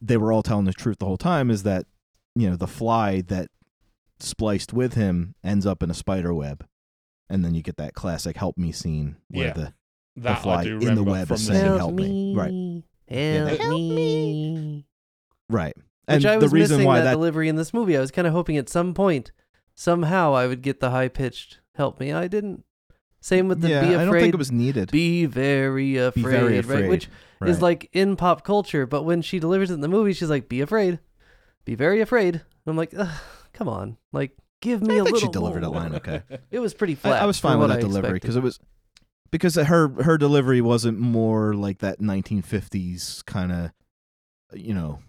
[0.00, 1.86] they were all telling the truth the whole time is that
[2.34, 3.48] you know the fly that
[4.20, 6.66] spliced with him ends up in a spider web,
[7.30, 9.52] and then you get that classic "help me" scene where Yeah.
[9.54, 9.74] the
[10.16, 12.82] that fly in the web is saying, "Help me." Right.
[13.08, 13.48] Yeah.
[13.48, 14.86] Help, Help me.
[15.50, 15.76] right.
[16.06, 17.96] And Which I was the reason missing why that, that delivery in this movie.
[17.96, 19.32] I was kind of hoping at some point,
[19.74, 22.64] somehow, I would get the high pitched "help me." I didn't.
[23.20, 24.90] Same with the yeah, "be afraid." I don't think it was needed.
[24.90, 26.90] be very afraid, Be very afraid, right?
[26.90, 27.08] Which
[27.40, 27.50] right.
[27.50, 30.48] is like in pop culture, but when she delivers it in the movie, she's like,
[30.48, 30.98] "Be afraid,
[31.64, 32.92] be very afraid." And I'm like,
[33.54, 36.22] "Come on, like give me I a think little." she delivered more." line okay.
[36.50, 37.22] It was pretty I, flat.
[37.22, 38.60] I was fine with that I delivery because it was
[39.30, 43.72] because her her delivery wasn't more like that 1950s kind of
[44.52, 45.00] you know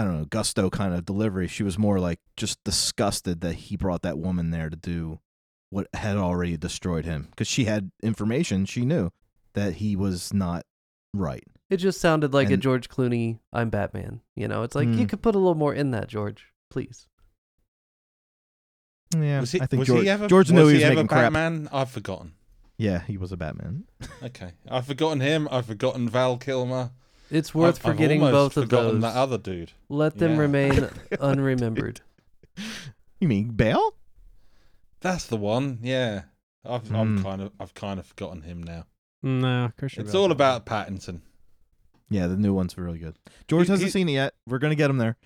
[0.00, 1.46] I don't know gusto kind of delivery.
[1.46, 5.20] She was more like just disgusted that he brought that woman there to do
[5.68, 9.10] what had already destroyed him because she had information she knew
[9.54, 10.64] that he was not
[11.12, 11.44] right.
[11.68, 13.38] It just sounded like a George Clooney.
[13.52, 14.22] I'm Batman.
[14.34, 15.08] You know, it's like you Mm.
[15.08, 17.06] could put a little more in that, George, please.
[19.16, 20.94] Yeah, Was he, I think was George, he ever, George knew he he was ever
[20.94, 21.22] making crap.
[21.32, 21.68] Batman?
[21.72, 22.32] I've forgotten.
[22.78, 23.84] Yeah, he was a Batman.
[24.22, 25.48] Okay, I've forgotten him.
[25.50, 26.90] I've forgotten Val Kilmer.
[27.30, 29.12] It's worth I've, I've forgetting almost both of forgotten those.
[29.14, 29.72] that other dude.
[29.88, 30.38] Let them Yeah.
[30.38, 30.72] remain
[31.20, 32.00] unremembered.
[33.20, 33.94] You mean Bale?
[35.00, 35.78] That's the one.
[35.82, 36.22] Yeah,
[36.64, 36.96] I've Hmm.
[36.96, 38.84] I'm kind of I've kind of forgotten him now.
[39.22, 40.02] No, Christian.
[40.02, 41.20] It's Bale's all about Pattinson.
[42.08, 43.16] Yeah, the new one's were really good.
[43.48, 44.34] George He- hasn't he- seen it yet.
[44.46, 45.16] We're gonna get him there.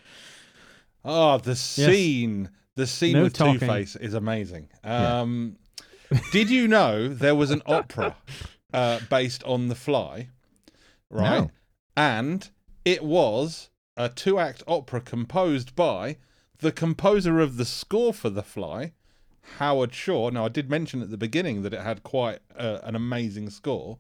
[1.04, 3.60] Oh, the scene, the scene No with talking.
[3.60, 4.68] Two Face is amazing.
[4.84, 5.20] Yeah.
[5.20, 5.56] Um,
[6.32, 8.16] did you know there was an opera
[8.72, 10.28] uh, based on The Fly,
[11.10, 11.40] right?
[11.42, 11.50] No.
[11.96, 12.50] And
[12.84, 16.16] it was a two-act opera composed by
[16.58, 18.92] the composer of the score for The Fly,
[19.58, 20.30] Howard Shore.
[20.30, 23.98] Now, I did mention at the beginning that it had quite uh, an amazing score.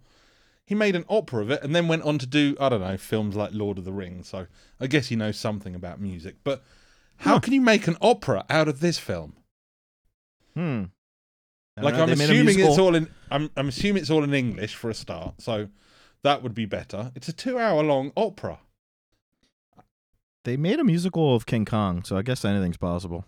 [0.66, 2.96] He made an opera of it and then went on to do, I don't know,
[2.96, 4.28] films like Lord of the Rings.
[4.28, 4.46] So
[4.80, 6.36] I guess he knows something about music.
[6.42, 6.62] But
[7.18, 7.40] how Huh.
[7.40, 9.36] can you make an opera out of this film?
[10.54, 10.84] Hmm.
[11.76, 14.22] Like know, I'm they made a assuming it's all in I'm I'm assuming it's all
[14.24, 15.40] in English for a start.
[15.40, 15.68] So
[16.24, 17.12] that would be better.
[17.14, 18.58] It's a 2-hour long opera.
[20.44, 23.24] They made a musical of King Kong, so I guess anything's possible.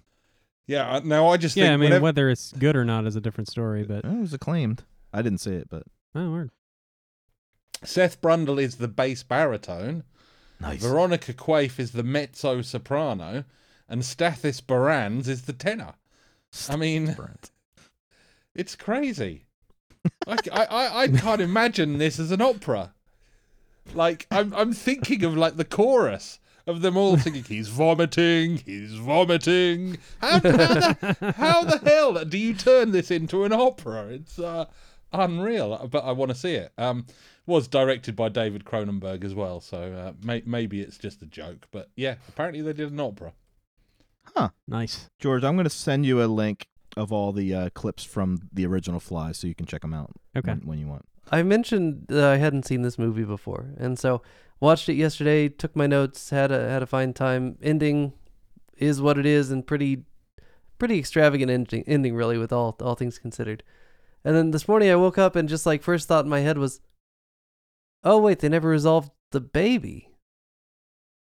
[0.67, 3.15] Yeah, uh, now I just Yeah, I mean, whenever- whether it's good or not is
[3.17, 4.83] a different story, but Oh, it was acclaimed.
[5.13, 6.51] I didn't see it, but Oh, word.
[7.85, 10.03] Seth Brundle is the bass baritone.
[10.61, 10.81] Nice.
[10.83, 13.45] Veronica Quaife is the mezzo soprano,
[13.89, 15.95] and Stathis Borans is the tenor.
[16.69, 17.51] I mean, Brent.
[18.55, 19.45] it's crazy.
[20.27, 22.93] I, I, I, I can't imagine this as an opera.
[23.95, 27.45] Like I'm I'm thinking of like the chorus of them all singing.
[27.45, 28.59] He's vomiting.
[28.59, 29.99] He's vomiting.
[30.21, 34.07] How, how, the, how the hell do you turn this into an opera?
[34.09, 34.67] It's uh,
[35.13, 35.89] unreal.
[35.91, 36.73] But I want to see it.
[36.77, 37.07] Um,
[37.47, 41.69] was directed by David Cronenberg as well, so uh, may, maybe it's just a joke.
[41.71, 43.33] But yeah, apparently they did an opera.
[44.35, 44.49] Huh.
[44.67, 45.09] Nice.
[45.21, 46.67] George, I'm going to send you a link
[46.97, 50.13] of all the uh, clips from the original Fly, so you can check them out
[50.37, 50.51] Okay.
[50.53, 51.05] when, when you want.
[51.31, 54.23] I mentioned that I hadn't seen this movie before, and so
[54.61, 55.49] watched it yesterday.
[55.49, 56.31] Took my notes.
[56.31, 57.59] had a had a fine time.
[57.61, 58.13] Ending
[58.79, 60.05] is what it is, and pretty
[60.79, 61.83] pretty extravagant ending.
[61.87, 63.63] Ending really, with all all things considered.
[64.25, 66.59] And then this morning I woke up and just like first thought in my head
[66.59, 66.81] was,
[68.05, 70.09] oh wait, they never resolved the baby.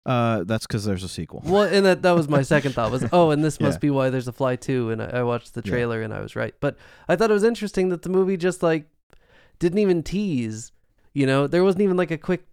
[0.06, 1.42] Uh, that's because there's a sequel.
[1.44, 3.80] Well, and that that was my second thought was, oh, and this must Yeah.
[3.80, 4.90] be why there's a Fly two.
[4.90, 5.70] And I, I watched the Yeah.
[5.70, 6.54] trailer and I was right.
[6.60, 6.76] But
[7.08, 8.86] I thought it was interesting that the movie just like
[9.58, 10.70] didn't even tease.
[11.12, 12.46] You know, there wasn't even like a quick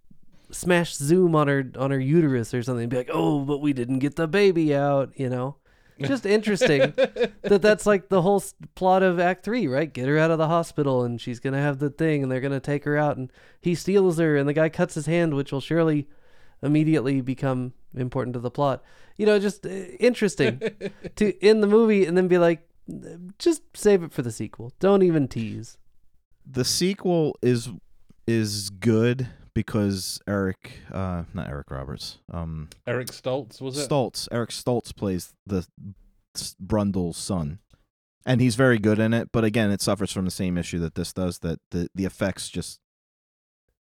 [0.51, 2.89] smash zoom on her on her uterus or something.
[2.89, 5.11] Be like, oh, but we didn't get the baby out.
[5.15, 5.57] You know,
[6.01, 8.43] just interesting that that's like the whole
[8.73, 9.93] plot of Act Three, right?
[9.93, 12.59] Get her out of the hospital and she's gonna have the thing, and they're gonna
[12.59, 13.31] take her out, and
[13.61, 16.07] he steals her, and the guy cuts his hand, which will surely
[16.63, 18.83] immediately become important to the plot.
[19.17, 19.69] You know, just uh,
[19.99, 20.59] interesting
[21.17, 22.67] to in the movie, and then be like,
[23.37, 24.73] just save it for the sequel.
[24.79, 25.77] Don't even tease.
[26.49, 27.69] The sequel is
[28.25, 33.87] is good because Eric, uh, not Eric Roberts, um, Eric Stoltz was it?
[33.87, 34.27] Stoltz.
[34.31, 35.65] Eric Stoltz plays the
[36.35, 37.59] s- Brundle's son,
[38.25, 39.29] and he's very good in it.
[39.31, 41.39] But again, it suffers from the same issue that this does.
[41.39, 42.79] That the the effects just,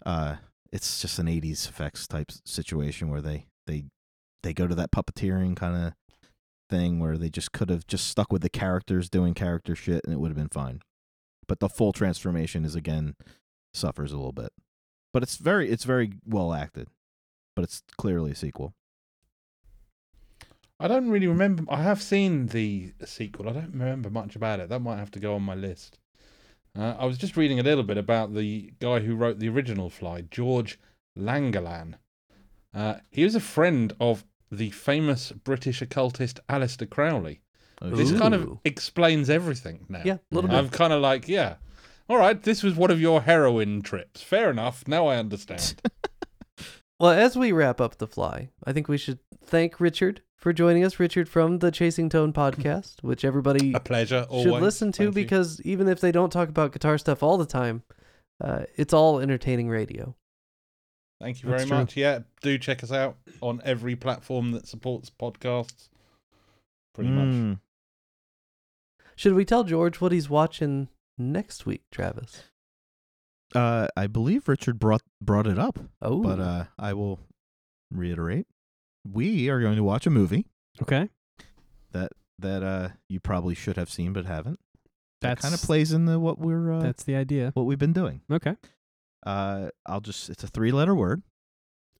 [0.05, 0.35] uh,
[0.71, 3.85] it's just an '80s effects type situation where they they
[4.43, 5.93] they go to that puppeteering kind of
[6.69, 10.13] thing where they just could have just stuck with the characters doing character shit and
[10.13, 10.81] it would have been fine.
[11.47, 13.15] But the full transformation is again
[13.73, 14.51] suffers a little bit.
[15.13, 16.89] But it's very it's very well acted.
[17.55, 18.73] But it's clearly a sequel.
[20.79, 21.63] I don't really remember.
[21.69, 23.49] I have seen the uh, sequel.
[23.49, 24.69] I don't remember much about it.
[24.69, 25.97] That might have to go on my list.
[26.77, 29.89] Uh, I was just reading a little bit about the guy who wrote the original
[29.89, 30.79] Fly, George
[31.17, 31.95] Langelaan.
[32.73, 37.41] Uh, he was a friend of the famous British occultist Aleister Crowley.
[37.81, 40.01] Oh, This kind of explains everything now.
[40.03, 40.57] Yeah, a little bit.
[40.57, 41.55] I'm kind of like, yeah.
[42.09, 44.21] All right, this was one of your heroin trips.
[44.21, 44.87] Fair enough.
[44.87, 45.75] Now I understand.
[46.99, 50.83] Well, as we wrap up the fly, I think we should thank Richard for joining
[50.83, 50.99] us.
[50.99, 54.25] Richard from the Chasing Tone podcast, which everybody a pleasure.
[54.29, 54.43] Always.
[54.45, 55.23] should listen to Thank you.
[55.23, 57.83] because even if they don't talk about guitar stuff all the time,
[58.43, 60.15] uh, it's all entertaining radio.
[61.19, 61.77] Thank you very That's true.
[61.79, 61.97] much.
[61.97, 65.89] Yeah, do check us out on every platform that supports podcasts.
[66.93, 67.27] Pretty much.
[67.27, 67.59] Mm.
[69.15, 72.43] Should we tell George what he's watching next week, Travis?
[73.55, 77.19] Uh, I believe Richard brought brought it up, Oh, but uh, I will
[77.91, 78.45] reiterate.
[79.13, 80.45] We are going to watch a movie
[80.81, 81.09] Okay.
[81.91, 84.59] that that uh you probably should have seen but haven't.
[85.21, 87.51] That kind of plays in the what we're uh, That's the idea.
[87.55, 88.21] what we've been doing.
[88.31, 88.55] Okay.
[89.25, 91.23] Uh, I'll just it's a three letter word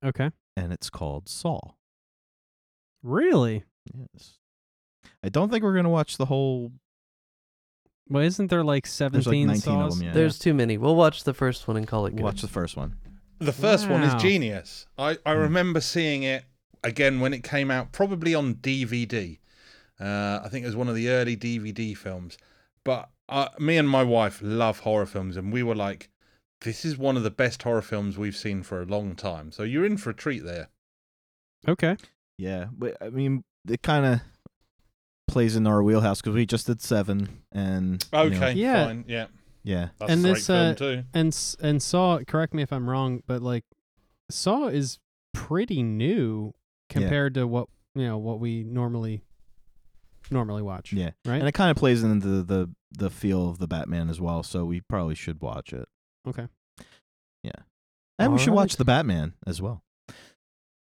[0.06, 0.30] Okay.
[0.56, 1.60] and it's called Saw.
[3.04, 3.64] Really?
[3.94, 4.34] Yes.
[5.24, 6.72] I don't think we're gonna watch the whole.
[8.10, 9.94] Well, isn't there like There's like 17 19 saws?
[9.94, 10.08] of them.
[10.08, 10.14] Yeah.
[10.14, 10.78] there's too many.
[10.78, 12.24] We'll watch the first one and call it good.
[12.24, 12.96] Watch the first one.
[13.40, 14.88] The first one is genius.
[14.98, 15.42] I, I Hmm.
[15.42, 16.44] remember seeing it
[16.84, 19.40] again when it came out, probably on DVD.
[20.00, 22.38] Uh, I think it was one of the early DVD films.
[22.84, 26.10] But uh, me and my wife love horror films, and we were like,
[26.62, 29.52] this is one of the best horror films we've seen for a long time.
[29.52, 30.70] So you're in for a treat there.
[31.68, 31.98] Okay.
[32.38, 34.22] Yeah, but I mean, it kind of
[35.28, 38.86] plays in our wheelhouse because we just did seven, and you know, Okay, Yeah.
[38.86, 39.06] fine.
[39.08, 39.28] Yeah,
[39.64, 41.04] yeah, that's And a great this, film uh, too.
[41.14, 43.66] And and Saw, correct me if I'm wrong, but like
[44.30, 45.00] Saw is
[45.34, 46.54] pretty new
[46.90, 49.22] compared to what, you know, what we normally
[50.30, 50.92] normally watch.
[50.94, 51.40] yeah, Right?
[51.40, 54.44] and it kind of plays into the the feel of the Batman as well.
[54.44, 55.88] So we probably should watch it,
[56.28, 56.48] okay.
[57.44, 57.52] Yeah,
[58.20, 59.84] and we should watch the Batman as well.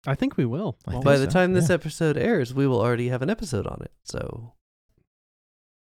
[0.06, 0.76] I think we will.
[0.86, 1.74] Well, think By the so, time this yeah.
[1.76, 3.92] episode airs, we will already have an episode on it.
[4.04, 4.52] So,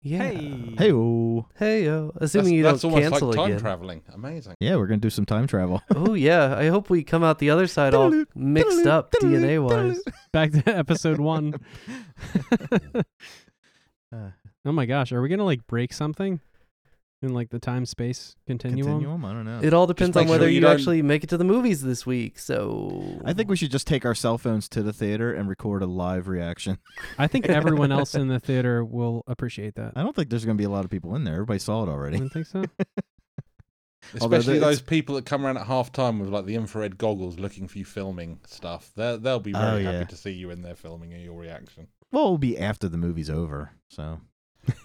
[0.07, 0.19] yeah.
[0.19, 0.74] Hey.
[0.78, 2.12] Hey, oh, Hey, yo.
[2.15, 3.59] That's, Assuming you don't almost cancel like time again.
[3.59, 4.03] traveling.
[4.15, 4.55] Amazing.
[4.61, 5.83] yeah, we're gonna do some time travel.
[5.97, 6.57] oh yeah.
[6.57, 10.01] I hope we come out the other side all mixed up DNA wise.
[10.33, 11.55] back to episode one.
[14.12, 14.31] Uh,
[14.65, 16.41] oh my gosh, are we gonna like break something?
[17.23, 18.87] In like the time space continuum.
[18.87, 19.25] Continuum?
[19.25, 19.61] I don't know.
[19.63, 21.45] It all depends make on whether sure you you, don't- actually make it to the
[21.45, 22.39] movies this week.
[22.39, 25.83] So I think we should just take our cell phones to the theater and record
[25.83, 26.79] a live reaction.
[27.19, 29.93] I think everyone else in the theater will appreciate that.
[29.97, 31.35] I don't think there's going to be a lot of people in there.
[31.35, 32.17] Everybody saw it already.
[32.17, 32.19] I already.
[32.19, 32.65] don't think so.
[34.21, 36.97] Although Especially the- those people that come around at half time with like the infrared
[36.97, 38.93] goggles looking for you filming stuff.
[38.95, 40.05] They'll they'll be oh, very Oh, happy yeah.
[40.05, 41.89] to see you in there filming and your reaction.
[42.13, 43.73] Well, it'll be after the movie's over.
[43.91, 44.21] So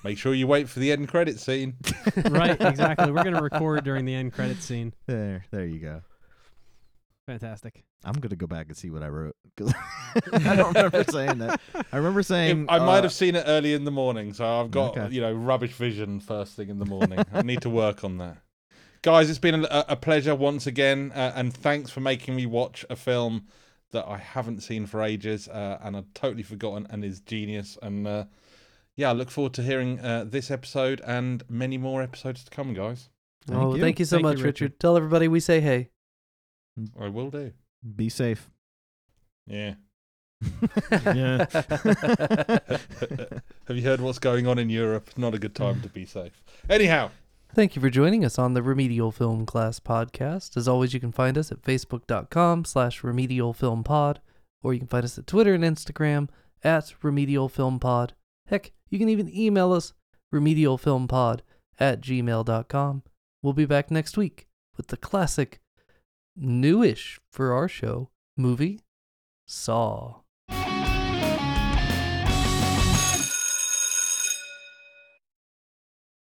[0.04, 1.76] Make sure you wait for the end credit scene.
[2.30, 3.12] right, exactly.
[3.12, 4.94] We're gonna record during the end credit scene.
[5.08, 6.02] there, there you go.
[7.28, 7.84] Fantastic.
[8.04, 9.74] I'm gonna go back and see what I wrote 'cause
[10.34, 11.62] I don't remember saying that.
[11.92, 14.72] I remember saying I might uh, have seen it early in the morning, so I've
[14.72, 15.14] got Okay.
[15.14, 17.24] you know rubbish vision first thing in the morning.
[17.32, 18.38] I need to work on that.
[19.04, 22.86] Guys, it's been a, a pleasure once again, uh, and thanks for making me watch
[22.90, 23.46] a film
[23.92, 27.78] that I haven't seen for ages uh, and I'd totally forgotten and is genius.
[27.82, 28.24] And uh,
[28.96, 32.74] yeah, I look forward to hearing uh, this episode and many more episodes to come,
[32.74, 33.10] guys.
[33.48, 33.82] Thank oh, you.
[33.82, 34.46] thank you so Thank you, much, Richard.
[34.46, 34.80] Richard.
[34.80, 35.90] Tell everybody we say hey.
[37.00, 37.54] I will do.
[37.96, 38.50] be safe.
[39.48, 39.76] Yeah.
[40.92, 41.46] Yeah.
[43.68, 45.12] Have you heard what's going on in Europe?
[45.18, 46.42] Not a good time to be safe.
[46.70, 47.12] Anyhow,
[47.54, 50.56] Thank you for joining us on the Remedial Film Class podcast.
[50.56, 54.22] As always, you can find us at facebook.com slash remedial film pod,
[54.64, 56.30] or you can find us at Twitter and Instagram
[56.64, 58.14] at remedial film pod.
[58.52, 59.94] Heck, you can even email us
[60.34, 61.40] remedialfilmpod
[61.80, 63.04] at gmail.com.
[63.42, 65.62] We'll be back next week with the classic,
[66.36, 68.82] newish for our show, movie
[69.48, 70.21] Saw.